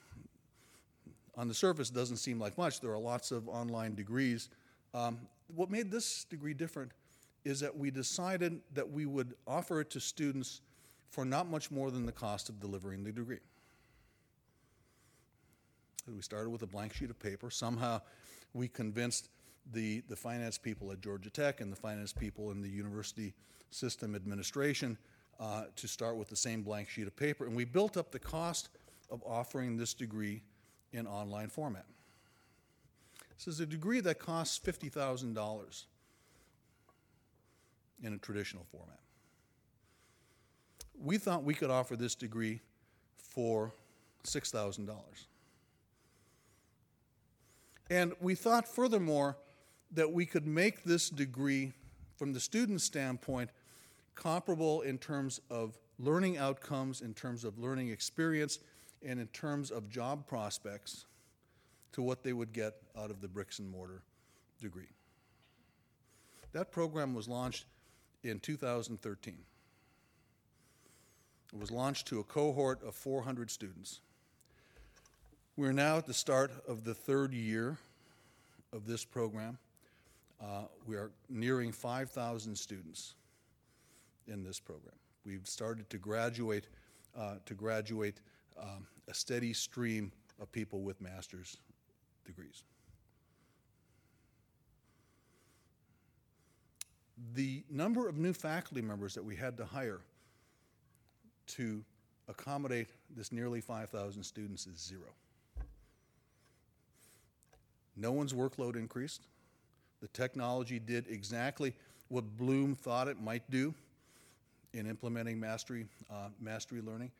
on 1.36 1.48
the 1.48 1.54
surface 1.54 1.90
doesn't 1.90 2.18
seem 2.18 2.38
like 2.38 2.58
much. 2.58 2.80
There 2.80 2.92
are 2.92 2.98
lots 2.98 3.30
of 3.30 3.48
online 3.48 3.94
degrees. 3.94 4.48
Um, 4.92 5.18
what 5.54 5.70
made 5.70 5.90
this 5.90 6.24
degree 6.24 6.54
different 6.54 6.92
is 7.44 7.60
that 7.60 7.76
we 7.76 7.90
decided 7.90 8.60
that 8.74 8.90
we 8.90 9.06
would 9.06 9.34
offer 9.46 9.80
it 9.80 9.90
to 9.90 10.00
students 10.00 10.60
for 11.08 11.24
not 11.24 11.48
much 11.48 11.70
more 11.70 11.90
than 11.90 12.06
the 12.06 12.12
cost 12.12 12.48
of 12.48 12.60
delivering 12.60 13.04
the 13.04 13.12
degree. 13.12 13.38
We 16.08 16.22
started 16.22 16.50
with 16.50 16.62
a 16.62 16.66
blank 16.66 16.94
sheet 16.94 17.10
of 17.10 17.18
paper. 17.18 17.50
Somehow 17.50 18.00
we 18.54 18.68
convinced 18.68 19.28
the, 19.72 20.02
the 20.08 20.16
finance 20.16 20.58
people 20.58 20.90
at 20.92 21.00
Georgia 21.00 21.30
Tech 21.30 21.60
and 21.60 21.70
the 21.70 21.76
finance 21.76 22.12
people 22.12 22.50
in 22.50 22.62
the 22.62 22.68
university 22.68 23.34
system 23.70 24.14
administration 24.14 24.98
uh, 25.38 25.64
to 25.76 25.88
start 25.88 26.16
with 26.16 26.28
the 26.28 26.36
same 26.36 26.62
blank 26.62 26.88
sheet 26.88 27.06
of 27.06 27.16
paper. 27.16 27.46
And 27.46 27.54
we 27.54 27.64
built 27.64 27.96
up 27.96 28.10
the 28.10 28.18
cost 28.18 28.68
of 29.10 29.22
offering 29.24 29.76
this 29.76 29.94
degree 29.94 30.42
in 30.92 31.06
online 31.06 31.48
format. 31.48 31.86
This 33.36 33.48
is 33.48 33.60
a 33.60 33.66
degree 33.66 34.00
that 34.00 34.18
costs 34.18 34.58
$50,000 34.58 35.84
in 38.02 38.12
a 38.12 38.18
traditional 38.18 38.66
format. 38.70 38.98
We 41.02 41.16
thought 41.16 41.42
we 41.44 41.54
could 41.54 41.70
offer 41.70 41.96
this 41.96 42.14
degree 42.14 42.60
for 43.16 43.72
$6,000. 44.24 44.90
And 47.90 48.14
we 48.20 48.36
thought, 48.36 48.68
furthermore, 48.68 49.36
that 49.90 50.12
we 50.12 50.24
could 50.24 50.46
make 50.46 50.84
this 50.84 51.10
degree, 51.10 51.72
from 52.16 52.32
the 52.32 52.40
student 52.40 52.80
standpoint, 52.80 53.50
comparable 54.14 54.82
in 54.82 54.96
terms 54.96 55.40
of 55.50 55.76
learning 55.98 56.38
outcomes, 56.38 57.00
in 57.00 57.12
terms 57.12 57.44
of 57.44 57.58
learning 57.58 57.88
experience, 57.88 58.60
and 59.04 59.18
in 59.18 59.26
terms 59.28 59.70
of 59.70 59.90
job 59.90 60.26
prospects 60.26 61.06
to 61.92 62.02
what 62.02 62.22
they 62.22 62.32
would 62.32 62.52
get 62.52 62.74
out 62.96 63.10
of 63.10 63.20
the 63.20 63.28
bricks 63.28 63.58
and 63.58 63.68
mortar 63.68 64.02
degree. 64.60 64.88
That 66.52 66.70
program 66.70 67.14
was 67.14 67.28
launched 67.28 67.66
in 68.22 68.38
2013. 68.38 69.38
It 71.52 71.58
was 71.58 71.70
launched 71.70 72.06
to 72.08 72.20
a 72.20 72.24
cohort 72.24 72.82
of 72.84 72.94
400 72.94 73.50
students. 73.50 74.00
We're 75.60 75.72
now 75.72 75.98
at 75.98 76.06
the 76.06 76.14
start 76.14 76.52
of 76.66 76.84
the 76.84 76.94
third 76.94 77.34
year 77.34 77.76
of 78.72 78.86
this 78.86 79.04
program. 79.04 79.58
Uh, 80.42 80.62
we 80.86 80.96
are 80.96 81.10
nearing 81.28 81.70
5,000 81.70 82.56
students 82.56 83.12
in 84.26 84.42
this 84.42 84.58
program. 84.58 84.94
We've 85.26 85.46
started 85.46 85.90
to 85.90 85.98
graduate, 85.98 86.68
uh, 87.14 87.34
to 87.44 87.52
graduate 87.52 88.22
um, 88.58 88.86
a 89.06 89.12
steady 89.12 89.52
stream 89.52 90.12
of 90.40 90.50
people 90.50 90.80
with 90.80 90.98
master's 90.98 91.58
degrees. 92.24 92.64
The 97.34 97.64
number 97.68 98.08
of 98.08 98.16
new 98.16 98.32
faculty 98.32 98.80
members 98.80 99.12
that 99.12 99.22
we 99.22 99.36
had 99.36 99.58
to 99.58 99.66
hire 99.66 100.00
to 101.48 101.84
accommodate 102.28 102.88
this 103.14 103.30
nearly 103.30 103.60
5,000 103.60 104.22
students 104.22 104.66
is 104.66 104.78
zero. 104.78 105.10
No 107.96 108.12
one's 108.12 108.32
workload 108.32 108.76
increased. 108.76 109.26
The 110.00 110.08
technology 110.08 110.78
did 110.78 111.06
exactly 111.08 111.74
what 112.08 112.24
Bloom 112.36 112.74
thought 112.74 113.08
it 113.08 113.20
might 113.20 113.48
do 113.50 113.74
in 114.72 114.88
implementing 114.88 115.38
mastery, 115.38 115.86
uh, 116.10 116.28
mastery 116.40 116.80
learning. 116.80 117.10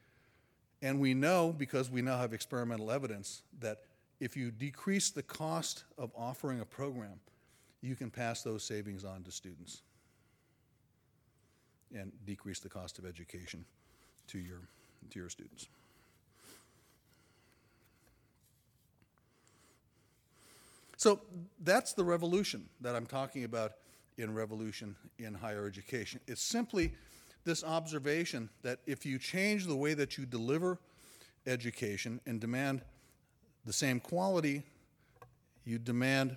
And 0.83 0.99
we 0.99 1.15
know, 1.15 1.55
because 1.57 1.91
we 1.91 2.01
now 2.01 2.19
have 2.19 2.33
experimental 2.33 2.91
evidence, 2.91 3.43
that 3.61 3.83
if 4.19 4.37
you 4.37 4.51
decrease 4.51 5.11
the 5.11 5.23
cost 5.23 5.85
of 5.99 6.11
offering 6.17 6.61
a 6.61 6.65
program, 6.65 7.21
you 7.83 7.97
can 7.97 8.11
pass 8.11 8.43
those 8.43 8.63
savings 8.63 9.05
on 9.05 9.23
to 9.25 9.31
students 9.31 9.83
and 11.95 12.13
decrease 12.25 12.61
the 12.61 12.69
cost 12.69 12.99
of 12.99 13.07
education 13.07 13.65
to 14.29 14.39
your, 14.39 14.61
to 15.11 15.19
your 15.19 15.29
students. 15.29 15.69
So 21.01 21.19
that's 21.65 21.95
the 21.95 22.05
revolution 22.05 22.69
that 22.83 22.95
I'm 22.95 23.07
talking 23.07 23.45
about 23.45 23.73
in 24.19 24.35
revolution 24.35 24.95
in 25.19 25.33
higher 25.33 25.67
education. 25.67 26.21
It's 26.27 26.43
simply 26.43 26.93
this 27.43 27.65
observation 27.65 28.51
that 28.61 28.81
if 28.85 29.07
you 29.07 29.19
change 29.19 29.67
the 29.67 29.75
way 29.75 29.95
that 29.95 30.19
you 30.19 30.27
deliver 30.27 30.79
education 31.47 32.21
and 32.27 32.39
demand 32.39 32.83
the 33.65 33.73
same 33.73 33.99
quality, 33.99 34.63
you 35.65 35.79
demand 35.79 36.37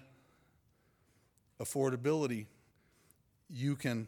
affordability, 1.59 2.45
you 3.49 3.76
can 3.76 4.07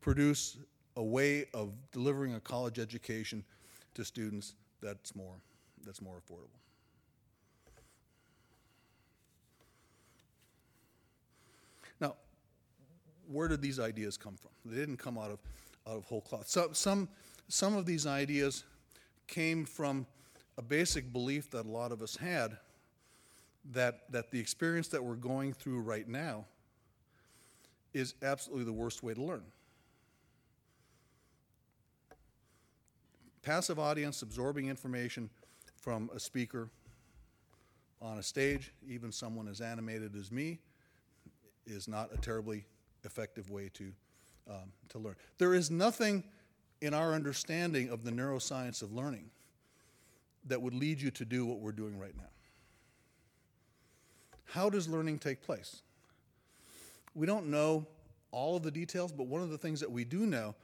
produce 0.00 0.58
a 0.96 1.02
way 1.02 1.46
of 1.52 1.72
delivering 1.90 2.36
a 2.36 2.40
college 2.40 2.78
education 2.78 3.42
to 3.94 4.04
students 4.04 4.54
that's 4.80 5.16
more, 5.16 5.34
that's 5.84 6.00
more 6.00 6.22
affordable. 6.24 6.67
Where 13.30 13.48
did 13.48 13.62
these 13.62 13.78
ideas 13.78 14.16
come 14.16 14.36
from? 14.36 14.50
They 14.64 14.76
didn't 14.76 14.98
come 14.98 15.18
out 15.18 15.30
of, 15.30 15.38
out 15.86 15.96
of 15.96 16.04
whole 16.04 16.20
cloth. 16.20 16.48
So, 16.48 16.70
some, 16.72 17.08
some 17.48 17.76
of 17.76 17.86
these 17.86 18.06
ideas 18.06 18.64
came 19.26 19.64
from 19.64 20.06
a 20.56 20.62
basic 20.62 21.12
belief 21.12 21.50
that 21.50 21.66
a 21.66 21.68
lot 21.68 21.92
of 21.92 22.02
us 22.02 22.16
had 22.16 22.56
that, 23.72 24.10
that 24.10 24.30
the 24.30 24.40
experience 24.40 24.88
that 24.88 25.02
we're 25.02 25.14
going 25.14 25.52
through 25.52 25.80
right 25.80 26.08
now 26.08 26.46
is 27.94 28.14
absolutely 28.22 28.64
the 28.64 28.72
worst 28.72 29.02
way 29.02 29.14
to 29.14 29.22
learn. 29.22 29.44
Passive 33.42 33.78
audience 33.78 34.22
absorbing 34.22 34.68
information 34.68 35.30
from 35.76 36.10
a 36.14 36.20
speaker 36.20 36.68
on 38.00 38.18
a 38.18 38.22
stage, 38.22 38.72
even 38.86 39.10
someone 39.10 39.48
as 39.48 39.60
animated 39.60 40.14
as 40.16 40.30
me, 40.30 40.58
is 41.66 41.88
not 41.88 42.10
a 42.12 42.16
terribly 42.18 42.64
effective 43.04 43.50
way 43.50 43.70
to, 43.74 43.92
um, 44.48 44.72
to 44.90 44.98
learn. 44.98 45.16
There 45.38 45.54
is 45.54 45.70
nothing 45.70 46.24
in 46.80 46.94
our 46.94 47.12
understanding 47.12 47.90
of 47.90 48.04
the 48.04 48.10
neuroscience 48.10 48.82
of 48.82 48.92
learning 48.92 49.30
that 50.46 50.60
would 50.60 50.74
lead 50.74 51.00
you 51.00 51.10
to 51.10 51.24
do 51.24 51.44
what 51.44 51.58
we're 51.58 51.72
doing 51.72 51.98
right 51.98 52.16
now. 52.16 52.30
How 54.44 54.70
does 54.70 54.88
learning 54.88 55.18
take 55.18 55.42
place? 55.42 55.82
We 57.14 57.26
don't 57.26 57.48
know 57.48 57.86
all 58.30 58.56
of 58.56 58.62
the 58.62 58.70
details, 58.70 59.12
but 59.12 59.26
one 59.26 59.42
of 59.42 59.50
the 59.50 59.58
things 59.58 59.80
that 59.80 59.90
we 59.90 60.04
do 60.04 60.26
know 60.26 60.54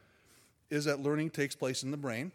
is 0.71 0.85
that 0.85 1.01
learning 1.01 1.31
takes 1.31 1.55
place 1.55 1.83
in 1.83 1.91
the 1.91 1.97
brain, 1.97 2.33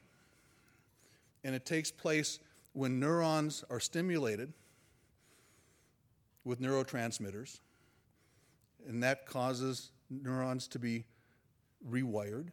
and 1.43 1.55
it 1.55 1.65
takes 1.65 1.91
place 1.91 2.39
when 2.73 2.99
neurons 2.99 3.63
are 3.69 3.79
stimulated 3.79 4.53
with 6.43 6.61
neurotransmitters 6.61 7.59
and 8.87 9.03
that 9.03 9.25
causes 9.25 9.91
neurons 10.09 10.67
to 10.67 10.79
be 10.79 11.05
rewired, 11.87 12.49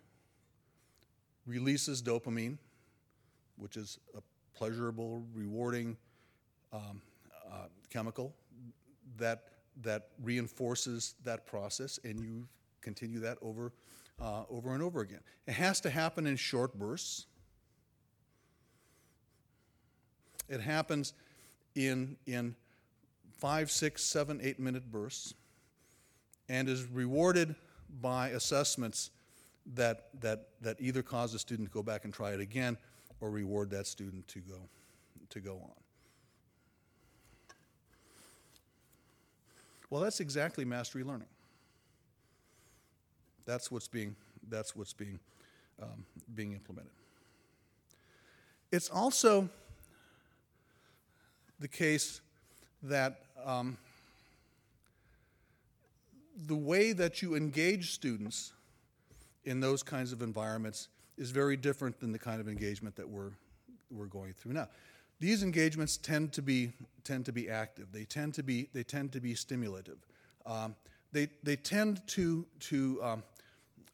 releases 1.46 2.02
dopamine, 2.02 2.58
which 3.56 3.76
is 3.76 3.98
a 4.16 4.20
pleasurable, 4.54 5.22
rewarding 5.34 5.96
um, 6.72 7.00
uh, 7.50 7.66
chemical 7.90 8.34
that, 9.18 9.44
that 9.82 10.08
reinforces 10.22 11.14
that 11.24 11.46
process, 11.46 11.98
and 12.04 12.20
you 12.20 12.46
continue 12.80 13.20
that 13.20 13.38
over, 13.42 13.72
uh, 14.20 14.44
over 14.50 14.74
and 14.74 14.82
over 14.82 15.00
again. 15.00 15.20
It 15.46 15.54
has 15.54 15.80
to 15.80 15.90
happen 15.90 16.26
in 16.26 16.36
short 16.36 16.78
bursts. 16.78 17.26
It 20.48 20.60
happens 20.60 21.12
in, 21.74 22.16
in 22.26 22.54
five, 23.38 23.70
six, 23.70 24.02
seven, 24.02 24.40
eight 24.42 24.58
minute 24.60 24.90
bursts 24.90 25.34
and 26.48 26.68
is 26.68 26.84
rewarded 26.84 27.54
by 28.00 28.28
assessments 28.28 29.10
that, 29.74 30.08
that, 30.20 30.48
that 30.60 30.76
either 30.80 31.02
cause 31.02 31.32
the 31.32 31.38
student 31.38 31.68
to 31.68 31.74
go 31.74 31.82
back 31.82 32.04
and 32.04 32.14
try 32.14 32.30
it 32.30 32.40
again 32.40 32.76
or 33.20 33.30
reward 33.30 33.70
that 33.70 33.86
student 33.86 34.26
to 34.28 34.40
go, 34.40 34.60
to 35.30 35.40
go 35.40 35.54
on. 35.54 35.72
Well, 39.90 40.00
that's 40.00 40.20
exactly 40.20 40.64
mastery 40.64 41.04
learning. 41.04 41.28
That's 43.44 43.70
what's 43.70 43.86
being, 43.86 44.16
that's 44.48 44.74
what's 44.74 44.92
being, 44.92 45.20
um, 45.80 46.04
being 46.34 46.52
implemented. 46.52 46.92
It's 48.72 48.90
also 48.90 49.48
the 51.60 51.68
case 51.68 52.20
that 52.82 53.20
um, 53.44 53.78
the 56.44 56.56
way 56.56 56.92
that 56.92 57.22
you 57.22 57.34
engage 57.34 57.92
students 57.92 58.52
in 59.44 59.60
those 59.60 59.82
kinds 59.82 60.12
of 60.12 60.20
environments 60.20 60.88
is 61.16 61.30
very 61.30 61.56
different 61.56 61.98
than 61.98 62.12
the 62.12 62.18
kind 62.18 62.40
of 62.40 62.48
engagement 62.48 62.94
that 62.96 63.08
we're, 63.08 63.30
we're 63.90 64.06
going 64.06 64.32
through 64.32 64.52
now. 64.52 64.68
These 65.18 65.42
engagements 65.42 65.96
tend 65.96 66.32
to 66.34 66.42
be, 66.42 66.72
tend 67.04 67.24
to 67.24 67.32
be 67.32 67.48
active. 67.48 67.86
They 67.90 68.04
tend 68.04 68.34
to 68.34 68.42
be, 68.42 68.68
they 68.74 68.82
tend 68.82 69.12
to 69.12 69.20
be 69.20 69.34
stimulative. 69.34 69.96
Um, 70.44 70.74
they, 71.12 71.28
they 71.42 71.56
tend 71.56 72.06
to, 72.08 72.44
to 72.60 73.00
um, 73.02 73.22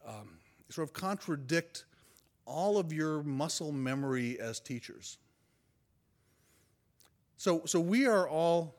um, 0.07 0.39
sort 0.69 0.89
of 0.89 0.93
contradict 0.93 1.85
all 2.45 2.77
of 2.77 2.93
your 2.93 3.23
muscle 3.23 3.71
memory 3.71 4.41
as 4.41 4.59
teachers. 4.59 5.19
So, 7.37 7.63
so 7.67 7.79
we 7.79 8.07
are 8.07 8.29
all 8.29 8.75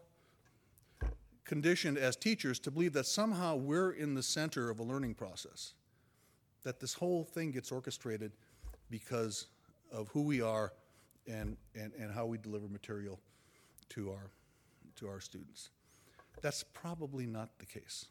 conditioned 1.53 1.99
as 1.99 2.15
teachers 2.15 2.57
to 2.57 2.71
believe 2.71 2.93
that 2.93 3.05
somehow 3.05 3.55
we're 3.55 3.91
in 3.91 4.15
the 4.15 4.23
center 4.23 4.71
of 4.71 4.79
a 4.79 4.83
learning 4.83 5.13
process, 5.13 5.75
that 6.63 6.79
this 6.79 6.95
whole 6.95 7.23
thing 7.23 7.51
gets 7.51 7.71
orchestrated 7.71 8.31
because 8.89 9.45
of 9.91 10.07
who 10.07 10.23
we 10.23 10.41
are 10.41 10.73
and, 11.27 11.55
and, 11.75 11.91
and 11.99 12.11
how 12.11 12.25
we 12.25 12.39
deliver 12.39 12.67
material 12.67 13.19
to 13.89 14.09
our, 14.09 14.31
to 14.95 15.07
our 15.07 15.19
students. 15.19 15.69
That's 16.41 16.63
probably 16.63 17.27
not 17.27 17.49
the 17.59 17.67
case. 17.67 18.07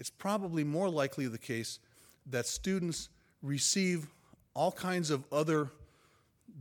It's 0.00 0.10
probably 0.10 0.64
more 0.64 0.88
likely 0.88 1.28
the 1.28 1.38
case 1.38 1.78
that 2.26 2.46
students 2.46 3.10
receive 3.42 4.08
all 4.54 4.72
kinds 4.72 5.10
of 5.10 5.22
other 5.30 5.70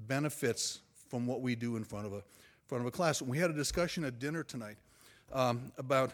benefits 0.08 0.82
from 1.10 1.26
what 1.26 1.42
we 1.42 1.56
do 1.56 1.78
in 1.78 1.84
front 1.84 2.06
of 2.06 2.14
a 2.14 2.22
front 2.72 2.84
of 2.84 2.88
a 2.88 2.92
class. 2.92 3.20
And 3.20 3.30
we 3.30 3.38
had 3.38 3.50
a 3.50 3.54
discussion 3.54 4.06
at 4.06 4.18
dinner 4.18 4.44
tonight 4.44 4.78
um, 5.34 5.74
about, 5.78 6.14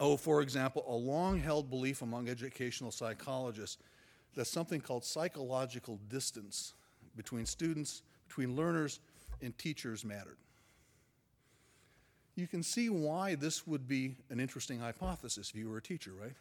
oh, 0.00 0.16
for 0.16 0.42
example, 0.42 0.84
a 0.88 0.92
long-held 0.92 1.70
belief 1.70 2.02
among 2.02 2.28
educational 2.28 2.90
psychologists 2.90 3.80
that 4.34 4.46
something 4.46 4.80
called 4.80 5.04
psychological 5.04 6.00
distance 6.08 6.74
between 7.14 7.46
students, 7.46 8.02
between 8.26 8.56
learners, 8.56 8.98
and 9.40 9.56
teachers 9.56 10.04
mattered. 10.04 10.38
You 12.34 12.48
can 12.48 12.64
see 12.64 12.88
why 12.88 13.36
this 13.36 13.68
would 13.68 13.86
be 13.86 14.16
an 14.30 14.40
interesting 14.40 14.80
hypothesis 14.80 15.50
if 15.50 15.54
you 15.54 15.70
were 15.70 15.76
a 15.76 15.80
teacher, 15.80 16.10
right? 16.20 16.34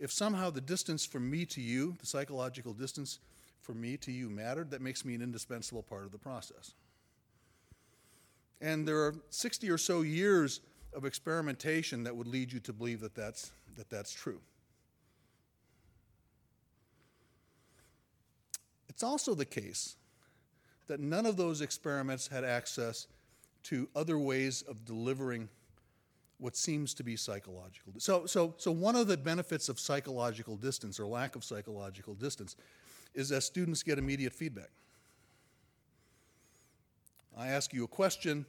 If 0.00 0.10
somehow 0.10 0.50
the 0.50 0.60
distance 0.60 1.06
from 1.06 1.30
me 1.30 1.46
to 1.46 1.60
you, 1.60 1.94
the 2.00 2.06
psychological 2.06 2.72
distance 2.72 3.20
from 3.62 3.80
me 3.80 3.96
to 3.98 4.10
you 4.10 4.28
mattered, 4.28 4.72
that 4.72 4.80
makes 4.80 5.04
me 5.04 5.14
an 5.14 5.22
indispensable 5.22 5.84
part 5.84 6.02
of 6.02 6.10
the 6.10 6.18
process. 6.18 6.72
And 8.60 8.86
there 8.86 8.98
are 8.98 9.14
60 9.30 9.70
or 9.70 9.78
so 9.78 10.02
years 10.02 10.60
of 10.92 11.04
experimentation 11.04 12.04
that 12.04 12.14
would 12.14 12.26
lead 12.26 12.52
you 12.52 12.60
to 12.60 12.72
believe 12.72 13.00
that 13.00 13.14
that's, 13.14 13.52
that 13.76 13.88
that's 13.88 14.12
true. 14.12 14.40
It's 18.88 19.02
also 19.02 19.34
the 19.34 19.46
case 19.46 19.96
that 20.88 21.00
none 21.00 21.24
of 21.24 21.36
those 21.36 21.60
experiments 21.60 22.26
had 22.26 22.44
access 22.44 23.06
to 23.62 23.88
other 23.94 24.18
ways 24.18 24.62
of 24.62 24.84
delivering 24.84 25.48
what 26.38 26.56
seems 26.56 26.94
to 26.94 27.04
be 27.04 27.16
psychological. 27.16 27.92
So, 27.98 28.26
so, 28.26 28.54
so 28.56 28.72
one 28.72 28.96
of 28.96 29.06
the 29.06 29.16
benefits 29.16 29.68
of 29.68 29.78
psychological 29.78 30.56
distance 30.56 30.98
or 30.98 31.06
lack 31.06 31.36
of 31.36 31.44
psychological 31.44 32.14
distance 32.14 32.56
is 33.14 33.28
that 33.28 33.42
students 33.42 33.82
get 33.82 33.98
immediate 33.98 34.32
feedback. 34.32 34.70
I 37.40 37.48
ask 37.48 37.72
you 37.72 37.84
a 37.84 37.88
question, 37.88 38.44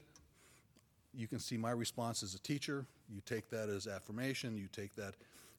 you 1.14 1.26
can 1.26 1.40
see 1.40 1.56
my 1.56 1.72
response 1.72 2.24
as 2.24 2.36
a 2.36 2.40
teacher. 2.40 2.86
You 3.10 3.22
take 3.26 3.50
that 3.50 3.70
as 3.70 3.88
affirmation, 3.88 4.58
you 4.58 4.68
take 4.68 4.94
that 4.96 5.14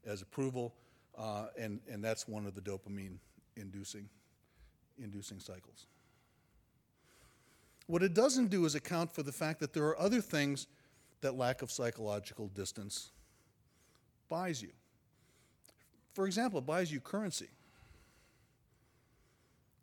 as 0.05 0.21
approval, 0.21 0.75
uh, 1.17 1.47
and, 1.59 1.81
and 1.91 2.05
that's 2.05 2.29
one 2.29 2.45
of 2.45 2.55
the 2.55 2.61
dopamine 2.61 3.17
inducing 3.57 4.09
inducing 5.03 5.41
cycles. 5.41 5.87
What 7.87 8.03
it 8.03 8.13
doesn't 8.13 8.49
do 8.49 8.67
is 8.67 8.75
account 8.75 9.11
for 9.11 9.23
the 9.23 9.33
fact 9.33 9.61
that 9.61 9.73
there 9.73 9.85
are 9.85 9.99
other 9.99 10.21
things 10.21 10.67
that 11.23 11.35
lack 11.35 11.63
of 11.63 11.73
psychological 11.73 12.49
distance 12.49 13.13
buys 14.29 14.61
you. 14.61 14.73
For 16.13 16.27
example, 16.27 16.59
it 16.59 16.67
buys 16.67 16.93
you 16.93 17.01
currency. 17.01 17.49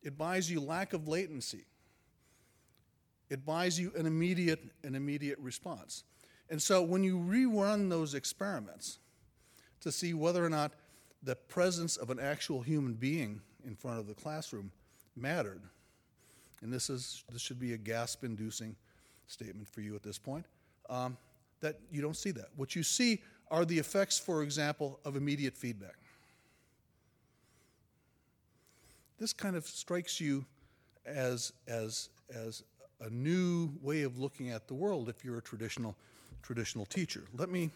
It 0.04 0.20
buys 0.20 0.52
you 0.52 0.62
lack 0.62 0.94
of 0.94 1.08
latency. 1.08 1.66
It 3.30 3.46
buys 3.46 3.80
you 3.80 3.92
an 3.96 4.06
immediate, 4.06 4.60
an 4.84 4.96
immediate 4.96 5.40
response. 5.40 6.04
And 6.50 6.62
so 6.62 6.82
when 6.82 7.04
you 7.04 7.18
rerun 7.20 7.90
those 7.90 8.16
experiments 8.16 9.00
to 9.82 9.92
see 9.92 10.14
whether 10.14 10.44
or 10.44 10.50
not 10.50 10.74
the 11.24 11.36
presence 11.36 11.98
of 11.98 12.10
an 12.10 12.20
actual 12.20 12.62
human 12.62 12.94
being 12.94 13.42
in 13.66 13.76
front 13.76 14.00
of 14.00 14.08
the 14.08 14.14
classroom 14.14 14.72
mattered. 15.16 15.62
And 16.62 16.72
this, 16.72 16.90
is, 16.90 17.24
this 17.32 17.42
should 17.42 17.60
be 17.60 17.74
a 17.74 17.78
gasp 17.78 18.24
inducing 18.24 18.76
statement 19.28 19.68
for 19.68 19.82
you 19.82 19.96
at 19.96 20.04
this 20.04 20.18
point. 20.18 20.46
Um, 20.90 21.18
that 21.62 21.80
you 21.92 22.02
don't 22.02 22.16
see 22.16 22.32
that. 22.32 22.48
What 22.56 22.76
you 22.76 22.84
see 22.84 23.22
are 23.52 23.66
the 23.66 23.78
effects, 23.78 24.18
for 24.18 24.44
example, 24.44 25.00
of 25.04 25.16
immediate 25.16 25.58
feedback. 25.58 25.96
This 29.18 29.34
kind 29.34 29.56
of 29.56 29.66
strikes 29.66 30.22
you 30.22 30.46
as, 31.06 31.52
as, 31.68 32.10
as 32.34 32.64
a 33.02 33.10
new 33.10 33.72
way 33.82 34.04
of 34.04 34.20
looking 34.20 34.50
at 34.50 34.68
the 34.68 34.74
world 34.74 35.10
if 35.10 35.24
you're 35.24 35.38
a 35.38 35.42
traditional, 35.42 35.96
traditional 36.42 36.86
teacher. 36.86 37.24
Let 37.38 37.50
me, 37.50 37.70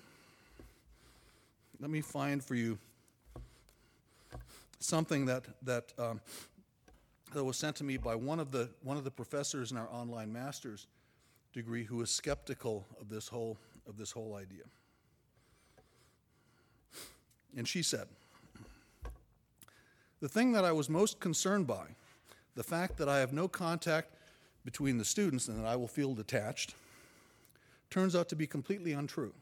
let 1.80 1.90
me 1.90 2.02
find 2.02 2.44
for 2.44 2.56
you 2.56 2.78
something 4.80 5.26
that, 5.26 5.46
that 5.64 5.94
um, 5.98 6.20
that 7.34 7.44
was 7.44 7.58
sent 7.58 7.76
to 7.78 7.84
me 7.84 7.98
by 7.98 8.16
one 8.16 8.40
of 8.40 8.52
the 8.52 8.70
one 8.82 8.98
of 8.98 9.04
the 9.04 9.12
professors 9.12 9.72
in 9.72 9.78
our 9.78 9.90
online 9.92 10.32
master's 10.32 10.88
degree 11.52 11.84
who 11.84 11.98
was 11.98 12.10
skeptical 12.10 12.86
of 13.00 13.10
this 13.10 13.28
whole 13.28 13.58
of 13.88 13.98
this 13.98 14.12
whole 14.12 14.36
idea. 14.36 14.64
And 17.56 17.68
she 17.68 17.84
said, 17.84 18.08
"The 20.20 20.30
thing 20.30 20.54
that 20.54 20.64
I 20.64 20.72
was 20.72 20.90
most 20.90 21.20
concerned 21.20 21.68
by, 21.68 21.88
the 22.56 22.64
fact 22.64 22.98
that 22.98 23.10
I 23.10 23.20
have 23.20 23.34
no 23.34 23.48
contact 23.48 24.16
between 24.66 24.98
the 24.98 25.06
students 25.06 25.48
and 25.48 25.60
that 25.60 25.68
I 25.68 25.76
will 25.76 25.88
feel 25.88 26.14
detached, 26.14 26.76
turns 27.90 28.16
out 28.16 28.30
to 28.30 28.36
be 28.36 28.48
completely 28.48 28.94
untrue. 28.94 29.34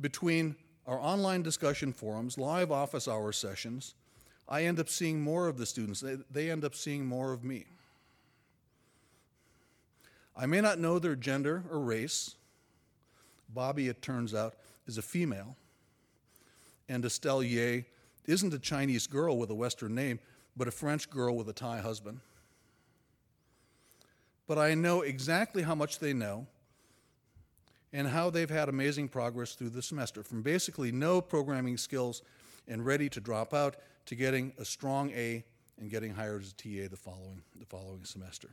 Between 0.00 0.56
our 0.86 1.00
online 1.00 1.42
discussion 1.42 1.92
forums, 1.92 2.38
live 2.38 2.70
office 2.70 3.08
hour 3.08 3.32
sessions, 3.32 3.94
I 4.48 4.64
end 4.64 4.78
up 4.78 4.88
seeing 4.88 5.20
more 5.20 5.48
of 5.48 5.58
the 5.58 5.66
students. 5.66 6.00
They, 6.00 6.16
they 6.30 6.50
end 6.50 6.64
up 6.64 6.74
seeing 6.74 7.04
more 7.06 7.32
of 7.32 7.42
me. 7.42 7.66
I 10.36 10.46
may 10.46 10.60
not 10.60 10.78
know 10.78 10.98
their 10.98 11.16
gender 11.16 11.64
or 11.70 11.80
race. 11.80 12.34
Bobby, 13.52 13.88
it 13.88 14.02
turns 14.02 14.34
out, 14.34 14.54
is 14.86 14.98
a 14.98 15.02
female. 15.02 15.56
And 16.88 17.04
Estelle 17.04 17.42
Ye 17.42 17.86
isn't 18.26 18.54
a 18.54 18.58
Chinese 18.58 19.06
girl 19.06 19.38
with 19.38 19.50
a 19.50 19.54
Western 19.54 19.94
name, 19.94 20.20
but 20.56 20.68
a 20.68 20.70
French 20.70 21.08
girl 21.10 21.36
with 21.36 21.48
a 21.48 21.52
Thai 21.52 21.78
husband. 21.78 22.20
But 24.46 24.58
I 24.58 24.74
know 24.74 25.02
exactly 25.02 25.62
how 25.62 25.74
much 25.74 25.98
they 25.98 26.12
know 26.12 26.46
and 27.92 28.06
how 28.08 28.30
they've 28.30 28.50
had 28.50 28.68
amazing 28.68 29.08
progress 29.08 29.54
through 29.54 29.70
the 29.70 29.82
semester, 29.82 30.22
from 30.22 30.42
basically 30.42 30.92
no 30.92 31.20
programming 31.20 31.76
skills 31.76 32.22
and 32.68 32.84
ready 32.84 33.08
to 33.08 33.20
drop 33.20 33.54
out 33.54 33.76
to 34.06 34.14
getting 34.14 34.52
a 34.58 34.64
strong 34.64 35.10
A 35.10 35.44
and 35.78 35.90
getting 35.90 36.14
hired 36.14 36.42
as 36.42 36.52
a 36.52 36.54
TA 36.54 36.88
the 36.88 36.96
following, 36.96 37.42
the 37.58 37.66
following 37.66 38.04
semester. 38.04 38.48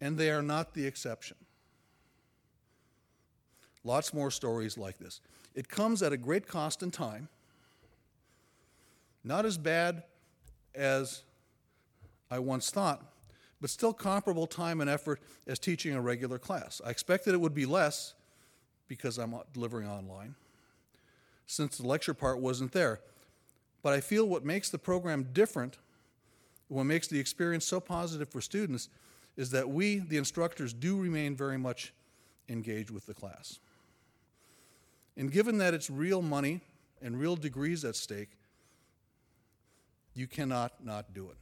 And 0.00 0.16
they 0.16 0.30
are 0.30 0.42
not 0.42 0.74
the 0.74 0.86
exception. 0.86 1.36
Lots 3.84 4.12
more 4.12 4.30
stories 4.30 4.76
like 4.76 4.98
this. 4.98 5.20
It 5.54 5.68
comes 5.68 6.02
at 6.02 6.12
a 6.12 6.16
great 6.16 6.46
cost 6.46 6.82
and 6.82 6.92
time, 6.92 7.28
not 9.24 9.44
as 9.44 9.58
bad 9.58 10.04
as 10.74 11.22
I 12.30 12.38
once 12.38 12.70
thought, 12.70 13.02
but 13.60 13.70
still 13.70 13.92
comparable 13.92 14.46
time 14.46 14.80
and 14.80 14.88
effort 14.88 15.20
as 15.46 15.58
teaching 15.58 15.94
a 15.94 16.00
regular 16.00 16.38
class. 16.38 16.80
I 16.84 16.90
expected 16.90 17.34
it 17.34 17.40
would 17.40 17.54
be 17.54 17.66
less 17.66 18.14
because 18.88 19.18
I'm 19.18 19.34
delivering 19.52 19.88
online, 19.88 20.34
since 21.46 21.78
the 21.78 21.86
lecture 21.86 22.14
part 22.14 22.40
wasn't 22.40 22.72
there. 22.72 23.00
But 23.82 23.92
I 23.92 24.00
feel 24.00 24.26
what 24.26 24.44
makes 24.44 24.70
the 24.70 24.78
program 24.78 25.28
different, 25.32 25.78
what 26.68 26.84
makes 26.84 27.06
the 27.06 27.18
experience 27.18 27.64
so 27.66 27.80
positive 27.80 28.28
for 28.28 28.40
students, 28.40 28.88
is 29.36 29.50
that 29.50 29.68
we, 29.68 29.98
the 29.98 30.16
instructors, 30.16 30.72
do 30.72 30.98
remain 30.98 31.36
very 31.36 31.56
much 31.56 31.92
engaged 32.48 32.90
with 32.90 33.06
the 33.06 33.14
class. 33.14 33.58
And 35.16 35.30
given 35.30 35.58
that 35.58 35.72
it's 35.72 35.88
real 35.88 36.22
money 36.22 36.60
and 37.00 37.18
real 37.18 37.36
degrees 37.36 37.84
at 37.84 37.96
stake, 37.96 38.30
you 40.14 40.26
cannot 40.26 40.84
not 40.84 41.14
do 41.14 41.30
it. 41.30 41.36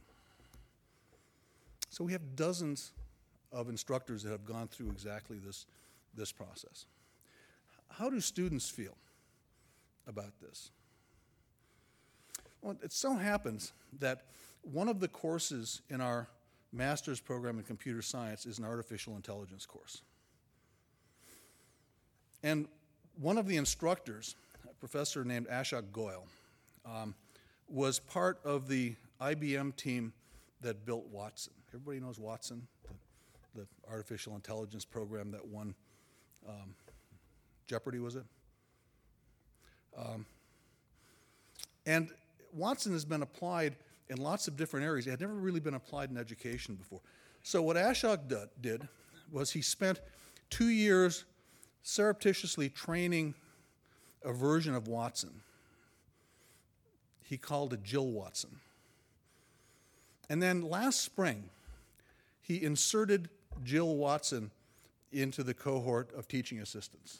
So 1.89 2.03
we 2.03 2.11
have 2.11 2.35
dozens 2.35 2.91
of 3.51 3.69
instructors 3.69 4.23
that 4.23 4.31
have 4.31 4.45
gone 4.45 4.67
through 4.67 4.89
exactly 4.89 5.39
this, 5.39 5.65
this 6.15 6.31
process. 6.31 6.85
How 7.89 8.09
do 8.09 8.19
students 8.21 8.69
feel 8.69 8.95
about 10.07 10.39
this? 10.39 10.71
Well, 12.61 12.77
it 12.83 12.91
so 12.91 13.15
happens 13.15 13.73
that 13.99 14.23
one 14.61 14.87
of 14.87 14.99
the 14.99 15.07
courses 15.07 15.81
in 15.89 16.01
our 16.01 16.27
master's 16.71 17.19
program 17.19 17.57
in 17.57 17.63
computer 17.63 18.01
science 18.01 18.45
is 18.45 18.59
an 18.59 18.65
artificial 18.65 19.15
intelligence 19.15 19.65
course. 19.65 20.01
And 22.43 22.67
one 23.19 23.37
of 23.37 23.47
the 23.47 23.57
instructors, 23.57 24.35
a 24.69 24.73
professor 24.75 25.23
named 25.23 25.47
Ashok 25.47 25.91
Goel, 25.91 26.25
um, 26.85 27.15
was 27.67 27.99
part 27.99 28.39
of 28.43 28.67
the 28.67 28.95
IBM 29.19 29.75
team 29.75 30.13
that 30.61 30.85
built 30.85 31.05
Watson. 31.07 31.53
Everybody 31.73 31.99
knows 31.99 32.19
Watson, 32.19 32.67
the, 33.55 33.61
the 33.61 33.67
artificial 33.89 34.35
intelligence 34.35 34.85
program 34.85 35.31
that 35.31 35.45
won 35.45 35.75
um, 36.47 36.73
Jeopardy, 37.67 37.99
was 37.99 38.15
it? 38.15 38.23
Um, 39.97 40.25
and 41.85 42.09
Watson 42.53 42.93
has 42.93 43.05
been 43.05 43.21
applied 43.21 43.75
in 44.09 44.17
lots 44.17 44.47
of 44.47 44.57
different 44.57 44.85
areas. 44.85 45.05
It 45.05 45.11
had 45.11 45.21
never 45.21 45.33
really 45.33 45.59
been 45.59 45.75
applied 45.75 46.09
in 46.09 46.17
education 46.17 46.75
before. 46.75 47.01
So, 47.43 47.61
what 47.61 47.77
Ashok 47.77 48.49
did 48.61 48.87
was 49.31 49.51
he 49.51 49.61
spent 49.61 49.99
two 50.49 50.69
years 50.69 51.25
surreptitiously 51.83 52.69
training 52.69 53.35
a 54.23 54.33
version 54.33 54.75
of 54.75 54.87
Watson. 54.87 55.41
He 57.23 57.37
called 57.37 57.73
it 57.73 57.83
Jill 57.83 58.07
Watson. 58.07 58.57
And 60.29 60.41
then 60.41 60.61
last 60.61 61.01
spring, 61.01 61.49
he 62.49 62.63
inserted 62.63 63.29
Jill 63.63 63.95
Watson 63.95 64.49
into 65.11 65.43
the 65.43 65.53
cohort 65.53 66.11
of 66.15 66.27
teaching 66.27 66.59
assistants 66.59 67.19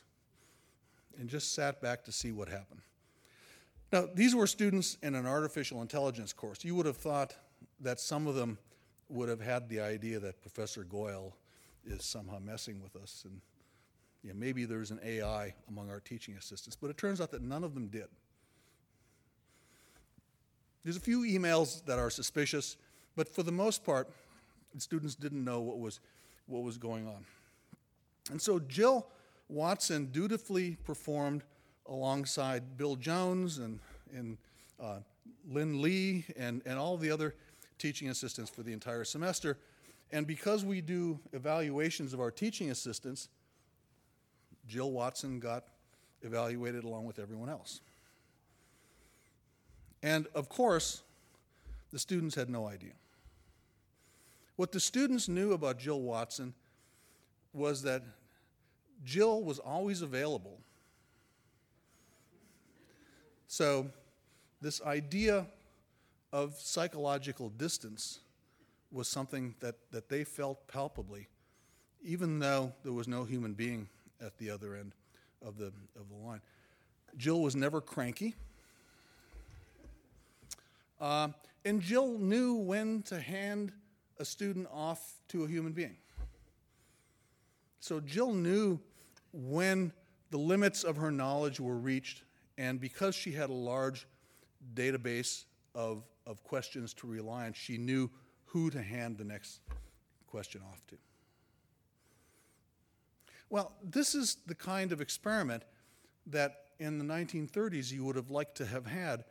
and 1.20 1.30
just 1.30 1.54
sat 1.54 1.80
back 1.82 2.04
to 2.06 2.12
see 2.12 2.32
what 2.32 2.50
happened. 2.50 2.82
Now, 3.94 4.08
these 4.12 4.34
were 4.34 4.48
students 4.48 4.98
in 5.04 5.14
an 5.14 5.28
artificial 5.28 5.84
intelligence 5.84 6.34
course. 6.34 6.66
You 6.66 6.74
would 6.74 6.88
have 6.88 6.98
thought 6.98 7.36
that 7.80 8.00
some 8.00 8.26
of 8.26 8.34
them 8.34 8.58
would 9.08 9.30
have 9.30 9.40
had 9.40 9.70
the 9.70 9.80
idea 9.82 10.20
that 10.20 10.42
Professor 10.42 10.84
Goel 10.84 11.36
is 11.86 12.04
somehow 12.04 12.40
messing 12.40 12.82
with 12.82 12.96
us 12.96 13.24
and 13.24 13.40
maybe 14.40 14.66
there's 14.66 14.90
an 14.90 15.00
AI 15.06 15.54
among 15.70 15.92
our 15.92 16.00
teaching 16.00 16.38
assistants, 16.38 16.76
but 16.76 16.90
it 16.90 16.98
turns 16.98 17.22
out 17.22 17.30
that 17.32 17.44
none 17.44 17.64
of 17.64 17.76
them 17.76 17.88
did. 17.88 18.08
There's 20.84 20.98
a 20.98 21.02
few 21.02 21.20
emails 21.20 21.86
that 21.86 22.00
are 22.00 22.10
suspicious, 22.10 22.78
but 23.16 23.28
for 23.28 23.44
the 23.44 23.52
most 23.52 23.84
part, 23.84 24.10
students 24.78 25.16
didn't 25.16 25.44
know 25.44 25.62
what 25.62 25.80
was, 25.80 26.00
what 26.48 26.64
was 26.64 26.78
going 26.78 27.08
on. 27.08 27.26
And 28.32 28.42
so 28.42 28.60
Jill 28.60 29.08
Watson 29.48 30.10
dutifully 30.12 30.78
performed 30.84 31.44
alongside 31.88 32.78
Bill 32.78 32.96
Jones 32.96 33.58
and, 33.58 33.80
and 34.16 34.38
uh, 34.80 35.00
Lynn 35.50 35.82
Lee 35.82 36.26
and, 36.38 36.62
and 36.66 36.78
all 36.78 36.98
the 36.98 37.10
other 37.10 37.34
teaching 37.80 38.10
assistants 38.10 38.52
for 38.52 38.62
the 38.62 38.74
entire 38.74 39.04
semester. 39.04 39.58
And 40.12 40.28
because 40.28 40.64
we 40.64 40.82
do 40.82 41.20
evaluations 41.34 42.14
of 42.14 42.20
our 42.20 42.32
teaching 42.32 42.70
assistants, 42.70 43.30
Jill 44.68 44.92
Watson 44.92 45.40
got 45.40 45.66
evaluated 46.22 46.84
along 46.84 47.06
with 47.06 47.20
everyone 47.20 47.50
else. 47.50 47.82
And 50.04 50.28
of 50.36 50.50
course, 50.50 51.02
the 51.92 52.00
students 52.00 52.36
had 52.36 52.50
no 52.50 52.68
idea. 52.68 52.92
What 54.60 54.74
the 54.74 54.80
students 54.82 55.30
knew 55.30 55.54
about 55.54 55.80
Jill 55.80 56.02
Watson 56.02 56.54
was 57.54 57.84
that 57.84 58.04
Jill 59.06 59.42
was 59.42 59.58
always 59.58 60.02
available. 60.02 60.60
So, 63.48 63.90
this 64.60 64.82
idea 64.82 65.46
of 66.34 66.56
psychological 66.60 67.48
distance 67.52 68.20
was 68.92 69.08
something 69.08 69.56
that, 69.62 69.76
that 69.92 70.10
they 70.10 70.26
felt 70.26 70.68
palpably, 70.68 71.30
even 72.04 72.40
though 72.40 72.74
there 72.84 72.92
was 72.92 73.08
no 73.08 73.24
human 73.24 73.54
being 73.54 73.88
at 74.20 74.38
the 74.40 74.50
other 74.50 74.76
end 74.76 74.92
of 75.42 75.58
the, 75.58 75.68
of 75.98 76.10
the 76.10 76.16
line. 76.28 76.42
Jill 77.16 77.42
was 77.42 77.56
never 77.56 77.80
cranky. 77.80 78.36
Uh, 81.00 81.30
and 81.64 81.80
Jill 81.80 82.18
knew 82.18 82.56
when 82.56 83.04
to 83.04 83.22
hand 83.22 83.72
a 84.20 84.26
student 84.26 84.68
off 84.72 85.16
to 85.30 85.44
a 85.46 85.48
human 85.48 85.72
being. 85.72 85.96
So 87.80 88.00
Jill 88.00 88.34
knew 88.34 88.80
when 89.32 89.94
the 90.32 90.38
limits 90.38 90.84
of 90.84 90.98
her 90.98 91.12
knowledge 91.12 91.60
were 91.60 91.78
reached, 91.78 92.24
and 92.58 92.80
because 92.80 93.16
she 93.16 93.32
had 93.32 93.50
a 93.50 93.54
large 93.54 94.06
database 94.74 95.46
of, 95.74 96.04
of 96.28 96.44
questions 96.44 96.94
to 96.96 97.08
rely 97.08 97.46
on, 97.46 97.54
she 97.54 97.78
knew 97.78 98.10
who 98.46 98.70
to 98.70 98.82
hand 98.82 99.18
the 99.18 99.24
next 99.24 99.62
question 100.28 100.62
off 100.70 100.86
to. 100.88 100.98
Well, 103.50 103.72
this 103.84 104.14
is 104.14 104.38
the 104.46 104.56
kind 104.56 104.92
of 104.92 105.02
experiment 105.02 105.64
that 106.28 106.66
in 106.80 107.00
the 107.00 107.06
1930s 107.06 107.92
you 107.92 108.04
would 108.06 108.16
have 108.16 108.30
liked 108.30 108.56
to 108.58 108.66
have 108.66 108.86
had 108.86 109.24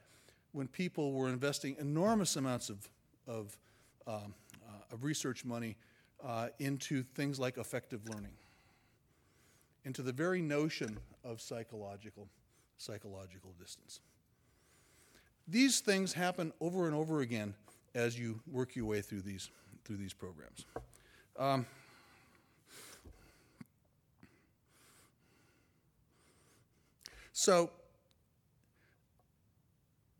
when 0.52 0.66
people 0.66 1.12
were 1.12 1.28
investing 1.28 1.76
enormous 1.78 2.34
amounts 2.36 2.68
of, 2.68 2.88
of, 3.26 3.56
um, 4.06 4.34
research 4.96 5.44
money 5.44 5.76
uh, 6.24 6.48
into 6.58 7.02
things 7.02 7.38
like 7.38 7.58
effective 7.58 8.00
learning, 8.08 8.32
into 9.84 10.02
the 10.02 10.12
very 10.12 10.42
notion 10.42 10.98
of 11.24 11.40
psychological, 11.40 12.28
psychological 12.76 13.54
distance. 13.60 14.00
These 15.46 15.80
things 15.80 16.12
happen 16.12 16.52
over 16.60 16.86
and 16.86 16.94
over 16.94 17.20
again 17.20 17.54
as 17.94 18.18
you 18.18 18.40
work 18.50 18.76
your 18.76 18.86
way 18.86 19.00
through 19.00 19.22
these, 19.22 19.48
through 19.84 19.96
these 19.96 20.12
programs. 20.12 20.66
Um, 21.38 21.64
So, 27.38 27.70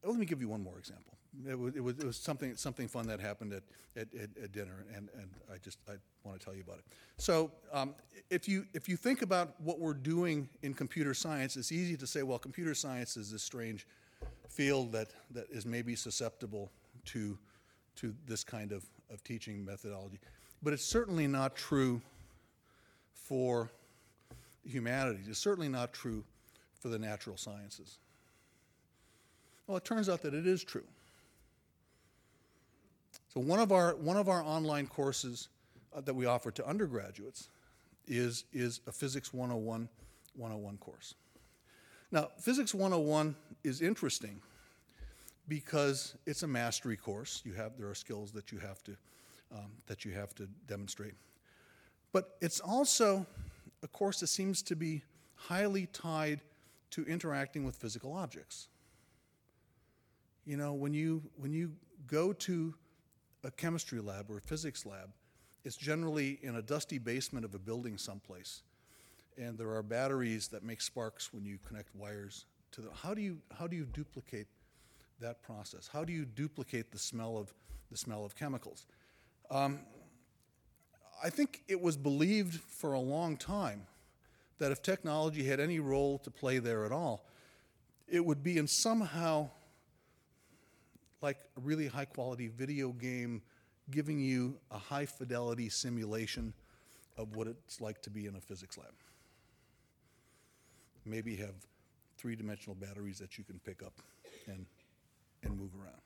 let 0.05 0.15
me 0.15 0.25
give 0.25 0.41
you 0.41 0.47
one 0.47 0.63
more 0.63 0.79
example. 0.79 1.18
It 1.47 1.59
was, 1.59 1.77
it 1.77 1.81
was, 1.81 1.99
it 1.99 2.05
was 2.05 2.17
something, 2.17 2.57
something 2.57 2.89
fun 2.89 3.07
that 3.09 3.21
happened 3.21 3.53
at, 3.53 3.63
at, 3.97 4.09
at, 4.15 4.31
at, 4.43 4.53
dinner, 4.53 4.85
and, 4.95 5.09
and 5.15 5.31
I 5.53 5.59
just 5.59 5.79
I 5.89 5.93
want 6.25 6.39
to 6.39 6.45
tell 6.45 6.55
you 6.55 6.63
about 6.63 6.79
it. 6.79 6.85
So, 7.17 7.51
um, 7.73 7.95
if, 8.31 8.49
you, 8.49 8.67
if 8.75 8.89
you 8.89 8.97
think 8.97 9.23
about 9.23 9.55
what 9.61 9.79
we're 9.79 9.95
doing 9.95 10.49
in 10.63 10.75
computer 10.75 11.15
science, 11.15 11.57
it's 11.57 11.71
easy 11.71 11.97
to 11.97 12.07
say, 12.07 12.23
well, 12.23 12.39
computer 12.39 12.75
science 12.75 13.17
is 13.17 13.31
this 13.31 13.43
strange 13.43 13.87
field 14.49 14.93
that, 14.93 15.09
that 15.31 15.49
is 15.51 15.67
maybe 15.67 15.95
susceptible 15.95 16.71
to, 17.07 17.39
to 17.97 18.15
this 18.27 18.43
kind 18.43 18.73
of, 18.73 18.85
of 19.13 19.23
teaching 19.23 19.65
methodology. 19.65 20.19
But 20.63 20.73
it's 20.73 20.85
certainly 20.85 21.27
not 21.27 21.55
true 21.55 22.01
for 23.13 23.71
humanities. 24.65 25.29
It's 25.29 25.39
certainly 25.39 25.69
not 25.69 25.93
true 25.93 26.25
for 26.81 26.89
the 26.89 26.99
natural 26.99 27.37
sciences? 27.37 27.99
Well, 29.67 29.77
it 29.77 29.85
turns 29.85 30.09
out 30.09 30.23
that 30.23 30.35
it 30.35 30.47
is 30.47 30.65
true. 30.65 30.85
So 33.29 33.41
one 33.41 33.61
of 33.61 33.73
our, 33.73 33.95
one 33.97 34.17
of 34.17 34.29
our 34.29 34.43
online 34.43 34.87
courses 34.87 35.49
uh, 35.95 36.01
that 36.01 36.15
we 36.15 36.27
offer 36.27 36.51
to 36.51 36.67
undergraduates 36.67 37.49
is, 38.07 38.45
is 38.53 38.81
a 38.87 38.93
Physics 38.93 39.33
101 39.33 39.89
101 40.35 40.77
course. 40.79 41.15
Now, 42.13 42.29
Physics 42.39 42.73
101 42.73 43.35
is 43.65 43.83
interesting 43.83 44.41
because 45.49 46.15
it's 46.27 46.43
a 46.43 46.47
mastery 46.47 46.97
course. 46.97 47.43
You 47.45 47.55
have, 47.55 47.73
there 47.77 47.89
are 47.89 47.95
skills 47.95 48.31
that 48.33 48.53
you 48.53 48.59
have 48.59 48.83
to, 48.85 48.97
um, 49.53 49.73
that 49.87 50.05
you 50.05 50.13
have 50.13 50.35
to 50.37 50.47
demonstrate. 50.67 51.15
But 52.13 52.37
it's 52.41 52.61
also 52.61 53.27
a 53.83 53.89
course 53.89 54.21
that 54.21 54.29
seems 54.29 54.63
to 54.63 54.77
be 54.77 55.03
highly 55.35 55.87
tied 55.87 56.41
to 56.91 57.05
interacting 57.05 57.65
with 57.65 57.77
physical 57.77 58.15
objects. 58.15 58.69
You 60.47 60.57
know, 60.57 60.73
when 60.73 60.95
you, 60.95 61.23
when 61.37 61.53
you 61.53 61.73
go 62.07 62.33
to 62.33 62.75
a 63.45 63.51
chemistry 63.51 64.01
lab 64.01 64.31
or 64.31 64.39
a 64.39 64.41
physics 64.41 64.85
lab, 64.85 65.11
it's 65.65 65.77
generally 65.77 66.39
in 66.43 66.57
a 66.57 66.63
dusty 66.63 66.99
basement 66.99 67.45
of 67.45 67.55
a 67.55 67.59
building 67.59 67.99
someplace. 67.99 68.63
and 69.39 69.57
there 69.57 69.71
are 69.71 69.83
batteries 69.83 70.49
that 70.49 70.65
make 70.65 70.81
sparks 70.81 71.33
when 71.33 71.45
you 71.45 71.59
connect 71.67 71.95
wires 71.95 72.47
to 72.73 72.81
them. 72.81 72.91
How 72.93 73.15
do 73.15 73.23
you, 73.23 73.39
how 73.57 73.67
do 73.67 73.77
you 73.77 73.85
duplicate 73.85 74.49
that 75.21 75.43
process? 75.43 75.89
How 75.93 76.05
do 76.05 76.13
you 76.13 76.25
duplicate 76.25 76.91
the 76.91 76.99
smell 76.99 77.37
of, 77.37 77.55
the 77.91 77.97
smell 77.97 78.25
of 78.25 78.35
chemicals? 78.35 78.87
Um, 79.51 79.81
I 81.23 81.31
think 81.31 81.63
it 81.69 81.81
was 81.81 81.97
believed 81.97 82.61
for 82.61 82.93
a 82.93 83.01
long 83.01 83.37
time 83.37 83.87
that 84.59 84.73
if 84.73 84.83
technology 84.83 85.45
had 85.45 85.61
any 85.61 85.79
role 85.79 86.19
to 86.19 86.31
play 86.31 86.59
there 86.59 86.85
at 86.85 86.93
all, 86.93 87.25
it 88.09 88.25
would 88.25 88.43
be 88.43 88.59
in 88.59 88.67
somehow 88.67 89.51
like 91.21 91.39
a 91.57 91.61
really 91.61 91.87
high 91.87 92.05
quality 92.05 92.49
video 92.49 92.91
game 92.91 93.43
giving 93.91 94.21
you 94.21 94.59
a 94.71 94.79
high 94.79 95.07
fidelity 95.07 95.69
simulation 95.69 96.53
of 97.17 97.35
what 97.35 97.47
it's 97.47 97.81
like 97.81 98.01
to 98.03 98.11
be 98.11 98.27
in 98.27 98.37
a 98.37 98.41
physics 98.41 98.79
lab. 98.79 98.93
Maybe 101.05 101.37
have 101.37 101.55
three 102.17 102.37
dimensional 102.37 102.75
batteries 102.75 103.19
that 103.19 103.39
you 103.39 103.45
can 103.45 103.59
pick 103.65 103.83
up 103.83 103.95
and, 104.47 104.67
and 105.43 105.59
move 105.59 105.71
around. 105.81 106.01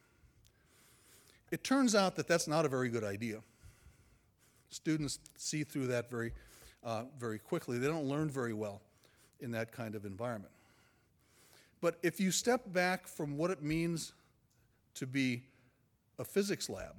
It 1.51 1.65
turns 1.65 1.95
out 1.95 2.17
that 2.17 2.29
that's 2.29 2.49
not 2.49 2.65
a 2.65 2.69
very 2.69 2.89
good 2.89 3.05
idea. 3.05 3.41
Students 4.71 5.19
see 5.37 5.65
through 5.65 5.89
that 5.89 6.11
very, 6.11 6.33
uh, 6.83 7.05
very 7.19 7.39
quickly. 7.39 7.79
They 7.79 7.89
don't 7.89 8.07
learn 8.07 8.31
very 8.31 8.55
well 8.55 8.81
in 9.41 9.51
that 9.51 9.73
kind 9.73 9.95
of 9.95 10.07
environment. 10.07 10.53
But 11.83 11.99
if 12.03 12.21
you 12.21 12.31
step 12.31 12.73
back 12.73 13.07
from 13.07 13.37
what 13.37 13.51
it 13.51 13.63
means 13.63 14.13
to 14.95 15.07
be 15.07 15.43
a 16.18 16.24
physics 16.24 16.68
lab, 16.68 16.95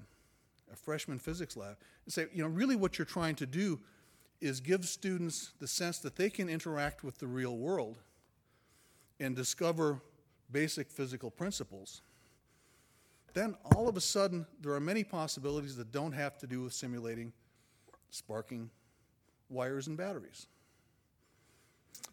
a 0.71 0.75
freshman 0.75 1.19
physics 1.19 1.55
lab, 1.55 1.77
and 2.05 2.13
say, 2.13 2.27
you 2.33 2.43
know, 2.43 2.49
really 2.49 2.75
what 2.75 2.97
you're 2.97 3.05
trying 3.05 3.35
to 3.35 3.45
do 3.45 3.79
is 4.41 4.59
give 4.59 4.85
students 4.85 5.51
the 5.59 5.67
sense 5.67 5.99
that 5.99 6.15
they 6.15 6.29
can 6.29 6.49
interact 6.49 7.03
with 7.03 7.17
the 7.19 7.27
real 7.27 7.57
world 7.57 7.99
and 9.19 9.35
discover 9.35 10.01
basic 10.51 10.91
physical 10.91 11.31
principles, 11.31 12.01
then 13.33 13.55
all 13.73 13.87
of 13.87 13.97
a 13.97 14.01
sudden 14.01 14.45
there 14.61 14.73
are 14.73 14.79
many 14.79 15.03
possibilities 15.03 15.75
that 15.75 15.91
don't 15.91 16.11
have 16.11 16.37
to 16.37 16.47
do 16.47 16.61
with 16.61 16.73
simulating 16.73 17.31
sparking 18.11 18.69
wires 19.49 19.87
and 19.87 19.97
batteries. 19.97 20.47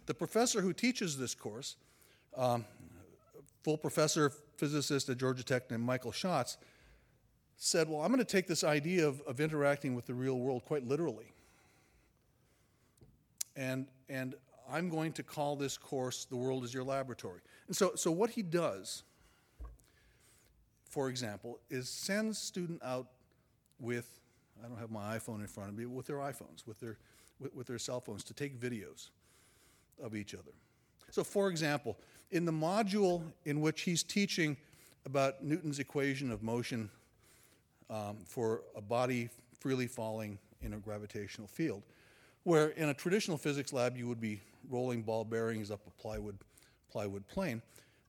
The 0.07 0.15
professor 0.15 0.61
who 0.61 0.73
teaches 0.73 1.19
this 1.19 1.35
course, 1.35 1.77
um, 2.37 2.65
full 3.63 3.77
professor 3.77 4.33
physicist 4.61 5.09
at 5.09 5.17
Georgia 5.17 5.43
Tech 5.43 5.71
named 5.71 5.83
Michael 5.83 6.13
Schatz, 6.13 6.59
said, 7.57 7.89
Well, 7.89 8.03
I'm 8.03 8.09
going 8.09 8.19
to 8.19 8.25
take 8.25 8.47
this 8.47 8.63
idea 8.63 9.09
of, 9.09 9.23
of 9.23 9.41
interacting 9.41 9.95
with 9.95 10.07
the 10.07 10.15
real 10.15 10.39
world 10.39 10.65
quite 10.65 10.87
literally. 10.87 11.33
And, 13.57 13.87
and 14.09 14.35
I'm 14.71 14.91
going 14.91 15.13
to 15.15 15.23
call 15.23 15.57
this 15.57 15.77
course 15.77 16.27
The 16.27 16.37
World 16.37 16.65
is 16.65 16.73
Your 16.73 16.85
Laboratory. 16.85 17.41
And 17.67 17.75
so, 17.75 17.93
so 17.97 18.11
what 18.11 18.31
he 18.31 18.43
does, 18.43 19.03
for 20.85 21.09
example, 21.09 21.59
is 21.71 21.89
sends 21.89 22.39
student 22.39 22.81
out 22.85 23.09
with, 23.79 24.21
I 24.63 24.69
don't 24.69 24.79
have 24.79 24.91
my 24.91 25.17
iPhone 25.17 25.41
in 25.41 25.47
front 25.47 25.71
of 25.71 25.77
me, 25.77 25.87
with 25.87 26.07
their 26.07 26.19
iPhones, 26.19 26.67
with 26.67 26.79
their, 26.81 26.99
with, 27.39 27.55
with 27.55 27.67
their 27.67 27.79
cell 27.79 28.01
phones 28.01 28.23
to 28.25 28.35
take 28.35 28.61
videos 28.61 29.09
of 30.03 30.15
each 30.15 30.35
other. 30.35 30.53
So, 31.11 31.25
for 31.25 31.49
example, 31.49 31.99
in 32.31 32.45
the 32.45 32.53
module 32.53 33.23
in 33.45 33.61
which 33.61 33.83
he's 33.83 34.03
teaching 34.03 34.57
about 35.05 35.43
Newton's 35.43 35.79
equation 35.79 36.31
of 36.31 36.43
motion 36.43 36.91
um, 37.89 38.19
for 38.25 38.63
a 38.77 38.81
body 38.81 39.29
freely 39.59 39.87
falling 39.87 40.39
in 40.63 40.75
a 40.75 40.79
gravitational 40.79 41.49
field, 41.49 41.83
where 42.45 42.69
in 42.71 42.89
a 42.89 42.95
traditional 42.95 43.37
physics 43.37 43.73
lab 43.73 43.97
you 43.97 44.07
would 44.07 44.21
be 44.21 44.41
rolling 44.69 45.03
ball 45.03 45.25
bearings 45.25 45.71
up 45.71 45.81
a 45.87 45.91
plywood, 46.03 46.39
plywood 46.91 47.27
plane, 47.29 47.63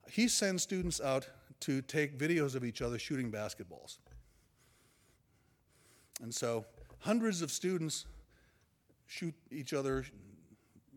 he 0.09 0.27
sends 0.27 0.63
students 0.63 0.99
out 1.01 1.27
to 1.61 1.81
take 1.83 2.17
videos 2.17 2.55
of 2.55 2.63
each 2.63 2.81
other 2.81 2.99
shooting 2.99 3.31
basketballs. 3.31 3.97
And 6.21 6.33
so 6.33 6.65
hundreds 6.99 7.41
of 7.41 7.51
students 7.51 8.05
shoot 9.07 9.33
each 9.51 9.73
other 9.73 10.05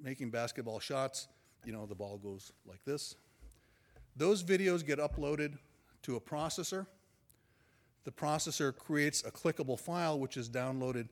making 0.03 0.31
basketball 0.31 0.81
shots. 0.81 1.29
You 1.65 1.73
know, 1.73 1.87
the 1.87 1.95
ball 1.95 2.19
goes 2.19 2.53
like 2.67 2.85
this. 2.85 3.17
Those 4.17 4.43
videos 4.43 4.85
get 4.85 4.99
uploaded 4.99 5.59
to 6.03 6.17
a 6.17 6.21
processor. 6.21 6.87
The 8.05 8.13
processor 8.13 8.77
creates 8.77 9.25
a 9.25 9.31
clickable 9.31 9.79
file 9.79 10.19
which 10.19 10.37
is 10.37 10.49
downloaded 10.49 11.09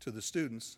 to 0.00 0.10
the 0.10 0.20
students. 0.20 0.76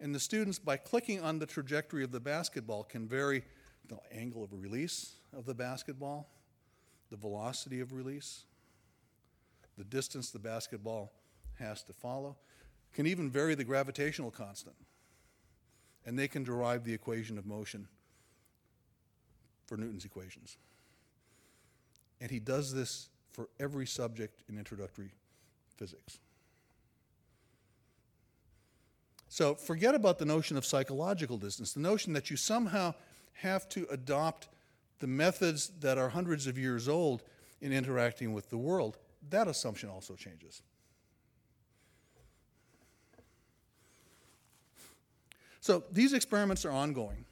And 0.00 0.14
the 0.14 0.20
students, 0.20 0.58
by 0.58 0.76
clicking 0.76 1.22
on 1.22 1.38
the 1.38 1.46
trajectory 1.46 2.02
of 2.02 2.10
the 2.10 2.18
basketball, 2.18 2.82
can 2.82 3.06
vary 3.06 3.44
the 3.88 3.98
angle 4.12 4.42
of 4.42 4.52
release 4.52 5.12
of 5.36 5.46
the 5.46 5.54
basketball, 5.54 6.28
the 7.10 7.16
velocity 7.16 7.80
of 7.80 7.92
release, 7.92 8.44
the 9.78 9.84
distance 9.84 10.30
the 10.30 10.38
basketball 10.38 11.12
has 11.58 11.82
to 11.84 11.92
follow, 11.92 12.36
can 12.92 13.06
even 13.06 13.30
vary 13.30 13.54
the 13.54 13.64
gravitational 13.64 14.30
constant. 14.30 14.74
And 16.04 16.18
they 16.18 16.28
can 16.28 16.44
derive 16.44 16.84
the 16.84 16.92
equation 16.92 17.38
of 17.38 17.46
motion 17.46 17.86
for 19.66 19.76
Newton's 19.76 20.04
equations. 20.04 20.56
And 22.20 22.30
he 22.30 22.38
does 22.38 22.72
this 22.72 23.08
for 23.30 23.48
every 23.58 23.86
subject 23.86 24.42
in 24.48 24.58
introductory 24.58 25.12
physics. 25.76 26.18
So 29.28 29.54
forget 29.54 29.94
about 29.94 30.18
the 30.18 30.26
notion 30.26 30.58
of 30.58 30.66
psychological 30.66 31.38
distance, 31.38 31.72
the 31.72 31.80
notion 31.80 32.12
that 32.12 32.30
you 32.30 32.36
somehow 32.36 32.94
have 33.34 33.68
to 33.70 33.86
adopt 33.90 34.48
the 34.98 35.06
methods 35.06 35.70
that 35.80 35.96
are 35.96 36.10
hundreds 36.10 36.46
of 36.46 36.58
years 36.58 36.86
old 36.86 37.22
in 37.60 37.72
interacting 37.72 38.34
with 38.34 38.50
the 38.50 38.58
world. 38.58 38.98
That 39.30 39.48
assumption 39.48 39.88
also 39.88 40.14
changes. 40.14 40.62
So 45.62 45.84
these 45.92 46.12
experiments 46.12 46.64
are 46.64 46.72
ongoing. 46.72 47.24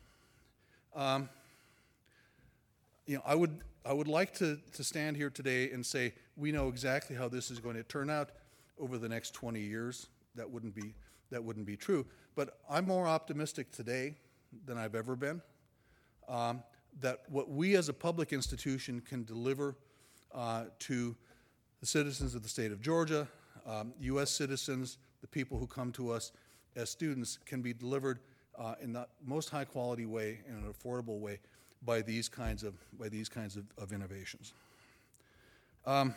Um, 0.94 1.28
you 3.04 3.16
know, 3.16 3.22
I 3.26 3.34
would, 3.34 3.58
I 3.84 3.92
would 3.92 4.06
like 4.06 4.32
to, 4.34 4.56
to 4.74 4.84
stand 4.84 5.16
here 5.16 5.30
today 5.30 5.72
and 5.72 5.84
say 5.84 6.14
we 6.36 6.52
know 6.52 6.68
exactly 6.68 7.16
how 7.16 7.28
this 7.28 7.50
is 7.50 7.58
going 7.58 7.74
to 7.74 7.82
turn 7.82 8.08
out 8.08 8.30
over 8.78 8.98
the 8.98 9.08
next 9.08 9.34
20 9.34 9.58
years. 9.58 10.06
That 10.36 10.48
wouldn't 10.48 10.76
be 10.76 10.94
that 11.32 11.42
wouldn't 11.42 11.66
be 11.66 11.76
true. 11.76 12.06
But 12.36 12.60
I'm 12.70 12.86
more 12.86 13.08
optimistic 13.08 13.72
today 13.72 14.14
than 14.64 14.78
I've 14.78 14.94
ever 14.94 15.16
been 15.16 15.42
um, 16.28 16.62
that 17.00 17.22
what 17.28 17.50
we 17.50 17.74
as 17.74 17.88
a 17.88 17.92
public 17.92 18.32
institution 18.32 19.00
can 19.00 19.24
deliver 19.24 19.74
uh, 20.32 20.66
to 20.80 21.16
the 21.80 21.86
citizens 21.86 22.36
of 22.36 22.44
the 22.44 22.48
state 22.48 22.70
of 22.70 22.80
Georgia, 22.80 23.26
um, 23.66 23.92
U.S. 24.00 24.30
citizens, 24.30 24.98
the 25.20 25.26
people 25.26 25.58
who 25.58 25.66
come 25.66 25.90
to 25.92 26.12
us 26.12 26.30
as 26.76 26.90
students, 26.90 27.38
can 27.46 27.62
be 27.62 27.72
delivered 27.72 28.20
uh, 28.58 28.74
in 28.80 28.92
the 28.92 29.06
most 29.24 29.50
high 29.50 29.64
quality 29.64 30.06
way, 30.06 30.40
in 30.48 30.54
an 30.54 30.72
affordable 30.72 31.18
way, 31.18 31.38
by 31.82 32.02
these 32.02 32.28
kinds 32.28 32.62
of, 32.62 32.74
by 32.98 33.08
these 33.08 33.28
kinds 33.28 33.56
of, 33.56 33.64
of 33.78 33.92
innovations. 33.92 34.52
Um, 35.86 36.14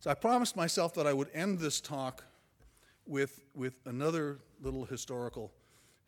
so 0.00 0.10
I 0.10 0.14
promised 0.14 0.56
myself 0.56 0.94
that 0.94 1.06
I 1.06 1.12
would 1.12 1.28
end 1.34 1.58
this 1.58 1.80
talk 1.80 2.24
with, 3.06 3.40
with 3.54 3.74
another 3.86 4.38
little 4.62 4.84
historical, 4.84 5.50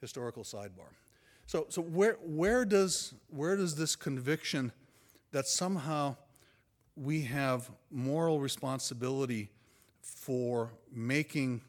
historical 0.01 0.45
sidebar. 0.45 0.93
So, 1.47 1.67
so 1.69 1.83
where, 1.83 2.17
where, 2.25 2.65
does, 2.65 3.15
where 3.29 3.57
does 3.57 3.75
this 3.75 3.97
conviction 3.97 4.71
that 5.33 5.49
somehow 5.49 6.15
we 6.95 7.23
have 7.23 7.71
moral 7.91 8.39
responsibility 8.39 9.51
for 10.01 10.71
making 10.93 11.63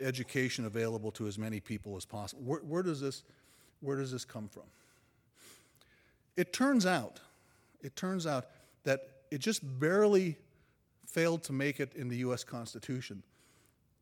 education 0.00 0.64
available 0.64 1.10
to 1.12 1.26
as 1.26 1.38
many 1.38 1.60
people 1.60 1.96
as 1.96 2.04
possible, 2.04 2.42
where, 2.42 2.60
where, 2.60 2.82
does, 2.82 3.00
this, 3.00 3.24
where 3.80 3.96
does 3.96 4.12
this 4.12 4.24
come 4.24 4.48
from? 4.48 4.64
It 6.36 6.52
turns 6.52 6.86
out, 6.86 7.20
it 7.82 7.96
turns 7.96 8.26
out 8.26 8.46
that 8.84 9.00
it 9.30 9.38
just 9.38 9.60
barely 9.80 10.36
failed 11.06 11.42
to 11.44 11.52
make 11.52 11.80
it 11.80 11.94
in 11.94 12.08
the 12.08 12.18
US 12.18 12.44
Constitution 12.44 13.22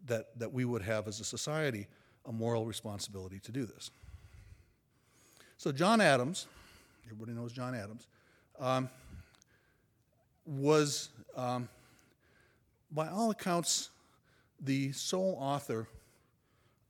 that, 0.07 0.39
that 0.39 0.53
we 0.53 0.65
would 0.65 0.83
have 0.83 1.09
as 1.09 1.21
a 1.21 1.25
society 1.25 1.87
a 2.27 2.33
moral 2.33 2.67
responsibility 2.67 3.39
to 3.41 3.53
do 3.53 3.65
this. 3.65 3.91
So, 5.57 5.73
John 5.73 6.01
Adams, 6.01 6.47
everybody 7.05 7.33
knows 7.33 7.53
John 7.53 7.75
Adams, 7.75 8.07
um, 8.59 8.91
was, 10.45 11.09
um, 11.35 11.69
by 12.93 13.09
all 13.09 13.31
accounts, 13.31 13.91
the 14.61 14.93
sole 14.93 15.37
author 15.41 15.89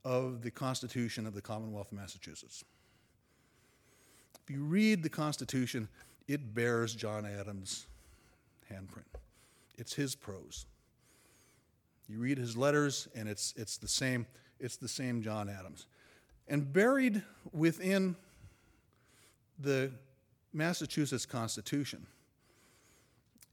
of 0.03 0.41
the 0.41 0.51
Constitution 0.51 1.27
of 1.27 1.33
the 1.33 1.41
Commonwealth 1.41 1.91
of 1.91 1.97
Massachusetts. 1.97 2.63
If 4.43 4.53
you 4.53 4.63
read 4.63 5.03
the 5.03 5.09
Constitution, 5.09 5.89
it 6.27 6.53
bears 6.53 6.95
John 6.95 7.25
Adams' 7.25 7.87
handprint. 8.71 9.03
It's 9.77 9.93
his 9.93 10.15
prose. 10.15 10.65
You 12.07 12.19
read 12.19 12.37
his 12.37 12.55
letters, 12.55 13.09
and 13.15 13.27
it's, 13.27 13.53
it's, 13.57 13.77
the 13.77 13.87
same, 13.87 14.25
it's 14.59 14.77
the 14.77 14.87
same 14.87 15.21
John 15.21 15.49
Adams. 15.49 15.87
And 16.47 16.71
buried 16.71 17.21
within 17.51 18.15
the 19.59 19.91
Massachusetts 20.53 21.25
Constitution 21.25 22.07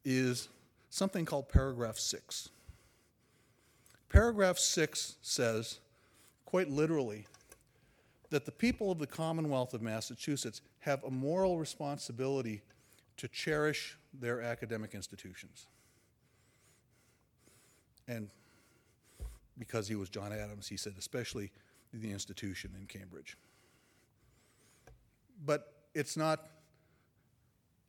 is 0.05 0.49
something 0.91 1.25
called 1.25 1.49
paragraph 1.49 1.99
6. 1.99 2.51
Paragraph 4.15 4.61
6 4.61 5.17
says, 5.23 5.81
quite 6.45 6.71
literally, 6.71 7.27
that 8.31 8.45
the 8.45 8.53
people 8.53 8.93
of 8.93 9.01
the 9.01 9.09
Commonwealth 9.09 9.75
of 9.75 9.83
Massachusetts 9.83 10.61
have 10.79 11.03
a 11.03 11.11
moral 11.11 11.59
responsibility 11.59 12.63
to 13.17 13.27
cherish 13.27 13.99
their 14.21 14.41
academic 14.41 14.95
institutions. 14.95 15.67
And 18.07 18.31
because 19.59 19.89
he 19.89 19.97
was 19.97 20.11
John 20.11 20.33
Adams, 20.33 20.69
he 20.69 20.77
said, 20.77 20.93
especially 20.97 21.51
the 21.93 22.13
institution 22.13 22.71
in 22.79 22.87
Cambridge. 22.87 23.37
But 25.45 25.73
it's 25.93 26.17
not 26.17 26.47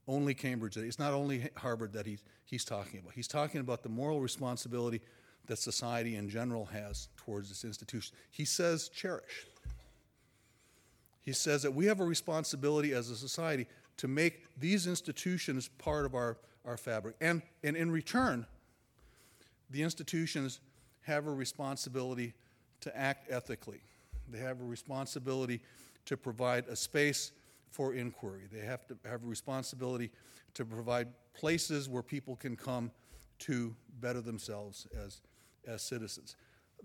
only 0.07 0.33
Cambridge, 0.33 0.75
it's 0.75 0.97
not 0.97 1.13
only 1.13 1.51
Harvard 1.55 1.93
that 1.93 2.07
he's, 2.07 2.23
he's 2.45 2.65
talking 2.65 2.99
about. 2.99 3.13
He's 3.13 3.27
talking 3.27 3.61
about 3.61 3.83
the 3.83 3.89
moral 3.89 4.21
responsibility 4.21 5.01
that 5.47 5.57
society 5.57 6.15
in 6.15 6.29
general 6.29 6.65
has 6.65 7.09
towards 7.17 7.49
this 7.49 7.63
institution. 7.63 8.15
He 8.31 8.45
says, 8.45 8.89
cherish. 8.89 9.47
He 11.23 11.33
says 11.33 11.63
that 11.63 11.73
we 11.73 11.85
have 11.85 11.99
a 11.99 12.05
responsibility 12.05 12.93
as 12.93 13.09
a 13.09 13.15
society 13.15 13.65
to 13.97 14.07
make 14.07 14.45
these 14.59 14.87
institutions 14.87 15.67
part 15.67 16.05
of 16.05 16.13
our, 16.13 16.37
our 16.65 16.77
fabric. 16.77 17.15
And, 17.21 17.41
and 17.63 17.75
in 17.75 17.89
return, 17.91 18.45
the 19.71 19.81
institutions 19.81 20.59
have 21.01 21.27
a 21.27 21.31
responsibility 21.31 22.33
to 22.81 22.95
act 22.95 23.31
ethically. 23.31 23.81
They 24.29 24.39
have 24.39 24.61
a 24.61 24.65
responsibility 24.65 25.61
to 26.05 26.17
provide 26.17 26.65
a 26.67 26.75
space 26.75 27.31
for 27.69 27.93
inquiry. 27.93 28.43
They 28.51 28.65
have 28.65 28.85
to 28.87 28.97
have 29.05 29.23
a 29.23 29.27
responsibility 29.27 30.11
to 30.53 30.65
provide 30.65 31.07
places 31.33 31.89
where 31.89 32.03
people 32.03 32.35
can 32.35 32.55
come 32.55 32.91
to 33.39 33.75
better 33.99 34.21
themselves 34.21 34.87
as, 34.95 35.21
as 35.67 35.81
citizens. 35.81 36.35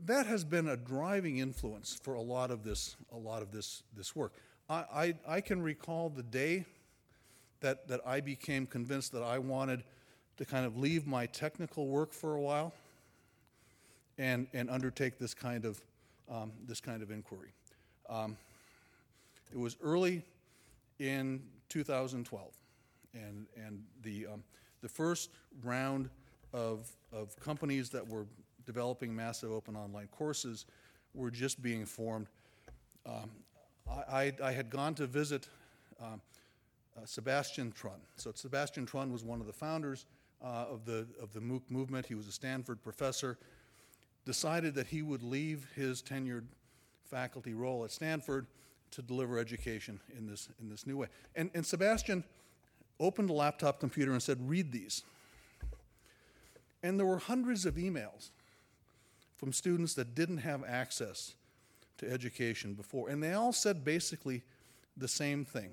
That 0.06 0.26
has 0.26 0.44
been 0.44 0.68
a 0.68 0.76
driving 0.76 1.38
influence 1.38 1.98
for 2.02 2.14
a 2.14 2.22
lot 2.22 2.50
of 2.50 2.62
this, 2.64 2.96
a 3.12 3.16
lot 3.16 3.42
of 3.42 3.52
this, 3.52 3.82
this 3.96 4.16
work. 4.16 4.32
I, 4.68 4.84
I, 4.94 5.14
I 5.36 5.40
can 5.40 5.62
recall 5.62 6.08
the 6.08 6.22
day 6.22 6.64
that, 7.60 7.88
that 7.88 8.00
I 8.06 8.20
became 8.20 8.66
convinced 8.66 9.12
that 9.12 9.22
I 9.22 9.38
wanted 9.38 9.84
to 10.38 10.44
kind 10.44 10.64
of 10.64 10.78
leave 10.78 11.06
my 11.06 11.26
technical 11.26 11.86
work 11.86 12.12
for 12.12 12.36
a 12.36 12.40
while 12.40 12.72
and, 14.16 14.46
and 14.54 14.70
undertake 14.70 15.18
this 15.18 15.34
kind 15.34 15.64
of, 15.64 15.80
um, 16.30 16.52
this 16.66 16.80
kind 16.80 17.02
of 17.02 17.10
inquiry. 17.10 17.52
Um, 18.08 18.36
it 19.52 19.58
was 19.58 19.76
early 19.82 20.22
in 20.98 21.42
2012, 21.68 22.52
and, 23.14 23.46
and 23.56 23.82
the, 24.02 24.26
um, 24.26 24.44
the 24.80 24.88
first 24.88 25.30
round 25.64 26.08
of, 26.52 26.88
of 27.12 27.38
companies 27.40 27.90
that 27.90 28.06
were 28.08 28.26
developing 28.70 29.12
massive 29.12 29.50
open 29.50 29.74
online 29.74 30.06
courses 30.16 30.64
were 31.12 31.28
just 31.28 31.60
being 31.60 31.84
formed. 31.84 32.28
Um, 33.04 33.28
I, 34.08 34.32
I, 34.40 34.52
had 34.52 34.70
gone 34.70 34.94
to 34.94 35.08
visit 35.08 35.48
um, 36.00 36.20
uh, 36.96 37.04
Sebastian 37.04 37.72
Thrun. 37.72 37.98
So 38.14 38.30
Sebastian 38.32 38.86
Thrun 38.86 39.12
was 39.12 39.24
one 39.24 39.40
of 39.40 39.48
the 39.48 39.52
founders 39.52 40.06
uh, 40.40 40.66
of, 40.70 40.84
the, 40.84 41.04
of 41.20 41.32
the 41.32 41.40
MOOC 41.40 41.62
movement. 41.68 42.06
He 42.06 42.14
was 42.14 42.28
a 42.28 42.32
Stanford 42.32 42.80
professor, 42.80 43.38
decided 44.24 44.76
that 44.76 44.86
he 44.86 45.02
would 45.02 45.24
leave 45.24 45.66
his 45.74 46.00
tenured 46.00 46.44
faculty 47.10 47.54
role 47.54 47.84
at 47.84 47.90
Stanford 47.90 48.46
to 48.92 49.02
deliver 49.02 49.36
education 49.40 49.98
in 50.16 50.28
this, 50.28 50.48
in 50.60 50.68
this 50.68 50.86
new 50.86 50.96
way. 50.96 51.08
And, 51.34 51.50
and 51.54 51.66
Sebastian 51.66 52.22
opened 53.00 53.30
a 53.30 53.32
laptop 53.32 53.80
computer 53.80 54.12
and 54.12 54.22
said, 54.22 54.38
read 54.48 54.70
these. 54.70 55.02
And 56.84 57.00
there 57.00 57.06
were 57.06 57.18
hundreds 57.18 57.66
of 57.66 57.74
emails 57.74 58.30
from 59.40 59.54
students 59.54 59.94
that 59.94 60.14
didn't 60.14 60.36
have 60.36 60.62
access 60.68 61.34
to 61.96 62.10
education 62.12 62.74
before. 62.74 63.08
And 63.08 63.22
they 63.22 63.32
all 63.32 63.54
said 63.54 63.86
basically 63.86 64.42
the 64.98 65.08
same 65.08 65.46
thing. 65.46 65.70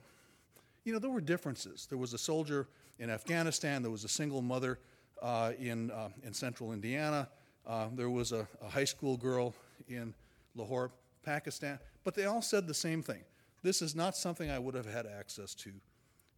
You 0.86 0.94
know, 0.94 1.00
there 1.00 1.10
were 1.10 1.20
differences. 1.20 1.86
There 1.90 1.98
was 1.98 2.14
a 2.14 2.18
soldier 2.18 2.70
in 2.98 3.10
Afghanistan, 3.10 3.82
there 3.82 3.92
was 3.92 4.06
a 4.06 4.10
single 4.10 4.42
mother 4.42 4.80
uh, 5.22 5.52
in, 5.60 5.92
uh, 5.92 6.08
in 6.24 6.34
central 6.34 6.72
Indiana, 6.72 7.28
uh, 7.68 7.88
there 7.94 8.10
was 8.10 8.32
a, 8.32 8.48
a 8.64 8.70
high 8.70 8.86
school 8.86 9.18
girl 9.18 9.54
in 9.90 10.14
Lahore, 10.56 10.90
Pakistan, 11.24 11.78
but 12.06 12.16
they 12.16 12.24
all 12.24 12.42
said 12.42 12.68
the 12.68 12.74
same 12.74 13.04
thing. 13.04 13.22
This 13.64 13.82
is 13.82 13.94
not 13.94 14.16
something 14.16 14.50
I 14.50 14.60
would 14.60 14.76
have 14.76 14.86
had 14.86 15.06
access 15.06 15.54
to 15.56 15.72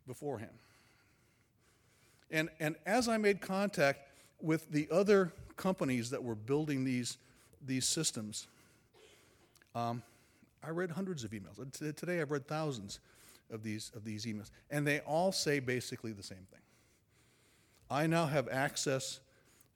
beforehand. 0.08 0.58
And, 2.32 2.50
and 2.60 2.76
as 2.88 3.08
I 3.08 3.18
made 3.18 3.40
contact 3.40 4.09
with 4.42 4.72
the 4.72 4.88
other 4.92 5.34
companies 5.58 6.10
that 6.12 6.24
were 6.24 6.36
building 6.36 6.84
these, 6.84 7.18
these 7.66 7.88
systems, 7.88 8.48
um, 9.76 10.02
I 10.64 10.70
read 10.70 10.92
hundreds 10.92 11.24
of 11.24 11.32
emails. 11.32 11.96
Today 11.96 12.22
I've 12.22 12.32
read 12.32 12.48
thousands 12.48 13.00
of 13.52 13.64
these, 13.64 13.92
of 13.96 14.04
these 14.04 14.26
emails, 14.26 14.52
and 14.70 14.86
they 14.86 15.00
all 15.02 15.32
say 15.32 15.60
basically 15.60 16.12
the 16.12 16.24
same 16.24 16.46
thing. 16.52 16.60
I 17.90 18.08
now 18.08 18.28
have 18.28 18.48
access 18.50 19.20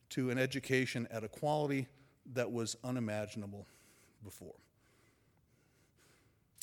to 0.10 0.30
an 0.30 0.38
education 0.38 1.08
at 1.10 1.24
a 1.24 1.28
quality 1.28 1.88
that 2.34 2.52
was 2.52 2.78
unimaginable 2.84 3.66
before. 4.24 4.54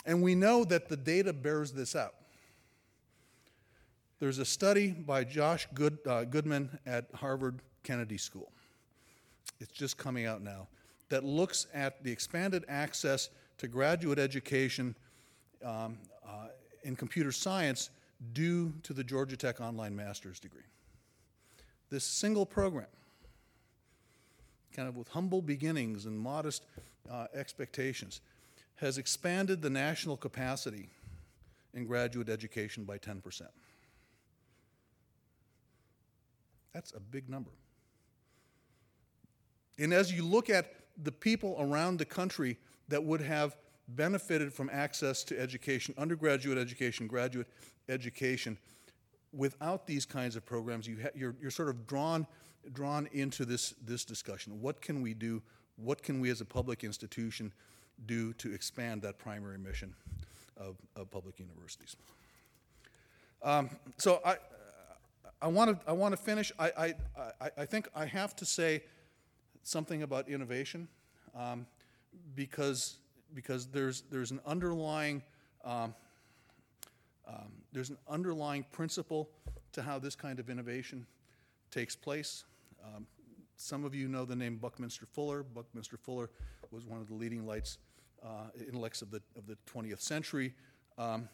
And 0.06 0.22
we 0.22 0.34
know 0.34 0.64
that 0.64 0.88
the 0.88 0.96
data 0.96 1.32
bears 1.32 1.72
this 1.72 1.96
out. 1.96 2.14
There's 4.20 4.38
a 4.38 4.44
study 4.44 4.88
by 4.90 5.24
Josh 5.24 5.66
Good, 5.72 5.98
uh, 6.06 6.24
Goodman 6.24 6.78
at 6.84 7.06
Harvard 7.14 7.60
Kennedy 7.82 8.18
School. 8.18 8.52
It's 9.60 9.72
just 9.72 9.96
coming 9.96 10.26
out 10.26 10.42
now 10.42 10.68
that 11.08 11.24
looks 11.24 11.66
at 11.72 12.04
the 12.04 12.12
expanded 12.12 12.66
access 12.68 13.30
to 13.56 13.66
graduate 13.66 14.18
education 14.18 14.94
um, 15.64 15.96
uh, 16.22 16.48
in 16.82 16.96
computer 16.96 17.32
science 17.32 17.88
due 18.34 18.74
to 18.82 18.92
the 18.92 19.02
Georgia 19.02 19.38
Tech 19.38 19.58
Online 19.58 19.96
Master's 19.96 20.38
degree. 20.38 20.68
This 21.88 22.04
single 22.04 22.44
program, 22.44 22.88
kind 24.76 24.86
of 24.86 24.98
with 24.98 25.08
humble 25.08 25.40
beginnings 25.40 26.04
and 26.04 26.18
modest 26.18 26.66
uh, 27.10 27.28
expectations, 27.34 28.20
has 28.76 28.98
expanded 28.98 29.62
the 29.62 29.70
national 29.70 30.18
capacity 30.18 30.90
in 31.72 31.86
graduate 31.86 32.28
education 32.28 32.84
by 32.84 32.98
10%. 32.98 33.46
That's 36.72 36.92
a 36.92 37.00
big 37.00 37.28
number. 37.28 37.50
And 39.78 39.92
as 39.94 40.12
you 40.12 40.24
look 40.24 40.50
at 40.50 40.74
the 41.02 41.12
people 41.12 41.56
around 41.58 41.98
the 41.98 42.04
country 42.04 42.58
that 42.88 43.02
would 43.02 43.20
have 43.22 43.56
benefited 43.88 44.52
from 44.52 44.70
access 44.72 45.24
to 45.24 45.40
education, 45.40 45.94
undergraduate 45.98 46.58
education, 46.58 47.06
graduate 47.06 47.48
education, 47.88 48.58
without 49.32 49.86
these 49.86 50.04
kinds 50.04 50.36
of 50.36 50.44
programs, 50.44 50.86
you 50.86 50.98
ha- 51.02 51.08
you're, 51.14 51.34
you're 51.40 51.50
sort 51.50 51.68
of 51.68 51.86
drawn, 51.86 52.26
drawn 52.72 53.08
into 53.12 53.44
this, 53.44 53.74
this 53.84 54.04
discussion. 54.04 54.60
What 54.60 54.80
can 54.80 55.02
we 55.02 55.14
do? 55.14 55.42
What 55.76 56.02
can 56.02 56.20
we 56.20 56.30
as 56.30 56.40
a 56.40 56.44
public 56.44 56.84
institution 56.84 57.52
do 58.06 58.32
to 58.34 58.52
expand 58.52 59.02
that 59.02 59.18
primary 59.18 59.58
mission 59.58 59.94
of, 60.56 60.76
of 60.94 61.10
public 61.10 61.38
universities? 61.38 61.96
Um, 63.42 63.70
so 63.96 64.20
I, 64.24 64.36
I 65.42 65.48
want 65.48 65.80
to 65.80 65.88
I 65.88 65.92
want 65.92 66.12
to 66.12 66.18
finish. 66.18 66.52
I, 66.58 66.72
I, 66.76 66.94
I, 67.40 67.50
I 67.58 67.64
think 67.64 67.88
I 67.94 68.04
have 68.04 68.36
to 68.36 68.44
say 68.44 68.82
something 69.62 70.02
about 70.02 70.28
innovation 70.28 70.86
um, 71.34 71.66
because 72.34 72.98
because 73.34 73.66
there's 73.66 74.02
there's 74.10 74.32
an 74.32 74.40
underlying 74.44 75.22
um, 75.64 75.94
um, 77.26 77.52
there's 77.72 77.90
an 77.90 77.96
underlying 78.08 78.66
principle 78.70 79.30
to 79.72 79.82
how 79.82 79.98
this 79.98 80.14
kind 80.14 80.40
of 80.40 80.50
innovation 80.50 81.06
takes 81.70 81.96
place. 81.96 82.44
Um, 82.84 83.06
some 83.56 83.84
of 83.84 83.94
you 83.94 84.08
know 84.08 84.24
the 84.24 84.36
name 84.36 84.56
Buckminster 84.56 85.06
Fuller. 85.06 85.42
Buckminster 85.42 85.96
Fuller 85.96 86.28
was 86.70 86.84
one 86.84 87.00
of 87.00 87.08
the 87.08 87.14
leading 87.14 87.46
lights, 87.46 87.78
uh, 88.22 88.48
intellects 88.66 89.00
of 89.00 89.10
the 89.10 89.22
of 89.36 89.46
the 89.46 89.56
20th 89.72 90.00
century, 90.00 90.52
um, 90.98 91.30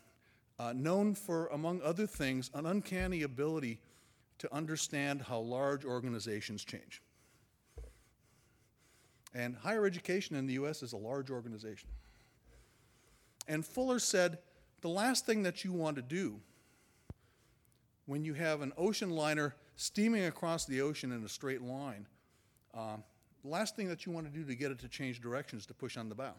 uh, 0.60 0.72
known 0.76 1.14
for 1.14 1.48
among 1.48 1.82
other 1.82 2.06
things 2.06 2.52
an 2.54 2.66
uncanny 2.66 3.22
ability 3.22 3.80
to 4.38 4.54
understand 4.54 5.22
how 5.22 5.38
large 5.38 5.84
organizations 5.84 6.64
change. 6.64 7.02
And 9.34 9.56
higher 9.56 9.84
education 9.84 10.36
in 10.36 10.46
the 10.46 10.54
US 10.54 10.82
is 10.82 10.92
a 10.92 10.96
large 10.96 11.30
organization. 11.30 11.88
And 13.48 13.64
Fuller 13.64 13.98
said 13.98 14.38
the 14.80 14.88
last 14.88 15.26
thing 15.26 15.42
that 15.42 15.64
you 15.64 15.72
want 15.72 15.96
to 15.96 16.02
do 16.02 16.40
when 18.06 18.24
you 18.24 18.34
have 18.34 18.62
an 18.62 18.72
ocean 18.76 19.10
liner 19.10 19.54
steaming 19.76 20.24
across 20.24 20.64
the 20.64 20.80
ocean 20.80 21.12
in 21.12 21.24
a 21.24 21.28
straight 21.28 21.60
line, 21.60 22.06
um, 22.72 23.02
the 23.42 23.48
last 23.48 23.76
thing 23.76 23.88
that 23.88 24.06
you 24.06 24.12
want 24.12 24.26
to 24.26 24.32
do 24.32 24.44
to 24.44 24.54
get 24.54 24.70
it 24.70 24.78
to 24.80 24.88
change 24.88 25.20
direction 25.20 25.58
is 25.58 25.66
to 25.66 25.74
push 25.74 25.96
on 25.96 26.08
the 26.08 26.14
bow. 26.14 26.34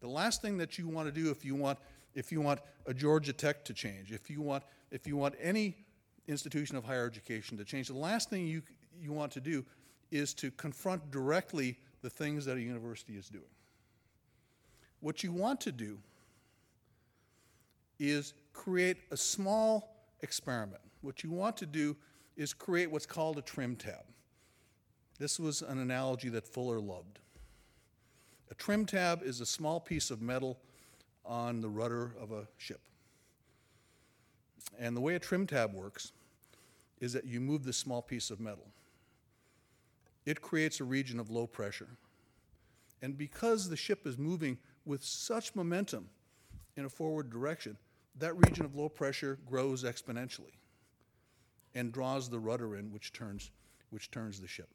The 0.00 0.08
last 0.08 0.42
thing 0.42 0.58
that 0.58 0.78
you 0.78 0.88
want 0.88 1.08
to 1.08 1.12
do 1.12 1.30
if 1.30 1.44
you 1.44 1.54
want, 1.54 1.78
if 2.14 2.30
you 2.30 2.40
want 2.40 2.60
a 2.86 2.94
Georgia 2.94 3.32
Tech 3.32 3.64
to 3.64 3.72
change, 3.72 4.12
if 4.12 4.30
you 4.30 4.40
want, 4.40 4.62
if 4.90 5.06
you 5.06 5.16
want 5.16 5.34
any 5.40 5.76
institution 6.28 6.76
of 6.76 6.84
higher 6.84 7.06
education 7.06 7.56
to 7.58 7.64
change, 7.64 7.88
the 7.88 7.94
last 7.94 8.30
thing 8.30 8.46
you, 8.46 8.62
you 9.00 9.12
want 9.12 9.32
to 9.32 9.40
do 9.40 9.64
is 10.10 10.34
to 10.34 10.50
confront 10.52 11.10
directly 11.10 11.76
the 12.02 12.10
things 12.10 12.44
that 12.44 12.56
a 12.56 12.60
university 12.60 13.14
is 13.14 13.28
doing. 13.28 13.44
What 15.00 15.22
you 15.22 15.32
want 15.32 15.60
to 15.62 15.72
do 15.72 15.98
is 17.98 18.34
create 18.52 18.98
a 19.10 19.16
small 19.16 20.08
experiment. 20.22 20.80
What 21.02 21.22
you 21.22 21.30
want 21.30 21.56
to 21.58 21.66
do 21.66 21.96
is 22.36 22.52
create 22.52 22.90
what's 22.90 23.06
called 23.06 23.38
a 23.38 23.42
trim 23.42 23.76
tab. 23.76 24.04
This 25.18 25.38
was 25.38 25.62
an 25.62 25.78
analogy 25.78 26.28
that 26.30 26.46
Fuller 26.46 26.80
loved. 26.80 27.20
A 28.50 28.54
trim 28.54 28.86
tab 28.86 29.22
is 29.22 29.40
a 29.40 29.46
small 29.46 29.80
piece 29.80 30.10
of 30.10 30.20
metal 30.20 30.58
on 31.24 31.60
the 31.60 31.68
rudder 31.68 32.14
of 32.20 32.32
a 32.32 32.46
ship. 32.56 32.80
And 34.78 34.96
the 34.96 35.00
way 35.00 35.14
a 35.14 35.18
trim 35.18 35.46
tab 35.46 35.74
works 35.74 36.12
is 37.00 37.12
that 37.12 37.24
you 37.24 37.40
move 37.40 37.64
this 37.64 37.76
small 37.76 38.02
piece 38.02 38.30
of 38.30 38.40
metal. 38.40 38.66
It 40.24 40.40
creates 40.40 40.80
a 40.80 40.84
region 40.84 41.20
of 41.20 41.30
low 41.30 41.46
pressure. 41.46 41.88
And 43.02 43.18
because 43.18 43.68
the 43.68 43.76
ship 43.76 44.06
is 44.06 44.16
moving 44.16 44.58
with 44.86 45.04
such 45.04 45.54
momentum 45.54 46.08
in 46.76 46.84
a 46.84 46.88
forward 46.88 47.30
direction, 47.30 47.76
that 48.18 48.34
region 48.36 48.64
of 48.64 48.74
low 48.74 48.88
pressure 48.88 49.38
grows 49.46 49.84
exponentially 49.84 50.54
and 51.74 51.92
draws 51.92 52.30
the 52.30 52.38
rudder 52.38 52.76
in, 52.76 52.92
which 52.92 53.12
turns, 53.12 53.50
which 53.90 54.10
turns 54.10 54.40
the 54.40 54.48
ship. 54.48 54.68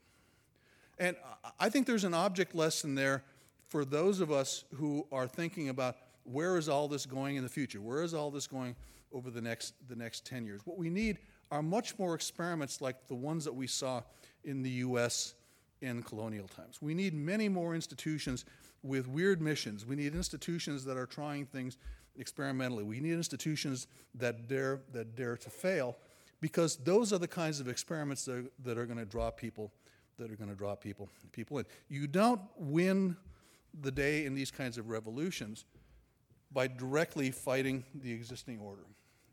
And 0.97 1.15
I- 1.59 1.69
think 1.69 1.87
there's 1.87 2.03
an 2.03 2.13
object 2.13 2.53
lesson 2.53 2.95
there 2.95 3.23
for 3.69 3.85
those 3.85 4.19
of 4.19 4.31
us 4.31 4.65
who 4.75 5.07
are 5.11 5.27
thinking 5.27 5.69
about 5.69 5.97
where 6.23 6.57
is 6.57 6.67
all 6.67 6.87
this 6.87 7.05
going 7.05 7.37
in 7.37 7.43
the 7.43 7.49
future? 7.49 7.79
Where 7.79 8.03
is 8.03 8.13
all 8.13 8.31
this 8.31 8.47
going 8.47 8.75
over 9.11 9.29
the 9.29 9.41
next, 9.41 9.73
the 9.87 9.95
next 9.95 10.25
10 10.25 10.45
years? 10.45 10.61
What 10.65 10.77
we 10.77 10.89
need 10.89 11.19
are 11.51 11.61
much 11.61 11.97
more 11.97 12.15
experiments 12.15 12.81
like 12.81 13.07
the 13.07 13.15
ones 13.15 13.45
that 13.45 13.53
we 13.53 13.67
saw 13.67 14.03
in 14.43 14.61
the 14.61 14.69
US 14.69 15.33
in 15.81 16.03
colonial 16.03 16.47
times. 16.47 16.81
We 16.81 16.93
need 16.93 17.13
many 17.13 17.49
more 17.49 17.73
institutions 17.73 18.45
with 18.83 19.07
weird 19.07 19.41
missions. 19.41 19.85
We 19.85 19.95
need 19.95 20.15
institutions 20.15 20.85
that 20.85 20.97
are 20.97 21.05
trying 21.05 21.45
things 21.45 21.77
experimentally. 22.17 22.83
We 22.83 22.99
need 22.99 23.13
institutions 23.13 23.87
that 24.15 24.47
dare, 24.47 24.81
that 24.93 25.15
dare 25.15 25.37
to 25.37 25.49
fail 25.49 25.97
because 26.41 26.77
those 26.77 27.11
are 27.11 27.17
the 27.17 27.27
kinds 27.27 27.59
of 27.59 27.67
experiments 27.67 28.25
that 28.25 28.35
are, 28.35 28.45
that 28.63 28.77
are 28.77 28.85
going 28.85 28.99
to 28.99 29.05
draw 29.05 29.31
people 29.31 29.71
that 30.17 30.29
are 30.29 30.35
going 30.35 30.49
to 30.49 30.55
draw 30.55 30.75
people 30.75 31.09
people 31.31 31.57
in. 31.59 31.65
You 31.87 32.05
don't 32.05 32.41
win 32.57 33.15
the 33.81 33.91
day 33.91 34.25
in 34.25 34.35
these 34.35 34.51
kinds 34.51 34.77
of 34.77 34.89
revolutions 34.89 35.65
by 36.51 36.67
directly 36.67 37.31
fighting 37.31 37.83
the 37.95 38.11
existing 38.11 38.59
order. 38.59 38.83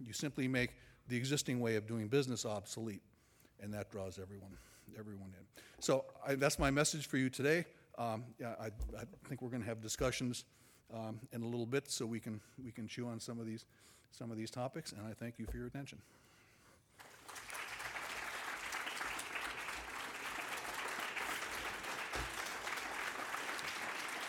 You 0.01 0.13
simply 0.13 0.49
make 0.49 0.71
the 1.09 1.17
existing 1.17 1.61
way 1.61 1.77
of 1.77 1.87
doing 1.87 2.09
business 2.09 2.45
obsolete, 2.45 3.03
and 3.61 3.73
that 3.75 3.91
draws 3.91 4.19
everyone 4.19 4.57
everyone 4.99 5.33
in. 5.39 5.63
So 5.81 6.05
I, 6.27 6.35
that's 6.37 6.59
my 6.59 6.71
message 6.71 7.07
for 7.07 7.17
you 7.17 7.29
today. 7.29 7.65
Um, 7.99 8.25
yeah, 8.39 8.55
I, 8.61 8.67
I 8.67 9.05
think 9.29 9.43
we're 9.43 9.51
going 9.51 9.63
to 9.63 9.69
have 9.69 9.81
discussions 9.81 10.45
um, 10.95 11.19
in 11.33 11.43
a 11.43 11.47
little 11.47 11.67
bit, 11.67 11.91
so 11.91 12.07
we 12.07 12.21
can 12.21 12.41
we 12.63 12.71
can 12.71 12.87
chew 12.87 13.07
on 13.09 13.21
some 13.21 13.41
of 13.41 13.47
these 13.47 13.65
some 14.11 14.31
of 14.31 14.37
these 14.37 14.51
topics. 14.51 14.93
And 14.93 15.07
I 15.07 15.13
thank 15.13 15.39
you 15.39 15.47
for 15.47 15.57
your 15.57 15.67
attention. 15.67 15.99